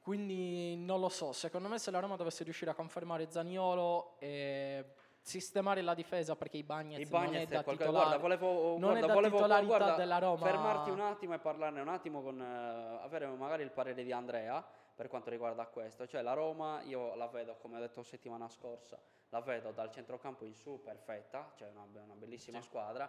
Quindi 0.00 0.76
non 0.76 1.00
lo 1.00 1.08
so, 1.08 1.32
secondo 1.32 1.68
me 1.68 1.78
se 1.78 1.90
la 1.90 2.00
Roma 2.00 2.16
dovesse 2.16 2.42
riuscire 2.44 2.70
a 2.70 2.74
confermare 2.74 3.30
Zaniolo 3.30 4.14
e 4.18 4.84
sistemare 5.20 5.82
la 5.82 5.92
difesa 5.92 6.34
perché 6.36 6.56
i 6.56 6.62
Bagnets, 6.62 7.06
I 7.06 7.12
non 7.12 7.22
è 7.22 7.26
Bagnets 7.26 7.50
da 7.50 7.60
è 7.60 7.64
qualche- 7.64 7.84
titolare. 7.84 8.18
guarda, 8.18 8.22
volevo, 8.46 8.78
non 8.78 8.96
è 8.96 8.98
guarda, 9.00 9.06
da 9.06 9.12
volevo 9.14 9.36
titolarità 9.36 9.66
guarda, 9.76 9.94
della 9.96 10.18
Roma. 10.18 10.46
fermarti 10.46 10.90
un 10.90 11.00
attimo 11.00 11.34
e 11.34 11.38
parlarne 11.38 11.80
un 11.82 11.88
attimo 11.88 12.22
con 12.22 12.40
eh, 12.40 13.04
avere 13.04 13.26
magari 13.26 13.62
il 13.64 13.70
parere 13.70 14.02
di 14.02 14.12
Andrea 14.12 14.64
per 14.98 15.06
quanto 15.06 15.30
riguarda 15.30 15.64
questo. 15.66 16.08
Cioè 16.08 16.22
la 16.22 16.32
Roma 16.32 16.82
io 16.82 17.14
la 17.14 17.28
vedo, 17.28 17.54
come 17.60 17.76
ho 17.76 17.80
detto 17.80 18.02
settimana 18.02 18.48
scorsa, 18.48 18.98
la 19.28 19.40
vedo 19.40 19.70
dal 19.70 19.92
centrocampo 19.92 20.44
in 20.44 20.54
su 20.54 20.80
perfetta, 20.82 21.52
cioè 21.54 21.68
una, 21.68 21.86
una 22.02 22.14
bellissima 22.14 22.60
squadra. 22.60 23.08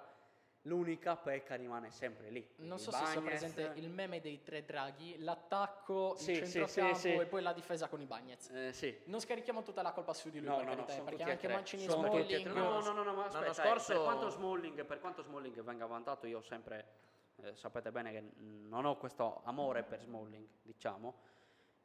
L'unica 0.64 1.16
pecca 1.16 1.56
rimane 1.56 1.90
sempre 1.90 2.30
lì. 2.30 2.48
Non 2.58 2.78
I 2.78 2.82
so 2.82 2.92
se 2.92 3.06
sia 3.06 3.22
presente 3.22 3.72
il 3.76 3.90
meme 3.90 4.22
dei 4.22 4.44
tre 4.44 4.64
draghi, 4.66 5.18
l'attacco, 5.18 6.16
Sì, 6.16 6.32
il 6.32 6.46
sì, 6.46 6.60
centrocampo 6.60 6.96
sì, 6.96 7.10
sì. 7.10 7.16
e 7.16 7.26
poi 7.26 7.42
la 7.42 7.54
difesa 7.54 7.88
con 7.88 8.02
i 8.02 8.06
Bagnets. 8.06 8.50
eh, 8.52 8.72
sì. 8.72 8.96
Non 9.06 9.20
scarichiamo 9.20 9.64
tutta 9.64 9.82
la 9.82 9.92
colpa 9.94 10.14
su 10.14 10.30
di 10.30 10.40
lui 10.40 10.50
No, 10.50 10.58
per 10.58 10.66
no, 10.66 10.70
no, 10.72 10.76
carità, 10.76 10.94
sono 10.94 11.06
perché 11.06 11.20
tutti 11.22 11.32
anche 11.32 11.48
tre. 11.48 11.56
Mancini 11.56 11.86
e 11.86 11.90
Sono 11.90 12.10
tutti 12.10 12.24
Smalling 12.24 12.44
tre. 12.52 12.54
No, 12.60 12.70
no, 12.70 12.80
no, 12.82 12.92
no, 12.92 13.04
no, 13.04 13.14
ma 13.14 13.26
L'anno 13.32 13.38
aspetta, 13.50 13.52
eh, 13.52 13.68
scorso- 13.68 13.94
per, 13.94 14.04
quanto 14.04 14.30
Smalling, 14.30 14.86
per 14.86 15.00
quanto 15.00 15.22
Smalling 15.24 15.62
venga 15.64 15.86
vantato, 15.88 16.28
io 16.28 16.42
sempre, 16.42 16.86
eh, 17.38 17.56
sapete 17.56 17.92
bene 17.92 18.12
che 18.12 18.24
non 18.36 18.86
ho 18.86 18.98
questo 18.98 19.42
amore 19.46 19.82
per 19.84 20.02
Smalling, 20.02 20.46
diciamo. 20.62 21.38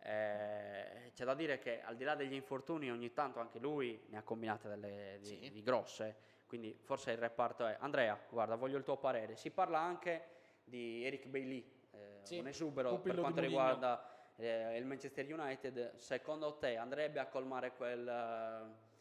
Eh, 0.06 1.12
c'è 1.14 1.24
da 1.24 1.32
dire 1.34 1.58
che 1.58 1.80
al 1.80 1.96
di 1.96 2.04
là 2.04 2.14
degli 2.14 2.34
infortuni 2.34 2.90
ogni 2.90 3.14
tanto 3.14 3.40
anche 3.40 3.58
lui 3.58 3.98
ne 4.08 4.18
ha 4.18 4.22
combinate 4.22 4.68
delle 4.68 5.16
di, 5.20 5.24
Sì. 5.24 5.50
di 5.50 5.62
grosse, 5.62 6.16
quindi 6.46 6.78
forse 6.82 7.12
il 7.12 7.16
reparto 7.16 7.64
è... 7.64 7.76
Andrea, 7.80 8.18
guarda, 8.28 8.54
voglio 8.54 8.76
il 8.76 8.84
tuo 8.84 8.98
parere. 8.98 9.34
Si 9.36 9.50
parla 9.50 9.78
anche 9.80 10.22
di 10.64 11.04
Eric 11.06 11.26
Bailey, 11.26 11.86
eh, 11.92 12.18
Sì, 12.20 12.38
un 12.38 12.48
esubero 12.48 12.98
per 12.98 13.16
quanto 13.18 13.40
riguarda 13.40 14.32
eh, 14.36 14.76
il 14.76 14.84
Manchester 14.84 15.32
United. 15.32 15.94
Secondo 15.96 16.58
te 16.58 16.76
andrebbe 16.76 17.20
a 17.20 17.26
colmare 17.26 17.72
quel... 17.72 18.06
eh, 18.06 18.92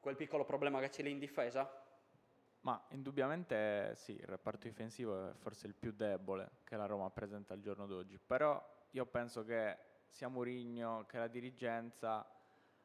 quel 0.00 0.16
piccolo 0.16 0.44
problema 0.44 0.80
che 0.80 0.88
c'è 0.88 1.02
lì 1.02 1.10
in 1.10 1.18
difesa? 1.18 1.68
Ma 2.60 2.84
indubbiamente 2.90 3.92
sì, 3.94 4.12
il 4.12 4.26
reparto 4.26 4.66
difensivo 4.66 5.30
è 5.30 5.32
forse 5.34 5.68
il 5.68 5.74
più 5.74 5.92
debole 5.92 6.50
che 6.64 6.76
la 6.76 6.86
Roma 6.86 7.08
presenta 7.10 7.54
al 7.54 7.60
giorno 7.60 7.86
d'oggi, 7.86 8.18
però 8.18 8.60
io 8.90 9.06
penso 9.06 9.44
che 9.44 9.76
sia 10.08 10.28
Mourinho 10.28 11.04
che 11.06 11.18
la 11.18 11.28
dirigenza 11.28 12.28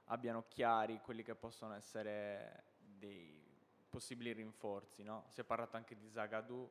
abbiano 0.06 0.46
chiari 0.48 1.00
quelli 1.02 1.24
che 1.24 1.36
possono 1.36 1.74
essere 1.76 2.64
dei 2.78 3.40
possibili 3.90 4.34
rinforzi, 4.34 5.04
no? 5.04 5.26
Si 5.28 5.42
è 5.42 5.44
parlato 5.44 5.78
anche 5.78 5.96
di 5.96 6.10
Zagadou 6.10 6.70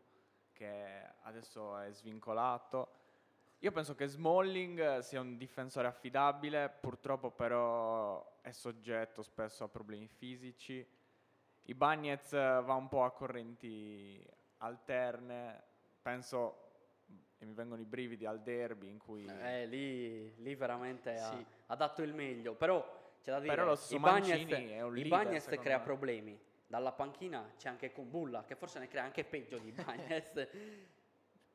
che 0.52 1.02
adesso 1.22 1.78
è 1.78 1.90
svincolato. 1.92 2.98
Io 3.60 3.72
penso 3.72 3.94
che 3.94 4.06
Smalling 4.06 4.98
sia 4.98 5.20
un 5.20 5.36
difensore 5.36 5.86
affidabile, 5.86 6.70
purtroppo 6.70 7.30
però 7.30 8.40
è 8.40 8.52
soggetto 8.52 9.22
spesso 9.22 9.64
a 9.64 9.68
problemi 9.68 10.08
fisici. 10.08 10.86
I 11.64 11.74
Bagnets 11.74 12.30
va 12.30 12.74
un 12.74 12.88
po' 12.88 13.04
a 13.04 13.12
correnti 13.12 14.26
alterne, 14.58 15.62
penso 16.00 16.69
e 17.42 17.46
mi 17.46 17.54
vengono 17.54 17.80
i 17.80 17.86
brividi 17.86 18.26
al 18.26 18.40
derby 18.42 18.88
in 18.88 18.98
cui 18.98 19.24
Eh, 19.26 19.64
lì, 19.66 20.30
lì 20.42 20.54
veramente 20.54 21.14
ha, 21.14 21.30
Sì. 21.30 21.44
ha 21.66 21.74
dato 21.74 22.02
il 22.02 22.12
meglio. 22.12 22.54
Però 22.54 22.82
c'è 23.22 23.30
da 23.30 23.40
dire, 23.40 23.54
Però 23.54 23.66
lo 23.66 23.74
stesso 23.76 23.96
Ibañez, 23.98 24.28
Mancini 24.28 24.68
è 24.72 24.82
un 24.82 24.92
leader, 24.94 25.06
Ibañez 25.26 25.36
secondo 25.38 25.62
crea 25.62 25.78
me. 25.78 25.84
problemi. 25.84 26.40
Dalla 26.66 26.92
panchina 26.92 27.52
c'è 27.56 27.68
anche 27.70 27.92
Kumbulla, 27.92 28.44
che 28.44 28.54
forse 28.56 28.78
ne 28.78 28.88
crea 28.88 29.04
anche 29.04 29.24
peggio 29.24 29.56
di 29.56 29.72
Ibañez. 29.72 30.48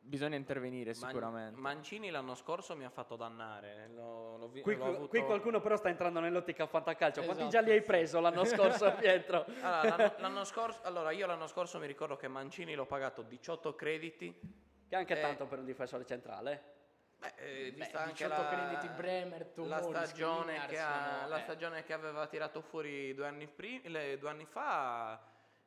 bisogna 0.06 0.36
intervenire 0.36 0.94
sicuramente. 0.96 1.60
Mancini 1.60 2.10
l'anno 2.10 2.34
scorso 2.36 2.76
mi 2.76 2.84
ha 2.84 2.90
fatto 2.90 3.16
dannare. 3.16 3.88
l'ho- 3.94 4.38
l'ho 4.38 4.48
vi- 4.50 4.62
qui, 4.62 4.76
l'ho 4.76 4.86
avuto- 4.86 5.08
qui 5.08 5.22
qualcuno 5.24 5.60
però 5.62 5.76
sta 5.78 5.90
entrando 5.90 6.20
nell'ottica 6.20 6.66
fantacalcio. 6.66 7.22
Quanti 7.24 7.42
Esatto. 7.44 7.50
gialli 7.56 7.72
hai 7.72 7.82
preso 7.84 8.20
l'anno 8.20 8.44
scorso, 8.84 8.92
Pietro? 9.00 9.46
Allora, 9.62 9.84
l'anno, 9.98 10.14
l'anno 10.18 10.44
scorso, 10.46 10.80
allora, 10.84 11.12
io 11.12 11.26
l'anno 11.28 11.46
scorso 11.48 11.78
mi 11.80 11.86
ricordo 11.88 12.16
che 12.18 12.28
Mancini 12.28 12.74
l'ho 12.74 12.86
pagato 12.88 13.22
18 13.22 13.76
crediti. 13.76 14.64
Che 14.88 14.96
anche 14.96 15.18
Eh. 15.18 15.22
tanto 15.22 15.46
per 15.48 15.60
un 15.60 15.66
difensore 15.66 16.06
centrale. 16.06 16.74
Beh, 17.18 17.34
eh, 17.38 17.72
Beh, 17.72 17.72
vista 17.72 18.00
anche 18.00 18.24
18 18.26 18.42
la, 18.42 18.48
crediti 18.50 18.88
Bremer, 18.94 19.40
la 19.40 19.80
Tomori, 19.80 19.82
stagione, 20.06 20.58
Skriniar, 20.60 20.68
che 20.68 20.80
ha- 20.80 21.16
sono- 21.18 21.28
la 21.30 21.38
eh. 21.38 21.42
stagione 21.42 21.84
che 21.84 21.94
aveva 21.94 22.28
tirato 22.28 22.62
fuori 22.62 23.14
due 23.14 23.26
anni, 23.28 23.48
pri- 23.48 23.82
le- 23.90 24.18
due 24.18 24.30
anni 24.30 24.46
fa 24.46 25.20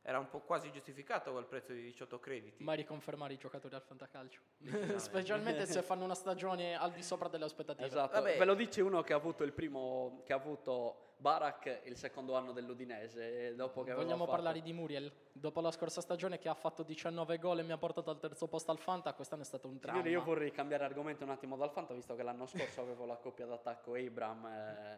era 0.03 0.19
un 0.19 0.29
po' 0.29 0.41
quasi 0.41 0.71
giustificato 0.71 1.33
quel 1.33 1.47
prezzo 1.47 1.73
di 1.73 1.83
18 1.83 2.21
crediti. 2.21 2.63
Mai 2.63 2.77
riconfermare 2.77 3.33
i 3.33 3.39
giocatori 3.39 3.75
al 3.75 3.83
fantacalcio. 3.83 4.41
Specialmente 4.99 5.67
se 5.67 5.83
fanno 5.83 6.05
una 6.05 6.15
stagione 6.15 6.77
al 6.79 6.93
di 6.93 7.03
sopra 7.03 7.29
delle 7.29 7.45
aspettative. 7.47 7.87
Esatto. 7.87 8.13
Vabbè. 8.21 8.39
Ve 8.39 8.45
lo 8.45 8.55
dice 8.55 8.81
uno 8.83 9.03
che 9.03 9.13
ha 9.13 9.17
avuto 9.17 9.43
il 9.43 9.53
primo, 9.53 10.23
che 10.25 10.33
ha 10.33 10.37
avuto 10.37 11.08
Barak 11.21 11.81
il 11.85 11.97
secondo 11.97 12.37
anno 12.37 12.53
dell'Udinese. 12.53 13.55
Dopo 13.57 13.83
che 13.83 13.93
Vogliamo 13.93 14.21
fatto- 14.25 14.31
parlare 14.31 14.61
di 14.63 14.73
Muriel? 14.73 15.13
Dopo 15.33 15.61
la 15.61 15.71
scorsa 15.73 16.01
stagione 16.01 16.39
che 16.39 16.49
ha 16.49 16.55
fatto 16.55 16.83
19 16.85 17.39
gol 17.39 17.59
e 17.59 17.63
mi 17.65 17.73
ha 17.73 17.77
portato 17.77 18.11
al 18.11 18.19
terzo 18.21 18.47
posto 18.47 18.71
al 18.71 18.79
Fanta, 18.79 19.13
quest'anno 19.15 19.43
è 19.43 19.45
stato 19.45 19.67
un 19.69 19.79
dramma. 19.79 19.99
Signori, 19.99 20.13
io 20.13 20.23
vorrei 20.23 20.51
cambiare 20.53 20.85
argomento 20.85 21.25
un 21.25 21.31
attimo 21.31 21.57
dal 21.57 21.71
Fanta, 21.71 21.93
visto 21.93 22.15
che 22.15 22.23
l'anno 22.23 22.47
scorso 22.47 22.81
avevo 22.81 23.05
la 23.05 23.17
coppia 23.17 23.47
d'attacco 23.47 23.95
Abram, 23.95 24.47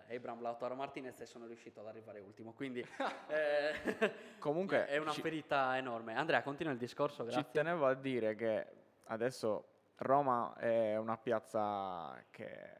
eh, 0.09 0.15
Abram 0.15 0.41
Lautaro 0.43 0.75
Martinez 0.75 1.19
e 1.21 1.27
sono 1.27 1.47
riuscito 1.47 1.81
ad 1.81 1.87
arrivare 1.87 2.21
ultimo. 2.21 2.53
Quindi 2.53 2.81
eh, 3.29 4.13
Comunque 4.39 4.87
è 4.89 4.99
una 4.99 5.13
ci- 5.13 5.23
ferita 5.23 5.77
enorme. 5.79 6.15
Andrea, 6.15 6.43
continua 6.43 6.73
il 6.73 6.79
discorso, 6.79 7.25
Ci 7.25 7.31
grazie. 7.31 7.51
tenevo 7.51 7.87
a 7.87 7.95
dire 7.95 8.35
che 8.35 8.67
adesso 9.05 9.65
Roma 9.97 10.55
è 10.57 10.97
una 10.97 11.17
piazza 11.19 12.15
che, 12.31 12.80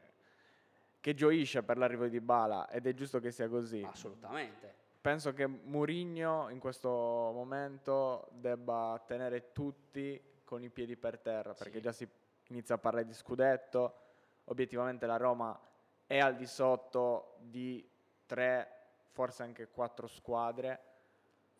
che 1.01 1.13
gioisce 1.13 1.63
per 1.63 1.77
l'arrivo 1.77 2.07
di 2.07 2.21
Bala 2.21 2.69
ed 2.69 2.85
è 2.87 2.93
giusto 2.93 3.19
che 3.19 3.31
sia 3.31 3.49
così. 3.49 3.81
Assolutamente. 3.85 4.73
Penso 5.01 5.33
che 5.33 5.47
Mourinho 5.47 6.49
in 6.49 6.59
questo 6.59 6.87
momento 6.89 8.27
debba 8.33 9.01
tenere 9.05 9.51
tutti 9.51 10.21
con 10.45 10.61
i 10.63 10.69
piedi 10.69 10.95
per 10.95 11.19
terra 11.19 11.53
perché 11.53 11.77
Sì. 11.77 11.81
già 11.81 11.91
si 11.91 12.07
inizia 12.49 12.75
a 12.75 12.77
parlare 12.77 13.05
di 13.05 13.13
scudetto. 13.13 13.95
Obiettivamente 14.45 15.05
la 15.07 15.17
Roma 15.17 15.59
è 16.05 16.19
al 16.19 16.35
di 16.35 16.45
sotto 16.45 17.35
di 17.39 17.89
tre, 18.27 18.69
forse 19.09 19.41
anche 19.43 19.69
quattro 19.69 20.05
squadre. 20.07 20.83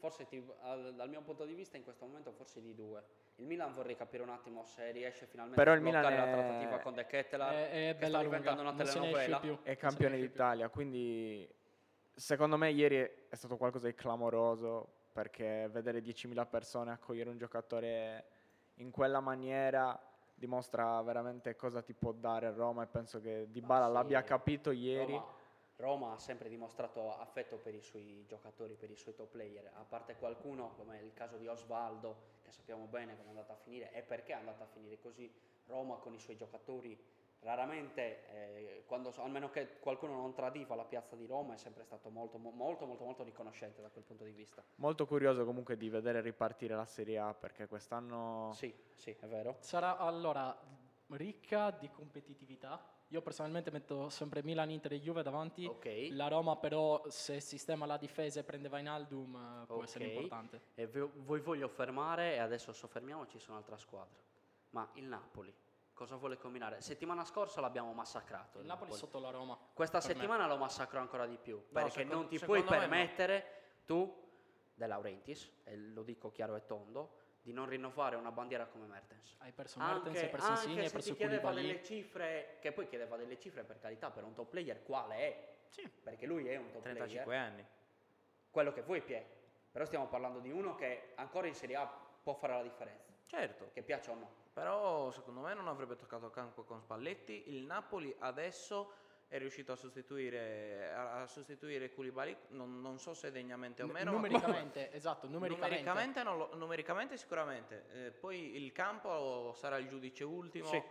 Forse 0.01 0.25
ti- 0.25 0.43
al- 0.63 0.95
dal 0.95 1.07
mio 1.09 1.21
punto 1.21 1.45
di 1.45 1.53
vista 1.53 1.77
in 1.77 1.83
questo 1.83 2.05
momento 2.07 2.31
forse 2.31 2.59
di 2.59 2.73
due. 2.73 3.03
Il 3.35 3.45
Milan 3.45 3.71
vorrei 3.71 3.95
capire 3.95 4.23
un 4.23 4.29
attimo 4.29 4.63
se 4.63 4.89
riesce 4.89 5.27
finalmente 5.27 5.61
Però 5.61 5.73
a 5.73 5.75
il 5.77 5.83
Milan 5.83 6.01
sbloccare 6.03 6.25
la 6.31 6.31
è- 6.31 6.43
trattativa 6.43 6.79
con 6.79 6.93
De 6.95 7.05
Ketelaar, 7.05 7.53
È, 7.53 7.89
è 7.89 7.95
che 7.99 8.07
sta 8.07 8.21
lunga, 8.21 8.37
diventando 8.39 8.61
una 8.61 8.71
ne 8.71 8.81
esce 8.81 8.99
telenovela. 8.99 9.59
è 9.61 9.77
campione 9.77 10.17
d'Italia, 10.19 10.69
quindi 10.69 11.47
secondo 12.15 12.57
me 12.57 12.71
ieri 12.71 12.97
è 13.29 13.35
stato 13.35 13.57
qualcosa 13.57 13.85
di 13.85 13.93
clamoroso 13.93 14.87
perché 15.13 15.69
vedere 15.71 16.01
10.000 16.01 16.47
persone 16.47 16.91
accogliere 16.91 17.29
un 17.29 17.37
giocatore 17.37 18.25
in 18.77 18.89
quella 18.89 19.19
maniera 19.19 19.99
dimostra 20.33 20.99
veramente 21.03 21.55
cosa 21.55 21.83
ti 21.83 21.93
può 21.93 22.11
dare 22.11 22.51
Roma 22.55 22.81
e 22.81 22.87
penso 22.87 23.21
che 23.21 23.45
Dybala 23.51 23.85
sì, 23.85 23.91
l'abbia 23.93 24.23
capito 24.23 24.71
ieri. 24.71 25.11
Roma, 25.11 25.39
Roma 25.81 26.13
ha 26.13 26.17
sempre 26.19 26.47
dimostrato 26.47 27.17
affetto 27.17 27.57
per 27.57 27.73
i 27.73 27.81
suoi 27.81 28.23
giocatori, 28.27 28.75
per 28.75 28.89
i 28.91 28.95
suoi 28.95 29.15
top 29.15 29.31
player, 29.31 29.71
a 29.73 29.83
parte 29.83 30.15
qualcuno 30.15 30.73
come 30.77 30.99
il 31.01 31.13
caso 31.13 31.37
di 31.37 31.47
Osvaldo, 31.47 32.39
che 32.43 32.51
sappiamo 32.51 32.85
bene 32.85 33.17
come 33.17 33.27
è 33.27 33.29
andata 33.29 33.53
a 33.53 33.57
finire 33.57 33.91
e 33.91 34.03
perché 34.03 34.31
è 34.31 34.35
andata 34.35 34.63
a 34.63 34.67
finire 34.67 34.99
così. 34.99 35.29
Roma 35.65 35.95
con 35.97 36.13
i 36.13 36.19
suoi 36.19 36.35
giocatori 36.35 36.97
raramente, 37.41 38.27
eh, 38.29 38.83
quando, 38.85 39.13
almeno 39.17 39.49
che 39.49 39.79
qualcuno 39.79 40.13
non 40.13 40.33
tradiva 40.33 40.75
la 40.75 40.85
piazza 40.85 41.15
di 41.15 41.25
Roma, 41.25 41.53
è 41.53 41.57
sempre 41.57 41.83
stato 41.83 42.09
molto, 42.09 42.37
mo- 42.37 42.51
molto, 42.51 42.85
molto, 42.85 43.03
molto 43.03 43.23
riconoscente 43.23 43.81
da 43.81 43.89
quel 43.89 44.03
punto 44.03 44.23
di 44.23 44.31
vista. 44.31 44.63
Molto 44.75 45.05
curioso 45.05 45.45
comunque 45.45 45.77
di 45.77 45.89
vedere 45.89 46.21
ripartire 46.21 46.75
la 46.75 46.85
Serie 46.85 47.17
A 47.17 47.33
perché 47.33 47.67
quest'anno 47.67 48.51
Sì, 48.53 48.73
sì, 48.95 49.15
è 49.19 49.25
vero. 49.25 49.57
Sarà 49.59 49.97
allora 49.97 50.55
ricca 51.17 51.71
di 51.71 51.89
competitività. 51.91 52.83
Io 53.09 53.21
personalmente 53.21 53.71
metto 53.71 54.09
sempre 54.09 54.41
Milan, 54.41 54.69
Inter 54.69 54.93
e 54.93 55.01
Juve 55.01 55.21
davanti. 55.21 55.65
Ok. 55.65 56.07
La 56.11 56.27
Roma 56.29 56.55
però 56.55 57.03
se 57.09 57.39
sistema 57.41 57.85
la 57.85 57.97
difesa 57.97 58.39
e 58.39 58.43
prende 58.43 58.69
Vainaldum 58.69 59.35
eh, 59.63 59.65
può 59.65 59.83
essere 59.83 60.05
Ok. 60.05 60.11
importante. 60.13 60.61
E 60.75 60.87
vo- 60.87 61.11
voi 61.15 61.41
voglio 61.41 61.67
fermare 61.67 62.35
e 62.35 62.37
adesso 62.39 62.71
soffermiamoci 62.71 63.37
su 63.39 63.51
un'altra 63.51 63.77
squadra. 63.77 64.17
Ma 64.69 64.89
il 64.93 65.05
Napoli 65.05 65.53
cosa 65.93 66.15
vuole 66.15 66.37
combinare? 66.37 66.79
Settimana 66.81 67.25
scorsa 67.25 67.59
l'abbiamo 67.61 67.91
massacrato. 67.93 68.59
Il 68.59 68.65
Napoli 68.65 68.93
sotto 68.93 69.19
la 69.19 69.29
Roma. 69.29 69.57
Questa 69.73 69.99
per 69.99 70.07
me. 70.07 70.13
settimana 70.15 70.47
lo 70.47 70.57
massacro 70.57 70.99
ancora 70.99 71.25
di 71.27 71.37
più. 71.37 71.61
perché 71.71 71.89
secondo- 71.91 72.15
non 72.15 72.27
ti 72.27 72.39
puoi 72.39 72.59
me 72.59 72.63
no. 72.63 72.69
permettere 72.71 73.45
tu, 73.85 74.19
De 74.73 74.87
Laurentiis, 74.87 75.51
e 75.65 75.75
lo 75.77 76.01
dico 76.03 76.31
chiaro 76.31 76.55
e 76.55 76.65
tondo, 76.65 77.19
di 77.41 77.53
non 77.53 77.67
rinnovare 77.67 78.15
una 78.15 78.31
bandiera 78.31 78.65
come 78.67 78.85
Mertens. 78.85 79.35
Hai 79.39 79.51
perso 79.51 79.79
Mertens, 79.79 80.15
hai 80.17 80.23
Anche, 80.23 80.31
perso 80.31 80.51
Insigne, 80.51 80.79
hai 80.81 80.87
se 80.87 80.93
perso 80.93 81.09
ti 81.11 81.15
chiedeva 81.15 81.51
delle 81.51 81.83
cifre, 81.83 82.57
che 82.59 82.71
poi 82.71 82.87
chiedeva 82.87 83.17
delle 83.17 83.39
cifre 83.39 83.63
per 83.63 83.79
carità 83.79 84.11
per 84.11 84.23
un 84.23 84.33
top 84.33 84.49
player, 84.49 84.83
quale 84.83 85.15
è? 85.15 85.53
Sì. 85.69 85.87
Perché 85.89 86.25
lui 86.25 86.47
è 86.47 86.57
un 86.57 86.71
top 86.71 86.81
35 86.81 87.23
player 87.23 87.51
anni. 87.51 87.65
quello 88.49 88.71
che 88.71 88.81
vuoi 88.81 89.01
Pie. 89.01 89.39
Però 89.71 89.85
stiamo 89.85 90.07
parlando 90.07 90.39
di 90.39 90.51
uno 90.51 90.75
che 90.75 91.13
ancora 91.15 91.47
in 91.47 91.55
Serie 91.55 91.77
A 91.77 91.85
può 92.21 92.33
fare 92.33 92.53
la 92.53 92.61
differenza, 92.61 93.09
Certo, 93.25 93.69
che 93.73 93.81
piaccia 93.81 94.11
o 94.11 94.15
no. 94.15 94.29
però 94.53 95.09
secondo 95.11 95.39
me 95.39 95.53
non 95.53 95.69
avrebbe 95.69 95.95
toccato 95.95 96.29
campo 96.29 96.63
con 96.63 96.81
Spalletti. 96.81 97.49
Il 97.55 97.63
Napoli 97.63 98.13
adesso 98.19 98.91
è 99.31 99.37
riuscito 99.37 99.71
a 99.71 99.77
sostituire, 99.77 100.91
a, 100.93 101.25
sostituire 101.25 101.89
Koulibaly, 101.93 102.35
non, 102.49 102.81
non 102.81 102.99
so 102.99 103.13
se 103.13 103.31
degnamente 103.31 103.81
o 103.81 103.87
meno. 103.87 104.11
ma- 104.11 104.17
numericamente, 104.17 104.91
esatto, 104.91 105.25
numericamente. 105.29 105.83
Numericamente, 105.85 106.23
lo- 106.23 106.55
numericamente 106.57 107.15
sicuramente. 107.17 107.85
Eh, 107.93 108.11
poi 108.11 108.57
il 108.61 108.73
campo 108.73 109.53
sarà 109.55 109.77
il 109.77 109.87
giudice 109.87 110.25
ultimo 110.25 110.67
Sì. 110.67 110.83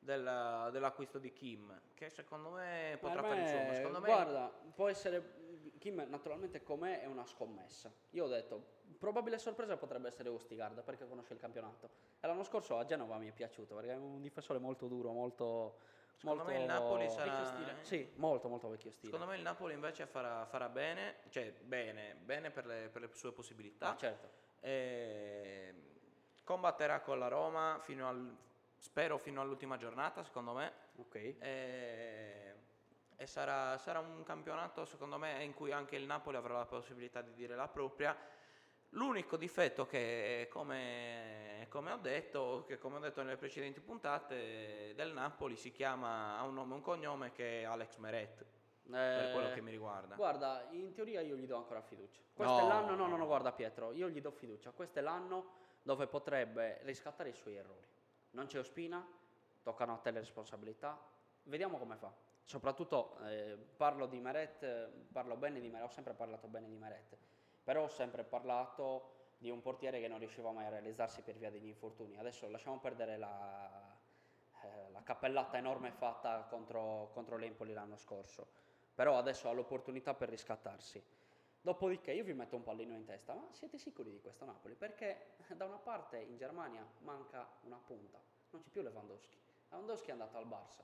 della- 0.00 0.70
dell'acquisto 0.72 1.20
di 1.20 1.32
Kim, 1.32 1.82
che 1.94 2.10
secondo 2.10 2.50
me 2.50 2.98
potrà 3.00 3.20
Per 3.20 3.30
fare 3.30 3.42
il 3.42 3.48
suo. 3.48 3.58
me, 3.58 3.66
Ma 3.68 3.74
secondo 3.74 4.00
me 4.00 4.06
guarda, 4.06 4.52
può 4.74 4.88
essere 4.88 5.42
Kim 5.78 6.04
naturalmente 6.08 6.64
com'è 6.64 7.00
è 7.02 7.06
una 7.06 7.24
scommessa. 7.24 7.92
Io 8.10 8.24
ho 8.24 8.28
detto, 8.28 8.72
probabile 8.98 9.38
sorpresa 9.38 9.76
potrebbe 9.76 10.08
essere 10.08 10.30
Ustigard 10.30 10.82
perché 10.82 11.06
conosce 11.06 11.32
il 11.34 11.38
campionato. 11.38 11.88
E 12.18 12.26
l'anno 12.26 12.42
scorso 12.42 12.76
a 12.76 12.84
Genova 12.84 13.18
mi 13.18 13.28
è 13.28 13.32
piaciuto 13.32 13.76
perché 13.76 13.92
è 13.92 13.96
un 13.96 14.20
difensore 14.20 14.58
molto 14.58 14.88
duro, 14.88 15.12
molto 15.12 15.76
Secondo 16.16 16.42
molto 16.44 16.58
me 16.58 16.60
il 16.60 16.66
Napoli 16.66 17.10
sarà- 17.10 17.24
Vecchio 17.30 17.44
stile. 17.46 17.76
Sì, 17.82 18.12
molto 18.16 18.48
molto 18.48 18.68
vecchio 18.68 18.90
stile. 18.90 19.12
secondo 19.12 19.30
me 19.30 19.36
il 19.36 19.42
Napoli 19.42 19.74
invece 19.74 20.06
farà, 20.06 20.46
farà 20.46 20.68
bene, 20.68 21.16
cioè 21.28 21.52
bene, 21.52 22.14
bene 22.14 22.50
per 22.50 22.66
le, 22.66 22.88
per 22.88 23.02
le 23.02 23.10
sue 23.12 23.32
possibilità. 23.32 23.90
Ah, 23.90 23.96
certo. 23.96 24.30
E 24.60 25.74
combatterà 26.44 27.00
con 27.00 27.18
la 27.18 27.28
Roma 27.28 27.78
fino 27.80 28.08
al 28.08 28.36
spero 28.78 29.18
fino 29.18 29.40
all'ultima 29.40 29.76
giornata, 29.76 30.22
secondo 30.22 30.52
me. 30.52 30.72
Ok. 30.96 31.14
E, 31.14 32.54
e 33.16 33.26
sarà, 33.26 33.76
sarà 33.78 33.98
un 33.98 34.22
campionato, 34.24 34.84
secondo 34.84 35.18
me, 35.18 35.42
in 35.42 35.54
cui 35.54 35.72
anche 35.72 35.96
il 35.96 36.04
Napoli 36.06 36.36
avrà 36.36 36.58
la 36.58 36.66
possibilità 36.66 37.22
di 37.22 37.32
dire 37.34 37.54
la 37.54 37.68
propria. 37.68 38.16
L'unico 38.94 39.36
difetto 39.36 39.86
che, 39.86 40.46
come, 40.50 41.66
come 41.68 41.90
ho 41.92 41.96
detto, 41.96 42.64
che 42.64 42.78
come 42.78 42.96
ho 42.96 43.00
detto 43.00 43.22
nelle 43.22 43.36
precedenti 43.36 43.80
puntate, 43.80 44.92
del 44.94 45.12
Napoli 45.12 45.56
si 45.56 45.72
chiama, 45.72 46.38
ha 46.38 46.44
un 46.44 46.54
nome 46.54 46.74
e 46.74 46.76
un 46.76 46.80
cognome 46.82 47.32
che 47.32 47.62
è 47.62 47.64
Alex 47.64 47.96
Meret, 47.96 48.44
per 48.84 49.28
Eh, 49.28 49.32
quello 49.32 49.52
che 49.52 49.60
mi 49.62 49.72
riguarda. 49.72 50.14
Guarda, 50.14 50.68
in 50.70 50.92
teoria 50.92 51.20
io 51.22 51.34
gli 51.34 51.46
do 51.46 51.56
ancora 51.56 51.80
fiducia. 51.82 52.20
Questo 52.32 52.54
No. 52.56 52.60
è 52.64 52.68
l'anno, 52.68 52.94
no, 52.94 53.08
no, 53.08 53.16
no, 53.16 53.26
guarda 53.26 53.50
Pietro, 53.52 53.90
io 53.92 54.08
gli 54.08 54.20
do 54.20 54.30
fiducia. 54.30 54.70
Questo 54.70 55.00
è 55.00 55.02
l'anno 55.02 55.62
dove 55.82 56.06
potrebbe 56.06 56.78
riscattare 56.82 57.30
i 57.30 57.34
suoi 57.34 57.56
errori. 57.56 57.86
Non 58.30 58.46
c'è 58.46 58.60
Ospina, 58.60 59.04
toccano 59.62 59.94
a 59.94 59.96
te 59.96 60.12
le 60.12 60.20
responsabilità. 60.20 60.96
Vediamo 61.44 61.78
come 61.78 61.96
fa. 61.96 62.12
Soprattutto 62.44 63.18
eh, 63.24 63.56
parlo 63.76 64.06
di 64.06 64.20
Meret, 64.20 64.62
eh, 64.62 64.88
parlo 65.10 65.34
bene 65.36 65.58
di 65.58 65.68
Meret, 65.68 65.88
ho 65.88 65.92
sempre 65.92 66.12
parlato 66.12 66.46
bene 66.46 66.68
di 66.68 66.76
Meret, 66.76 67.16
però 67.64 67.84
ho 67.84 67.88
sempre 67.88 68.22
parlato 68.22 69.12
di 69.38 69.50
un 69.50 69.60
portiere 69.60 70.00
che 70.00 70.06
non 70.06 70.18
riusciva 70.18 70.52
mai 70.52 70.66
a 70.66 70.70
realizzarsi 70.70 71.22
per 71.22 71.36
via 71.36 71.50
degli 71.50 71.66
infortuni. 71.66 72.16
Adesso 72.16 72.48
lasciamo 72.48 72.78
perdere 72.78 73.16
la, 73.16 73.96
eh, 74.62 74.90
la 74.90 75.02
cappellata 75.02 75.56
enorme 75.56 75.90
fatta 75.90 76.46
contro, 76.48 77.10
contro 77.12 77.36
l'Empoli 77.36 77.72
l'anno 77.72 77.96
scorso 77.96 78.64
però 78.94 79.18
adesso 79.18 79.48
ha 79.48 79.52
l'opportunità 79.52 80.14
per 80.14 80.28
riscattarsi. 80.28 81.02
Dopodiché 81.60 82.12
io 82.12 82.24
vi 82.24 82.34
metto 82.34 82.56
un 82.56 82.62
pallino 82.62 82.94
in 82.94 83.04
testa, 83.04 83.34
ma 83.34 83.48
siete 83.50 83.78
sicuri 83.78 84.10
di 84.10 84.20
questo 84.20 84.44
Napoli? 84.44 84.74
Perché 84.74 85.32
da 85.48 85.64
una 85.64 85.78
parte 85.78 86.18
in 86.18 86.36
Germania 86.36 86.86
manca 87.00 87.48
una 87.62 87.80
punta, 87.84 88.20
non 88.50 88.62
c'è 88.62 88.68
più 88.68 88.82
Lewandowski. 88.82 89.36
Lewandowski 89.70 90.10
è 90.10 90.12
andato 90.12 90.36
al 90.36 90.46
Barça. 90.46 90.82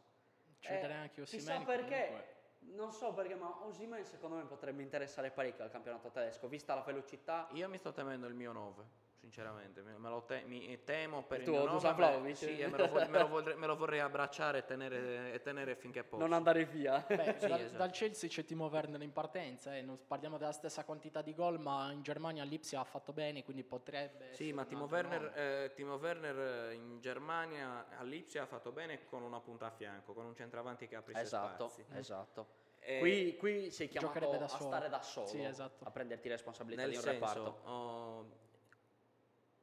Ci 0.58 0.72
vedrei 0.72 0.96
anche 0.96 1.22
Chissà 1.22 1.52
Osimhen 1.52 1.64
perché, 1.64 2.06
comunque. 2.06 2.34
Non 2.74 2.92
so 2.92 3.12
perché, 3.12 3.34
ma 3.34 3.64
Osimhen 3.64 4.04
secondo 4.04 4.36
me 4.36 4.44
potrebbe 4.44 4.82
interessare 4.82 5.30
parecchio 5.30 5.64
al 5.64 5.70
campionato 5.70 6.10
tedesco, 6.10 6.48
vista 6.48 6.74
la 6.74 6.82
velocità. 6.82 7.48
Io 7.52 7.68
mi 7.68 7.78
sto 7.78 7.92
temendo 7.92 8.26
il 8.26 8.34
mio 8.34 8.52
9, 8.52 8.84
sinceramente, 9.20 9.82
me 9.82 9.96
me 9.98 10.08
lo 10.08 10.22
te- 10.24 10.42
mi 10.46 10.82
temo 10.82 11.22
per 11.24 11.40
Il 11.42 11.48
il, 11.48 11.50
mio 11.52 11.66
Dusan 11.66 11.90
9, 11.90 11.90
me- 11.90 11.94
Vlahovic? 12.10 12.36
Sì, 12.36 12.58
e 12.58 12.68
me 12.68 12.78
lo, 12.78 12.86
vo- 12.88 13.06
me 13.08 13.18
lo 13.18 13.28
vorrei, 13.28 13.56
me 13.56 13.66
lo 13.66 13.76
vorrei 13.76 14.00
abbracciare 14.00 14.58
e 14.58 14.64
tenere, 14.64 15.32
e 15.32 15.40
tenere 15.42 15.76
finché 15.76 16.02
posso. 16.04 16.22
Non 16.22 16.32
andare 16.32 16.64
via. 16.64 17.04
Beh, 17.06 17.36
Sì, 17.38 17.46
dal, 17.48 17.60
esatto. 17.60 17.76
dal 17.76 17.90
Chelsea 17.90 18.28
c'è 18.28 18.44
Timo 18.44 18.66
Werner 18.68 19.02
in 19.02 19.12
partenza, 19.12 19.76
e 19.76 19.82
non 19.82 19.98
parliamo 20.06 20.38
della 20.38 20.52
stessa 20.52 20.84
quantità 20.84 21.20
di 21.22 21.34
gol, 21.34 21.60
ma 21.60 21.92
in 21.92 22.02
Germania 22.02 22.44
Lipsia 22.44 22.80
ha 22.80 22.84
fatto 22.84 23.12
bene, 23.12 23.44
quindi 23.44 23.62
potrebbe... 23.62 24.32
Sì, 24.32 24.52
ma 24.52 24.62
un 24.62 24.68
Timo 24.68 24.84
Werner, 24.86 25.20
nome. 25.22 25.64
eh, 25.64 25.72
Timo 25.74 25.94
Werner 25.96 26.70
eh, 26.70 26.74
in 26.74 26.98
Germania 27.00 27.86
all'Ipsia 27.98 28.42
ha 28.42 28.46
fatto 28.46 28.72
bene 28.72 29.04
con 29.04 29.22
una 29.22 29.40
punta 29.40 29.66
a 29.66 29.70
fianco, 29.70 30.14
con 30.14 30.24
un 30.24 30.34
centravanti 30.34 30.88
che 30.88 30.96
apre 30.96 31.12
esatto, 31.20 31.68
spazi. 31.68 31.84
esatto. 31.94 32.58
E 32.82 32.98
Qui, 32.98 33.36
qui 33.36 33.70
sei 33.70 33.88
chiamato 33.88 34.26
da 34.30 34.44
a 34.46 34.48
solo. 34.48 34.70
stare 34.70 34.88
da 34.88 35.02
solo, 35.02 35.26
Sì, 35.26 35.42
esatto. 35.42 35.84
a 35.84 35.90
prenderti 35.90 36.30
responsabilità 36.30 36.80
nel 36.82 36.90
di 36.92 36.96
un 36.96 37.02
senso, 37.02 37.26
reparto. 37.26 37.68
oh, 37.68 38.48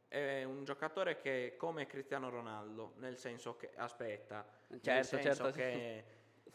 è 0.07 0.43
un 0.43 0.63
giocatore 0.63 1.17
che 1.17 1.47
è 1.47 1.55
come 1.55 1.85
Cristiano 1.85 2.29
Ronaldo, 2.29 2.93
nel 2.97 3.17
senso 3.17 3.55
che 3.55 3.71
aspetta, 3.75 4.45
nel 4.67 4.81
Certo, 4.81 5.17
senso 5.17 5.43
certo. 5.51 5.57
che 5.57 6.05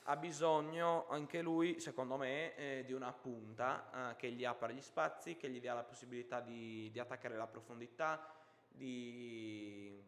ha 0.04 0.16
bisogno 0.16 1.06
anche 1.08 1.42
lui, 1.42 1.78
secondo 1.78 2.16
me, 2.16 2.54
eh, 2.56 2.84
di 2.84 2.92
una 2.92 3.12
punta 3.12 4.10
eh, 4.12 4.16
che 4.16 4.30
gli 4.30 4.44
apra 4.44 4.70
gli 4.72 4.80
spazi, 4.80 5.36
che 5.36 5.48
gli 5.48 5.60
dia 5.60 5.74
la 5.74 5.84
possibilità 5.84 6.40
di, 6.40 6.90
di 6.90 6.98
attaccare 6.98 7.36
la 7.36 7.46
profondità, 7.46 8.34
di, 8.68 10.02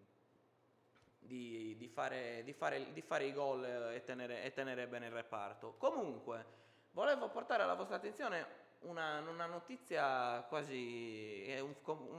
di- 1.19 1.77
di 1.77 1.89
fare, 1.89 2.43
di 2.45 2.53
fare- 2.53 2.93
di 2.93 3.03
fare 3.03 3.25
i 3.27 3.33
gol 3.33 3.65
e 3.65 4.03
tenere, 4.05 4.43
e 4.43 4.53
tenere 4.53 4.87
bene 4.89 5.07
il 5.07 5.13
reparto. 5.13 5.75
Comunque, 5.77 6.45
volevo 6.93 7.29
portare 7.29 7.63
alla 7.63 7.75
vostra 7.75 7.97
attenzione 7.97 8.63
una, 8.85 9.21
una 9.29 9.47
notizia 9.47 10.41
quasi, 10.49 11.55
un, 11.61 11.75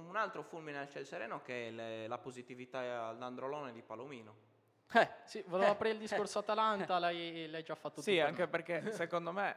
un 0.07 0.15
altro 0.15 0.43
fulmine 0.43 0.79
al 0.79 0.89
ciel 0.89 1.05
sereno 1.05 1.41
che 1.41 1.67
è 1.67 1.71
le- 1.71 2.07
la 2.07 2.17
positività 2.17 3.07
all'androlone 3.07 3.71
di 3.71 3.81
Palomino. 3.81 4.35
Eh, 4.93 5.09
Sì, 5.25 5.43
volevo 5.47 5.69
Eh, 5.69 5.73
aprire 5.73 5.93
il 5.95 5.99
discorso 5.99 6.39
Atalanta, 6.39 6.99
l'hai, 6.99 7.47
l'hai 7.49 7.63
già 7.63 7.75
fatto 7.75 7.95
tu 7.95 8.01
Sì, 8.01 8.19
anche 8.19 8.43
me. 8.43 8.47
perché 8.47 8.91
secondo 8.91 9.31
me 9.31 9.55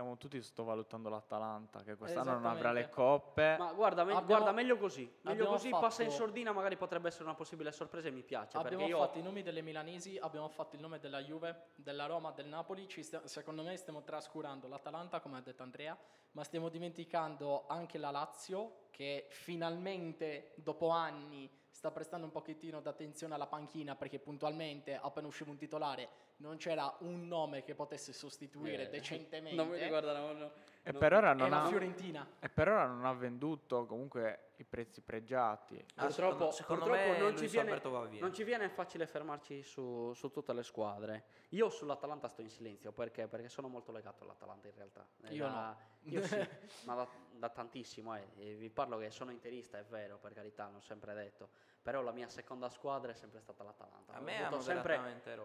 stiamo 0.00 0.16
tutti 0.16 0.40
sottovalutando 0.40 1.10
l'Atalanta, 1.10 1.82
che 1.82 1.94
quest'anno 1.94 2.32
non 2.32 2.46
avrà 2.46 2.72
le 2.72 2.88
coppe. 2.88 3.56
Ma 3.58 3.70
guarda, 3.74 4.02
me- 4.04 4.12
Abbiamo- 4.14 4.26
guarda, 4.42 4.52
meglio 4.52 4.78
così. 4.78 5.10
Meglio 5.22 5.44
così 5.46 5.68
passa 5.68 6.02
in 6.02 6.08
fatto- 6.08 6.22
sordina, 6.22 6.52
magari 6.52 6.76
potrebbe 6.78 7.08
essere 7.08 7.24
una 7.24 7.34
possibile 7.34 7.70
sorpresa 7.70 8.08
e 8.08 8.10
mi 8.10 8.22
piace. 8.22 8.56
Abbiamo 8.56 8.78
perché 8.78 8.90
io 8.92 8.98
fatto 8.98 9.18
i 9.18 9.22
nomi 9.22 9.42
delle 9.42 9.60
milanesi, 9.60 10.16
abbiamo 10.16 10.48
fatto 10.48 10.76
il 10.76 10.80
nome 10.80 10.98
della 11.00 11.20
Juve, 11.20 11.66
della 11.76 12.06
Roma, 12.06 12.30
del 12.30 12.46
Napoli. 12.46 12.88
Ci 12.88 13.02
sta- 13.02 13.26
secondo 13.26 13.62
me 13.62 13.76
stiamo 13.76 14.02
trascurando 14.02 14.68
l'Atalanta, 14.68 15.20
come 15.20 15.36
ha 15.36 15.40
detto 15.42 15.62
Andrea, 15.62 15.96
ma 16.32 16.44
stiamo 16.44 16.70
dimenticando 16.70 17.66
anche 17.66 17.98
la 17.98 18.10
Lazio, 18.10 18.86
che 18.90 19.26
finalmente, 19.28 20.52
dopo 20.56 20.88
anni, 20.88 21.50
sta 21.68 21.90
prestando 21.90 22.24
un 22.24 22.32
pochettino 22.32 22.80
d'attenzione 22.80 23.34
alla 23.34 23.46
panchina 23.46 23.94
perché 23.96 24.18
puntualmente, 24.18 24.96
appena 24.96 25.26
usciva 25.26 25.50
un 25.50 25.56
titolare, 25.58 26.08
non 26.40 26.56
c'era 26.56 26.94
un 27.00 27.26
nome 27.26 27.62
che 27.62 27.74
potesse 27.74 28.12
sostituire 28.12 28.84
Eh, 28.84 28.88
decentemente. 28.88 29.54
Non 29.56 29.68
mi 29.68 29.78
ricorda, 29.78 30.18
no, 30.18 30.32
no, 30.32 30.50
E 30.82 30.92
per 30.92 31.12
ora 31.12 31.32
non 31.34 31.50
la 31.50 31.62
ha, 31.64 31.66
Fiorentina. 31.68 32.26
e 32.40 32.48
per 32.48 32.68
ora 32.68 32.86
non 32.86 33.04
ha 33.04 33.12
venduto 33.12 33.84
comunque 33.86 34.52
i 34.56 34.64
prezzi 34.64 35.02
pregiati. 35.02 35.76
Ah, 35.96 36.06
Purtroppo, 36.06 36.50
secondo- 36.50 36.52
secondo 36.52 36.84
purtroppo 36.86 37.10
me 37.12 37.18
non, 37.18 37.36
ci 37.36 37.46
viene, 37.46 37.80
non 38.20 38.32
ci 38.34 38.44
viene 38.44 38.68
facile 38.70 39.06
fermarci 39.06 39.62
su, 39.62 40.12
su 40.14 40.30
tutte 40.30 40.52
le 40.54 40.62
squadre. 40.62 41.24
Io 41.50 41.68
sull'Atalanta 41.68 42.28
sto 42.28 42.40
in 42.40 42.48
silenzio 42.50 42.92
perché, 42.92 43.26
perché 43.28 43.48
sono 43.48 43.68
molto 43.68 43.92
legato 43.92 44.24
all'Atalanta 44.24 44.68
in 44.68 44.74
realtà. 44.74 45.06
È 45.22 45.30
Io 45.32 45.44
da- 45.46 45.50
no. 45.50 45.88
Io 46.04 46.22
sì, 46.22 46.36
ma 46.86 46.94
da, 46.94 47.08
da 47.32 47.48
tantissimo. 47.50 48.16
eh. 48.16 48.26
Vi 48.56 48.70
parlo 48.70 48.96
che 48.96 49.10
sono 49.10 49.30
interista, 49.30 49.78
è 49.78 49.84
vero, 49.84 50.16
per 50.16 50.32
carità, 50.32 50.70
l'ho 50.72 50.80
sempre 50.80 51.12
detto. 51.12 51.50
Però 51.82 52.02
la 52.02 52.12
mia 52.12 52.28
seconda 52.28 52.68
squadra 52.68 53.10
è 53.12 53.14
sempre 53.14 53.40
stata 53.40 53.62
l'Atalanta. 53.64 54.12
A 54.12 54.18
Ho 54.18 54.22
me 54.22 54.36
avuto 54.44 54.56
ha 54.56 54.60
sempre, 54.60 54.96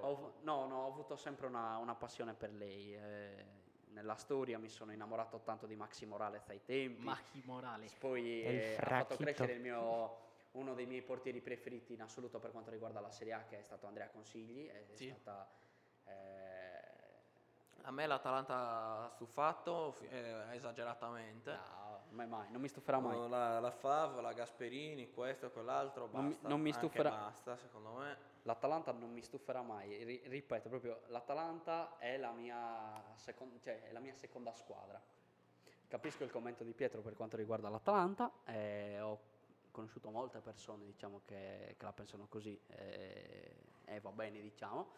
ho 0.01 0.33
no, 0.41 0.65
no, 0.67 0.83
ho 0.83 0.87
avuto 0.87 1.15
sempre 1.15 1.47
una, 1.47 1.77
una 1.77 1.95
passione 1.95 2.33
per 2.33 2.51
lei. 2.51 2.93
eh. 2.95 3.63
nella 3.95 4.15
storia 4.15 4.59
mi 4.59 4.67
sono 4.67 4.91
innamorato 4.91 5.39
tanto 5.39 5.65
di 5.65 5.75
Maxi 5.77 6.05
Morales 6.05 6.49
ai 6.49 6.61
tempi. 6.65 7.01
Machi 7.05 7.41
Morale. 7.45 7.87
Poi 7.97 8.43
E 8.43 8.55
eh, 8.73 8.75
ha 8.77 8.85
fatto 9.05 9.15
crescere 9.15 9.53
il 9.53 9.61
mio, 9.61 10.17
uno 10.51 10.73
dei 10.73 10.85
miei 10.85 11.01
portieri 11.01 11.39
preferiti 11.39 11.93
in 11.93 12.01
assoluto 12.01 12.37
per 12.39 12.51
quanto 12.51 12.69
riguarda 12.71 12.99
la 12.99 13.09
Serie 13.09 13.31
A, 13.31 13.45
che 13.45 13.59
è 13.59 13.63
stato 13.63 13.87
Andrea 13.87 14.09
Consigli. 14.09 14.67
È 14.67 14.83
Sì. 14.91 15.07
stata, 15.17 15.47
eh, 16.03 16.83
A 17.83 17.91
me 17.91 18.05
l'Atalanta 18.07 19.03
ha 19.05 19.09
stufato 19.09 19.95
eh, 20.09 20.47
esageratamente. 20.51 21.51
no, 21.53 21.84
mai, 22.09 22.27
mai, 22.27 22.51
non 22.51 22.61
mi 22.61 22.67
stuferà 22.67 22.99
mai. 22.99 23.29
La, 23.29 23.59
la 23.59 23.71
Fav, 23.71 24.19
la 24.21 24.33
Gasperini, 24.33 25.11
questo 25.11 25.49
quell'altro, 25.51 26.07
basta. 26.07 26.19
Non 26.19 26.27
mi- 26.29 26.37
non 26.41 26.61
mi 26.61 26.69
Anche 26.71 26.79
stuferà- 26.87 27.09
basta, 27.09 27.57
secondo 27.57 27.91
me. 27.93 28.33
L'Atalanta 28.43 28.91
non 28.91 29.11
mi 29.11 29.21
stuferà 29.21 29.61
mai, 29.61 30.03
ri- 30.03 30.21
ripeto, 30.25 30.69
proprio 30.69 31.01
l'Atalanta 31.07 31.97
è 31.97 32.17
la 32.17 32.31
mia, 32.31 33.03
secon- 33.15 33.59
cioè, 33.61 33.81
è 33.83 33.91
la 33.91 33.99
mia 33.99 34.13
seconda 34.15 34.53
squadra. 34.53 35.01
Capisco 35.87 36.23
il 36.23 36.29
commento 36.31 36.63
di 36.63 36.73
Pietro 36.73 37.01
per 37.01 37.15
quanto 37.15 37.37
riguarda 37.37 37.69
l'Atalanta, 37.69 38.31
eh, 38.45 38.99
ho 39.01 39.19
conosciuto 39.71 40.09
molte 40.09 40.39
persone 40.39 40.85
diciamo, 40.85 41.21
che, 41.25 41.75
che 41.77 41.85
la 41.85 41.91
pensano 41.93 42.27
così 42.27 42.59
eh, 42.67 43.55
e 43.85 43.99
va 43.99 44.11
bene 44.11 44.39
diciamo. 44.41 44.89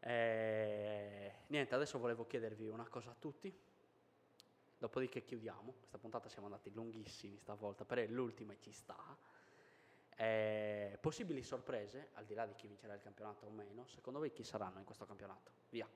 Eh, 0.00 1.32
niente, 1.48 1.74
adesso 1.74 1.98
volevo 1.98 2.24
chiedervi 2.26 2.68
una 2.68 2.86
cosa 2.88 3.10
a 3.10 3.16
tutti, 3.18 3.52
dopodiché 4.78 5.24
chiudiamo, 5.24 5.74
questa 5.78 5.98
puntata 5.98 6.28
siamo 6.28 6.46
andati 6.46 6.70
lunghissimi 6.72 7.36
stavolta, 7.36 7.84
però 7.84 8.00
è 8.00 8.06
l'ultima 8.06 8.52
e 8.52 8.58
ci 8.60 8.72
sta. 8.72 8.96
Eh, 10.16 10.98
possibili 11.00 11.42
sorprese, 11.42 12.10
al 12.14 12.24
di 12.24 12.34
là 12.34 12.46
di 12.46 12.54
chi 12.54 12.66
vincerà 12.66 12.94
il 12.94 13.00
campionato 13.00 13.46
o 13.46 13.50
meno, 13.50 13.86
secondo 13.86 14.18
voi 14.18 14.32
chi 14.32 14.44
saranno 14.44 14.78
in 14.78 14.84
questo 14.84 15.04
campionato? 15.04 15.50
Via. 15.68 15.88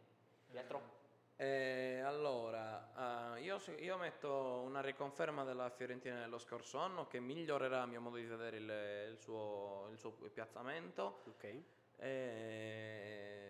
Pietro? 0.51 1.01
Eh, 1.37 2.01
allora, 2.05 3.35
eh, 3.37 3.41
io, 3.43 3.61
io 3.79 3.97
metto 3.97 4.61
una 4.65 4.81
riconferma 4.81 5.45
della 5.45 5.71
Fiorentina 5.71 6.21
dello 6.21 6.39
scorso 6.39 6.79
anno 6.79 7.07
che 7.07 7.19
migliorerà 7.19 7.83
a 7.83 7.87
mio 7.87 8.01
modo 8.01 8.17
di 8.17 8.25
vedere 8.25 8.57
il, 8.59 9.11
il 9.13 9.19
suo, 9.19 9.89
il 9.91 9.99
suo 9.99 10.13
piazzamento. 10.13 11.23
Ok. 11.27 11.63
Eh, 11.97 13.42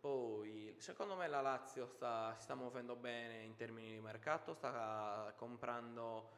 poi, 0.00 0.74
secondo 0.78 1.16
me 1.16 1.26
la 1.26 1.40
Lazio 1.40 1.86
sta, 1.86 2.34
si 2.36 2.42
sta 2.42 2.54
muovendo 2.54 2.94
bene 2.96 3.42
in 3.42 3.54
termini 3.56 3.90
di 3.90 4.00
mercato, 4.00 4.54
sta 4.54 5.32
comprando 5.36 6.30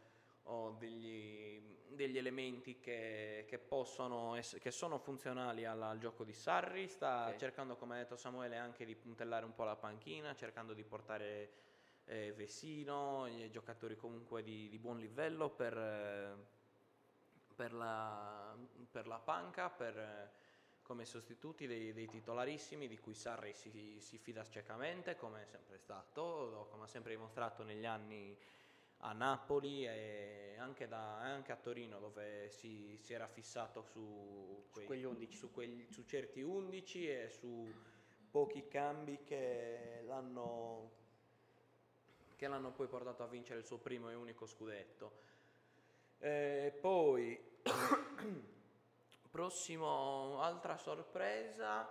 oh, 0.45 0.71
degli, 0.73 1.79
degli 1.89 2.17
elementi 2.17 2.79
che, 2.79 3.45
che 3.47 3.59
possono 3.59 4.35
ess- 4.37 4.59
che 4.59 4.71
sono 4.71 4.99
funzionali 4.99 5.65
alla- 5.65 5.89
al 5.89 5.99
gioco 5.99 6.25
di 6.25 6.33
Sarri, 6.33 6.89
sta 6.89 7.29
Ok. 7.29 7.37
cercando, 7.37 7.77
come 7.77 7.97
ha 7.97 7.99
detto 7.99 8.17
Samuele, 8.17 8.57
anche 8.57 8.85
di 8.85 8.97
puntellare 8.97 9.45
un 9.45 9.55
po' 9.55 9.65
la 9.65 9.77
panchina, 9.77 10.35
cercando 10.35 10.73
di 10.73 10.83
portare 10.85 11.53
eh, 12.07 12.33
Vesino, 12.33 13.29
giocatori 13.51 13.95
comunque 13.95 14.43
di, 14.43 14.69
di 14.69 14.79
buon 14.79 14.99
livello 14.99 15.51
per, 15.51 16.47
per, 17.55 17.73
la, 17.73 18.57
per 18.91 19.07
la 19.07 19.19
panca, 19.19 19.69
per, 19.71 20.33
come 20.91 21.05
sostituti 21.05 21.69
dei, 21.69 21.93
dei 21.93 22.09
titolarissimi 22.09 22.89
di 22.89 22.99
cui 22.99 23.15
Sarri 23.15 23.55
si, 23.55 23.99
si 24.01 24.19
fida 24.19 24.45
ciecamente, 24.49 25.15
come 25.15 25.43
è 25.43 25.45
sempre 25.45 25.79
stato, 25.79 26.67
come 26.73 26.83
ha 26.83 26.87
sempre 26.89 27.13
dimostrato 27.13 27.63
negli 27.63 27.87
anni 27.87 28.37
a 29.03 29.13
Napoli 29.13 29.87
e 29.87 30.57
anche, 30.59 30.89
da- 30.89 31.21
anche 31.21 31.53
a 31.53 31.57
Torino 31.57 32.01
dove 32.01 32.51
si, 32.51 32.99
si 33.01 33.13
era 33.13 33.29
fissato 33.29 33.83
su, 33.83 34.67
quei- 34.73 34.87
quegli 34.87 35.05
11. 35.05 35.39
su 35.39 35.53
quegli- 35.53 35.87
su 35.93 36.03
certi 36.07 36.43
11 36.43 37.09
e 37.09 37.31
su 37.31 37.73
pochi 38.29 38.67
cambi 38.67 39.23
che 39.23 40.03
l'hanno, 40.07 40.91
che 42.35 42.49
l'hanno 42.49 42.73
poi 42.73 42.89
portato 42.89 43.23
a 43.23 43.29
vincere 43.29 43.61
il 43.61 43.65
suo 43.65 43.79
primo 43.79 44.11
e 44.11 44.15
unico 44.15 44.45
scudetto. 44.45 45.13
Eh, 46.19 46.77
poi, 46.81 47.41
prossimo, 49.31 50.41
altra 50.43 50.77
sorpresa, 50.77 51.89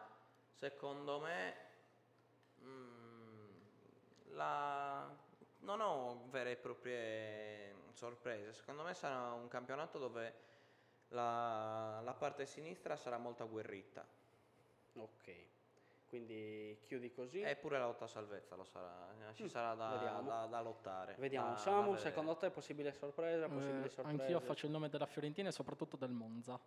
secondo 0.52 1.20
me, 1.22 1.56
mm, 2.62 3.50
la, 4.32 5.10
non 5.60 5.80
ho 5.82 6.26
vere 6.30 6.52
e 6.52 6.56
proprie 6.58 7.76
sorprese, 7.94 8.54
secondo 8.54 8.84
me 8.84 8.94
sarà 8.94 9.32
un 9.32 9.48
campionato 9.48 9.98
dove 9.98 10.48
la, 11.10 12.02
la 12.04 12.14
parte 12.14 12.46
sinistra 12.46 12.96
sarà 12.96 13.18
molto 13.18 13.44
agguerrita. 13.44 14.06
Ok. 14.96 15.48
quindi 16.10 16.76
chiudi 16.86 17.12
così. 17.14 17.40
Eppure 17.42 17.78
la 17.78 17.86
lotta 17.86 18.06
a 18.06 18.08
salvezza 18.08 18.56
lo 18.56 18.64
sarà, 18.64 19.14
eh, 19.30 19.34
ci 19.36 19.44
Mm, 19.44 19.48
sarà 19.48 19.76
da, 19.76 20.22
da- 20.26 20.46
da 20.48 20.60
lottare. 20.62 21.14
Vediamo, 21.20 21.52
da- 21.52 21.58
Samu, 21.58 21.96
secondo 21.98 22.36
te 22.36 22.50
possibile 22.50 22.92
sorpresa? 22.94 23.48
Possibili 23.48 23.86
Eh, 23.86 23.90
sorprese? 23.90 24.22
anch'io 24.24 24.40
faccio 24.40 24.66
il 24.66 24.72
nome 24.72 24.90
della 24.90 25.06
Fiorentina 25.06 25.50
e 25.50 25.52
soprattutto 25.52 25.98
del 25.98 26.10
Monza. 26.10 26.60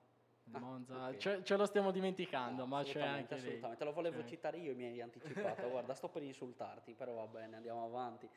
Ah, 0.55 0.59
Monza, 0.61 1.09
ok. 1.09 1.17
ce, 1.17 1.43
ce 1.45 1.57
lo 1.57 1.67
stiamo 1.67 1.91
dimenticando, 1.91 2.63
No, 2.63 2.67
ma 2.67 2.83
c'è 2.83 2.91
assolutamente, 2.91 3.35
anche 3.35 3.47
assolutamente. 3.47 3.85
Lo 3.85 3.93
volevo 3.93 4.21
C'è- 4.21 4.27
citare 4.29 4.59
io 4.59 4.73
e 4.73 4.75
mi 4.75 4.85
hai 4.85 5.01
anticipato. 5.01 5.69
Guarda, 5.71 5.95
sto 5.95 6.09
per 6.09 6.23
insultarti, 6.23 6.93
però 6.95 7.15
va 7.15 7.27
bene, 7.27 7.57
andiamo 7.57 7.85
avanti. 7.85 8.29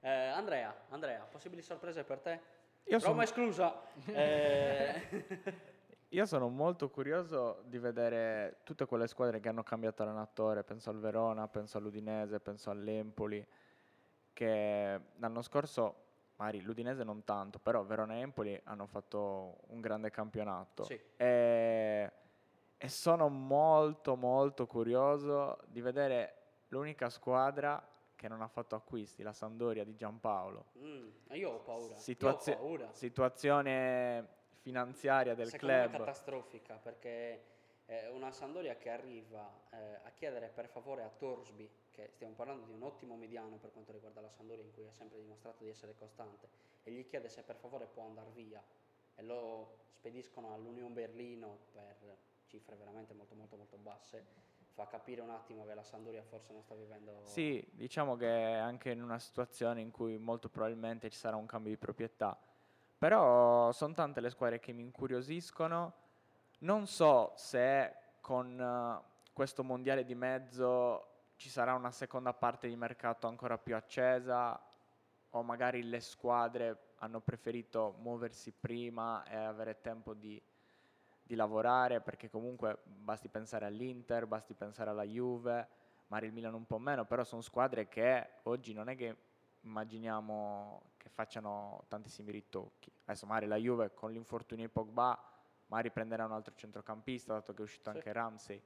Eh, 0.00 0.08
Andrea, 0.10 0.74
Andrea, 0.90 1.22
possibili 1.24 1.62
sorprese 1.62 2.04
per 2.04 2.18
te? 2.20 2.40
Io 2.84 2.98
Roma 2.98 3.00
sono, 3.00 3.22
esclusa. 3.22 3.80
Eh, 4.06 5.02
io 6.08 6.26
sono 6.26 6.48
molto 6.48 6.90
curioso 6.90 7.62
di 7.64 7.78
vedere 7.78 8.60
tutte 8.62 8.86
quelle 8.86 9.08
squadre 9.08 9.40
che 9.40 9.48
hanno 9.48 9.64
cambiato 9.64 10.02
allenatore, 10.02 10.62
penso 10.62 10.90
al 10.90 11.00
Verona, 11.00 11.48
penso 11.48 11.78
all'Udinese, 11.78 12.38
penso 12.38 12.70
all'Empoli, 12.70 13.44
che 14.32 15.00
l'anno 15.16 15.42
scorso, 15.42 16.03
magari 16.36 16.60
l'Udinese 16.62 17.04
non 17.04 17.24
tanto, 17.24 17.58
però 17.58 17.82
Verona 17.84 18.14
e 18.14 18.20
Empoli 18.20 18.60
hanno 18.64 18.86
fatto 18.86 19.58
un 19.68 19.80
grande 19.80 20.10
campionato. 20.10 20.84
Sì. 20.84 21.00
E, 21.16 22.12
e 22.76 22.88
sono 22.88 23.28
molto 23.28 24.16
molto 24.16 24.66
curioso 24.66 25.58
di 25.66 25.80
vedere 25.80 26.34
l'unica 26.68 27.08
squadra 27.10 27.86
che 28.16 28.28
non 28.28 28.42
ha 28.42 28.48
fatto 28.48 28.74
acquisti, 28.74 29.22
la 29.22 29.32
Sampdoria 29.32 29.84
di 29.84 29.94
Giampaolo. 29.96 30.66
mm, 30.78 31.08
io 31.32 31.50
ho 31.50 31.58
paura. 31.60 31.96
Situazio- 31.96 32.52
io 32.52 32.58
ho 32.58 32.62
paura. 32.62 32.92
Situazione 32.92 34.28
finanziaria 34.60 35.34
del 35.34 35.48
Secondo 35.48 35.74
me 35.74 35.84
è 35.84 35.88
club. 35.88 35.98
catastrofica 35.98 36.74
perché 36.76 37.42
eh, 37.86 38.08
una 38.08 38.30
Sandoria 38.30 38.76
che 38.76 38.90
arriva 38.90 39.48
eh, 39.70 40.00
a 40.04 40.10
chiedere 40.14 40.48
per 40.48 40.68
favore 40.68 41.02
a 41.02 41.08
Torsby, 41.08 41.68
che 41.90 42.10
stiamo 42.12 42.34
parlando 42.34 42.64
di 42.64 42.72
un 42.72 42.82
ottimo 42.82 43.16
mediano 43.16 43.56
per 43.56 43.72
quanto 43.72 43.92
riguarda 43.92 44.20
la 44.20 44.30
Sandoria 44.30 44.64
in 44.64 44.72
cui 44.72 44.86
ha 44.86 44.92
sempre 44.92 45.18
dimostrato 45.18 45.62
di 45.64 45.70
essere 45.70 45.94
costante, 45.94 46.48
e 46.82 46.90
gli 46.90 47.06
chiede 47.06 47.28
se 47.28 47.42
per 47.42 47.56
favore 47.56 47.86
può 47.86 48.04
andare 48.04 48.30
via 48.30 48.62
e 49.14 49.22
lo 49.22 49.76
spediscono 49.92 50.52
all'Union 50.52 50.92
Berlino 50.92 51.58
per 51.72 52.16
cifre 52.46 52.76
veramente 52.76 53.14
molto 53.14 53.34
molto 53.34 53.56
molto 53.56 53.76
basse, 53.76 54.24
fa 54.74 54.86
capire 54.86 55.20
un 55.20 55.30
attimo 55.30 55.64
che 55.64 55.74
la 55.74 55.84
Sandoria 55.84 56.22
forse 56.22 56.52
non 56.52 56.62
sta 56.62 56.74
vivendo... 56.74 57.20
Sì, 57.22 57.64
diciamo 57.70 58.16
che 58.16 58.28
anche 58.28 58.90
in 58.90 59.02
una 59.02 59.20
situazione 59.20 59.80
in 59.80 59.92
cui 59.92 60.18
molto 60.18 60.48
probabilmente 60.48 61.10
ci 61.10 61.16
sarà 61.16 61.36
un 61.36 61.46
cambio 61.46 61.70
di 61.70 61.78
proprietà. 61.78 62.36
Però 62.98 63.70
sono 63.70 63.94
tante 63.94 64.20
le 64.20 64.30
squadre 64.30 64.58
che 64.58 64.72
mi 64.72 64.82
incuriosiscono. 64.82 65.92
Non 66.64 66.86
so 66.86 67.34
se 67.36 67.94
con 68.22 68.58
eh, 68.58 69.02
questo 69.34 69.62
mondiale 69.62 70.02
di 70.02 70.14
mezzo 70.14 71.08
ci 71.36 71.50
sarà 71.50 71.74
una 71.74 71.90
seconda 71.90 72.32
parte 72.32 72.68
di 72.68 72.74
mercato 72.76 73.26
ancora 73.26 73.58
più 73.58 73.76
accesa 73.76 74.58
o 75.28 75.42
magari 75.42 75.82
le 75.82 76.00
squadre 76.00 76.92
hanno 77.00 77.20
preferito 77.20 77.96
muoversi 77.98 78.50
prima 78.50 79.24
e 79.24 79.36
avere 79.36 79.82
tempo 79.82 80.14
di, 80.14 80.40
di 81.22 81.34
lavorare 81.34 82.00
perché 82.00 82.30
comunque 82.30 82.78
basti 82.82 83.28
pensare 83.28 83.66
all'Inter, 83.66 84.26
basti 84.26 84.54
pensare 84.54 84.88
alla 84.88 85.04
Juve, 85.04 85.68
magari 86.06 86.28
il 86.28 86.32
Milan 86.32 86.54
un 86.54 86.64
po' 86.64 86.78
meno, 86.78 87.04
però 87.04 87.24
sono 87.24 87.42
squadre 87.42 87.88
che 87.88 88.26
oggi 88.44 88.72
non 88.72 88.88
è 88.88 88.96
che 88.96 89.16
immaginiamo 89.60 90.92
che 90.96 91.10
facciano 91.10 91.84
tantissimi 91.88 92.32
ritocchi. 92.32 92.90
Adesso 93.04 93.26
magari 93.26 93.48
la 93.48 93.56
Juve 93.56 93.92
con 93.92 94.12
l'infortunio 94.12 94.64
di 94.64 94.72
Pogba 94.72 95.32
magari 95.74 95.90
prenderà 95.90 96.24
un 96.24 96.32
altro 96.32 96.54
centrocampista 96.54 97.32
dato 97.32 97.52
che 97.52 97.60
è 97.60 97.64
uscito 97.64 97.90
Sì. 97.90 97.96
anche 97.96 98.12
Ramsey, 98.12 98.62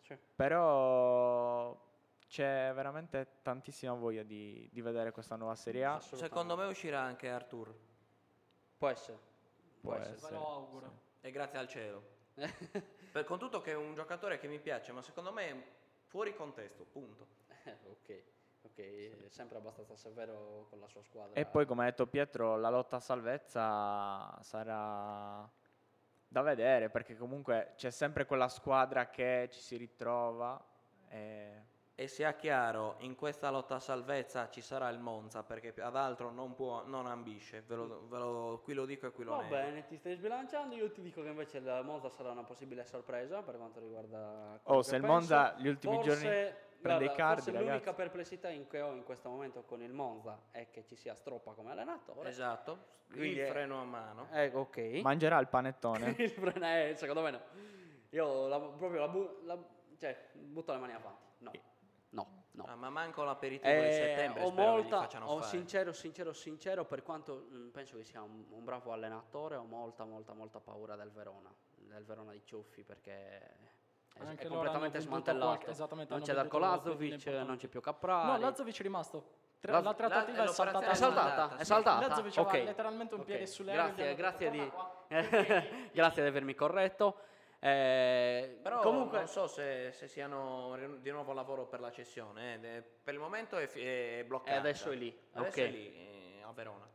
Sì. 0.00 0.16
però 0.34 1.78
c'è 2.26 2.72
veramente 2.74 3.40
tantissima 3.42 3.92
voglia 3.92 4.22
di, 4.22 4.68
di 4.72 4.80
vedere 4.80 5.12
questa 5.12 5.36
nuova 5.36 5.54
Serie 5.54 5.84
A. 5.84 6.00
Secondo 6.00 6.56
me 6.56 6.64
uscirà 6.64 7.00
anche 7.00 7.28
Artur. 7.30 7.74
Può 8.78 8.88
essere. 8.88 9.18
Può 9.80 9.92
Può 9.92 10.00
essere. 10.00 10.32
Ve 10.32 10.38
lo 10.38 10.48
auguro. 10.48 10.92
E 11.20 11.30
grazie 11.30 11.58
al 11.58 11.68
cielo. 11.68 12.16
per, 13.12 13.24
con 13.24 13.38
tutto 13.38 13.60
che 13.60 13.72
è 13.72 13.76
un 13.76 13.94
giocatore 13.94 14.38
che 14.38 14.46
mi 14.48 14.58
piace, 14.58 14.92
ma 14.92 15.02
secondo 15.02 15.32
me 15.32 15.48
è 15.50 15.62
fuori 16.06 16.34
contesto, 16.34 16.84
punto. 16.84 17.26
Eh, 17.64 17.76
ok, 17.86 18.22
ok, 18.62 18.78
è 19.26 19.28
sempre 19.28 19.58
abbastanza 19.58 19.96
severo 19.96 20.66
con 20.70 20.80
la 20.80 20.88
sua 20.88 21.02
squadra. 21.02 21.38
E 21.38 21.44
poi, 21.44 21.66
come 21.66 21.82
ha 21.82 21.86
detto 21.86 22.06
Pietro, 22.06 22.56
la 22.56 22.70
lotta 22.70 22.96
a 22.96 23.00
salvezza 23.00 24.38
sarà 24.42 25.50
da 26.28 26.42
vedere 26.42 26.90
perché 26.90 27.16
comunque 27.16 27.72
c'è 27.76 27.90
sempre 27.90 28.26
quella 28.26 28.48
squadra 28.48 29.08
che 29.08 29.48
ci 29.50 29.60
si 29.60 29.76
ritrova. 29.76 30.62
E 31.08 31.62
E 32.00 32.06
sia 32.06 32.32
chiaro, 32.34 32.94
in 32.98 33.16
questa 33.16 33.50
lotta 33.50 33.74
a 33.74 33.80
salvezza 33.80 34.48
ci 34.50 34.60
sarà 34.60 34.88
il 34.88 35.00
Monza, 35.00 35.42
perché 35.42 35.74
ad 35.80 35.96
altro 35.96 36.30
non, 36.30 36.54
può, 36.54 36.84
non 36.86 37.06
ambisce. 37.08 37.64
Ve 37.66 37.74
lo, 37.74 38.06
ve 38.06 38.18
lo- 38.18 38.60
qui 38.62 38.72
lo 38.74 38.84
dico 38.86 39.08
e 39.08 39.10
qui 39.10 39.24
lo 39.24 39.32
Va 39.32 39.42
nego. 39.42 39.48
bene, 39.56 39.84
ti 39.84 39.96
stai 39.96 40.14
sbilanciando. 40.14 40.76
Io 40.76 40.92
ti 40.92 41.02
dico 41.02 41.22
che 41.22 41.28
invece 41.30 41.58
il 41.58 41.80
Monza 41.82 42.08
sarà 42.08 42.30
una 42.30 42.44
possibile 42.44 42.84
sorpresa 42.84 43.42
per 43.42 43.56
quanto 43.56 43.80
riguarda. 43.80 44.60
Oh, 44.62 44.80
se 44.82 44.94
il 44.94 45.00
penso. 45.00 45.16
Monza 45.16 45.54
gli 45.58 45.66
ultimi 45.66 45.94
Forse, 45.96 46.10
giorni 46.10 46.54
prende 46.80 47.04
i 47.04 47.06
guarda, 47.06 47.22
cardi, 47.22 47.40
forse 47.42 47.50
l'unica 47.58 47.72
ragazzi. 47.78 47.94
perplessità 47.96 48.48
in 48.50 48.66
che 48.68 48.80
ho 48.80 48.92
in 48.92 49.04
questo 49.04 49.28
momento 49.28 49.62
con 49.64 49.82
il 49.82 49.92
Monza 49.92 50.40
è 50.50 50.68
che 50.70 50.84
ci 50.84 50.96
sia 50.96 51.14
Stroppa 51.14 51.52
come 51.52 51.70
allenatore. 51.72 52.28
Esatto, 52.28 52.78
Quindi 53.10 53.30
il 53.30 53.38
è- 53.40 53.48
freno 53.48 53.80
a 53.80 53.84
mano. 53.84 54.28
Eh, 54.32 54.50
ok. 54.54 55.00
mangerà 55.02 55.38
il 55.38 55.48
panettone. 55.48 56.14
Il 56.18 56.30
freno 56.30 56.64
è- 56.66 56.92
secondo 56.96 57.22
me 57.22 57.30
no. 57.30 57.40
Io 58.10 58.48
la- 58.48 58.60
proprio 58.60 59.00
la, 59.00 59.08
bu- 59.08 59.38
la- 59.44 59.62
cioè, 59.98 60.28
butto 60.32 60.72
le 60.72 60.78
mani 60.78 60.92
avanti. 60.94 61.26
No, 61.38 61.50
no, 62.10 62.44
no. 62.52 62.64
Ah, 62.66 62.74
ma 62.74 62.88
manco 62.90 63.22
l'aperitivo 63.24 63.80
di 63.80 63.86
Eh, 63.88 63.92
settembre 63.92 64.42
ho 64.42 64.48
spero 64.50 64.66
che 64.74 64.78
gli 64.78 64.80
molta, 64.82 64.98
facciano 65.00 65.26
ho 65.26 65.36
fare. 65.38 65.46
sincero, 65.50 65.92
sincero, 65.92 66.32
sincero, 66.32 66.84
per 66.86 67.02
quanto 67.02 67.46
mm, 67.52 67.68
penso 67.68 67.96
che 67.96 68.04
sia 68.04 68.22
un, 68.22 68.44
un 68.50 68.64
bravo 68.64 68.92
allenatore, 68.92 69.56
ho 69.56 69.64
molta, 69.64 70.04
molta, 70.04 70.32
molta 70.32 70.58
paura 70.60 70.96
del 70.96 71.10
Verona, 71.10 71.52
del 71.76 72.04
Verona 72.04 72.32
di 72.32 72.42
Ciuffi, 72.44 72.82
perché 72.82 73.56
Anche 74.26 74.44
è 74.44 74.48
completamente 74.48 75.00
smantellato. 75.00 75.70
esattamente, 75.70 76.12
non 76.12 76.22
c'è 76.22 76.34
Darko 76.34 76.58
Lazovic, 76.58 77.26
non 77.26 77.56
c'è 77.56 77.68
più 77.68 77.80
Caprari. 77.80 78.26
No, 78.32 78.38
Lazovic 78.38 78.78
è 78.78 78.82
rimasto. 78.82 79.24
Tra- 79.60 79.80
la 79.80 79.92
trattativa 79.94 80.44
la- 80.44 80.50
è 80.50 80.52
saltata. 80.52 80.86
è 80.90 80.94
saltata, 80.94 81.56
è 81.56 81.64
saltata. 81.64 82.06
Lazovic 82.08 82.36
ok. 82.38 82.48
aveva 82.48 82.64
letteralmente 82.64 83.14
un 83.14 83.20
Ok, 83.20 83.26
piede 83.26 83.46
sull'aereo. 83.46 83.84
Grazie, 83.86 84.14
grazie 84.14 84.50
di, 84.50 84.70
grazie 85.92 86.22
di 86.22 86.28
avermi 86.28 86.54
corretto. 86.54 87.16
Eh, 87.60 88.60
Però 88.62 88.80
comunque, 88.80 89.18
non 89.18 89.26
so 89.26 89.48
se, 89.48 89.90
se 89.90 90.06
siano 90.06 90.76
di 91.00 91.10
nuovo 91.10 91.32
a 91.32 91.34
lavoro 91.34 91.66
per 91.66 91.80
la 91.80 91.90
cessione. 91.90 92.54
eh, 92.62 92.82
Per 93.02 93.12
il 93.14 93.18
momento 93.18 93.56
è, 93.56 93.68
è 93.68 94.24
bloccata. 94.24 94.52
E 94.52 94.58
adesso 94.58 94.90
è 94.92 94.94
lì, 94.94 95.16
Adesso 95.32 95.58
ok. 95.60 95.66
è 95.66 95.70
lì, 95.70 95.92
eh, 95.92 96.42
a 96.44 96.52
Verona. 96.52 96.88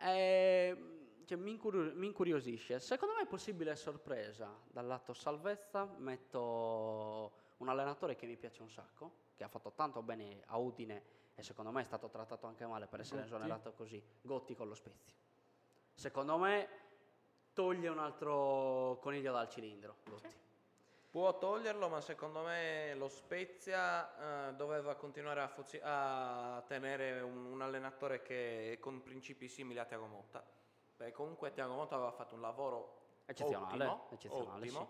Eh, 0.00 0.97
cioè, 1.28 1.36
mi, 1.36 1.50
incuri- 1.50 1.92
mi 1.92 2.06
incuriosisce. 2.06 2.80
Secondo 2.80 3.14
me 3.14 3.22
è 3.22 3.26
possibile 3.26 3.76
sorpresa. 3.76 4.50
Dal 4.66 4.86
lato 4.86 5.12
salvezza 5.12 5.84
metto 5.98 7.32
un 7.58 7.68
allenatore 7.68 8.16
che 8.16 8.24
mi 8.24 8.38
piace 8.38 8.62
un 8.62 8.70
sacco, 8.70 9.12
che 9.36 9.44
ha 9.44 9.48
fatto 9.48 9.72
tanto 9.72 10.00
bene 10.00 10.42
a 10.46 10.56
Udine 10.56 11.16
e 11.34 11.42
secondo 11.42 11.70
me 11.70 11.82
è 11.82 11.84
stato 11.84 12.08
trattato 12.08 12.46
anche 12.46 12.64
male 12.64 12.86
per 12.86 13.00
essere 13.00 13.20
Gotti? 13.20 13.34
esonerato 13.34 13.72
così. 13.74 14.02
Gotti 14.22 14.54
con 14.54 14.68
lo 14.68 14.74
Spezia. 14.74 15.12
Secondo 15.92 16.38
me 16.38 16.68
toglie 17.52 17.88
un 17.88 17.98
altro 17.98 18.98
coniglio 19.02 19.32
dal 19.32 19.50
cilindro. 19.50 19.96
Gotti. 20.04 20.34
Può 21.10 21.36
toglierlo, 21.36 21.90
ma 21.90 22.00
secondo 22.00 22.40
me 22.42 22.94
lo 22.94 23.08
Spezia 23.08 24.48
eh, 24.48 24.54
doveva 24.54 24.94
continuare 24.94 25.42
a, 25.42 25.48
fuzzi- 25.48 25.80
a 25.82 26.62
tenere 26.66 27.20
un, 27.20 27.44
un 27.44 27.60
allenatore 27.60 28.22
che 28.22 28.78
con 28.80 29.02
principi 29.02 29.46
simili 29.46 29.78
a 29.78 29.84
Tiago 29.84 30.06
Motta. 30.06 30.56
Beh, 30.98 31.12
comunque 31.12 31.52
Tiago 31.52 31.74
Motta 31.74 31.94
aveva 31.94 32.10
fatto 32.10 32.34
un 32.34 32.40
lavoro 32.40 32.96
Eccezionale, 33.24 33.84
ottimo, 33.84 34.06
eccezionale, 34.10 34.66
ottimo. 34.66 34.88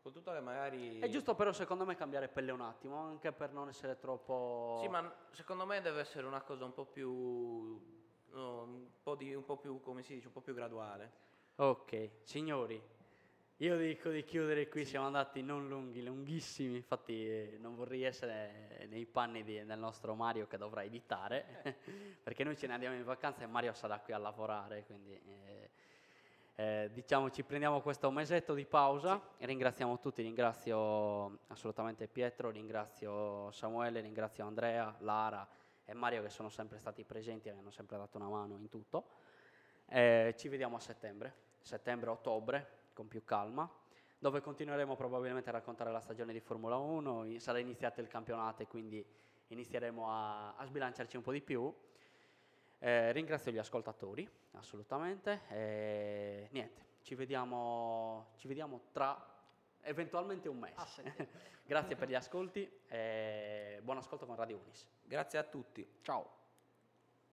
Con 0.00 0.12
tutto 0.12 0.32
che 0.32 0.40
magari... 0.40 1.00
È 1.00 1.08
giusto 1.10 1.34
però 1.34 1.52
secondo 1.52 1.84
me 1.84 1.94
cambiare 1.96 2.28
pelle 2.28 2.50
un 2.50 2.62
attimo, 2.62 2.96
anche 2.96 3.30
per 3.32 3.52
non 3.52 3.68
essere 3.68 3.98
troppo... 3.98 4.78
Sì, 4.80 4.88
ma 4.88 5.12
secondo 5.32 5.66
me 5.66 5.82
deve 5.82 6.00
essere 6.00 6.26
una 6.26 6.40
cosa 6.40 6.64
un 6.64 6.72
po' 6.72 6.86
più... 6.86 7.78
no, 8.30 8.62
un, 8.62 8.86
po 9.02 9.16
di, 9.16 9.34
un 9.34 9.44
po' 9.44 9.58
più, 9.58 9.80
come 9.80 10.02
si 10.02 10.14
dice, 10.14 10.28
un 10.28 10.32
po' 10.32 10.40
più 10.40 10.54
graduale. 10.54 11.12
Ok, 11.56 12.22
signori, 12.22 12.82
io 13.58 13.76
dico 13.76 14.10
di 14.10 14.24
chiudere 14.24 14.68
qui, 14.68 14.84
siamo 14.84 15.06
andati 15.06 15.40
non 15.40 15.68
lunghi, 15.68 16.02
lunghissimi, 16.02 16.74
infatti 16.74 17.24
eh, 17.24 17.56
non 17.60 17.76
vorrei 17.76 18.02
essere 18.02 18.86
nei 18.88 19.06
panni 19.06 19.44
di- 19.44 19.64
del 19.64 19.78
nostro 19.78 20.16
Mario 20.16 20.48
che 20.48 20.58
dovrà 20.58 20.82
editare, 20.82 21.62
perché 22.20 22.42
noi 22.42 22.56
ce 22.56 22.66
ne 22.66 22.72
andiamo 22.72 22.96
in 22.96 23.04
vacanza 23.04 23.44
e 23.44 23.46
Mario 23.46 23.72
sarà 23.72 24.00
qui 24.00 24.12
a 24.12 24.18
lavorare, 24.18 24.84
quindi 24.84 25.12
eh, 25.12 25.70
eh, 26.56 26.90
diciamo 26.92 27.30
ci 27.30 27.44
prendiamo 27.44 27.80
questo 27.80 28.10
mesetto 28.10 28.54
di 28.54 28.64
pausa. 28.64 29.20
E 29.38 29.46
ringraziamo 29.46 30.00
tutti, 30.00 30.22
ringrazio 30.22 31.38
assolutamente 31.46 32.08
Pietro, 32.08 32.50
ringrazio 32.50 33.52
Samuele, 33.52 34.00
ringrazio 34.00 34.44
Andrea, 34.44 34.94
Lara 34.98 35.46
e 35.84 35.94
Mario 35.94 36.22
che 36.22 36.30
sono 36.30 36.48
sempre 36.48 36.78
stati 36.78 37.04
presenti 37.04 37.48
e 37.48 37.52
mi 37.52 37.60
hanno 37.60 37.70
sempre 37.70 37.96
dato 37.98 38.16
una 38.16 38.28
mano 38.28 38.56
in 38.56 38.68
tutto. 38.68 39.04
Eh, 39.86 40.34
ci 40.36 40.48
vediamo 40.48 40.74
a 40.74 40.80
settembre, 40.80 41.34
settembre-ottobre, 41.60 42.82
con 42.94 43.08
più 43.08 43.22
calma. 43.24 43.70
dove 44.18 44.40
continueremo 44.40 44.96
probabilmente 44.96 45.50
a 45.50 45.52
raccontare 45.52 45.90
la 45.92 46.00
stagione 46.00 46.32
di 46.32 46.40
Formula 46.40 46.76
1, 46.76 47.26
i- 47.26 47.40
sarà 47.40 47.58
iniziato 47.58 48.00
il 48.00 48.08
campionato 48.08 48.62
e 48.62 48.66
quindi 48.66 49.04
inizieremo 49.48 50.10
a, 50.10 50.56
a 50.56 50.64
sbilanciarci 50.64 51.16
un 51.16 51.22
po' 51.22 51.32
di 51.32 51.42
più. 51.42 51.70
Eh, 52.78 53.12
ringrazio 53.12 53.52
gli 53.52 53.58
ascoltatori, 53.58 54.26
assolutamente. 54.52 55.42
E 55.48 56.48
niente, 56.52 56.82
ci 57.02 57.14
vediamo, 57.14 58.32
ci 58.36 58.48
vediamo 58.48 58.80
tra 58.92 59.14
eventualmente 59.82 60.48
un 60.48 60.58
mese. 60.58 60.74
A 60.80 60.86
settembre. 60.86 61.28
Grazie 61.66 61.94
per 61.96 62.08
gli 62.08 62.14
ascolti 62.14 62.70
e 62.88 63.80
buon 63.82 63.98
ascolto 63.98 64.24
con 64.24 64.36
Radio 64.36 64.56
Unis. 64.58 64.88
Grazie 65.02 65.38
a 65.38 65.42
tutti. 65.44 65.86
Ciao. 66.00 66.43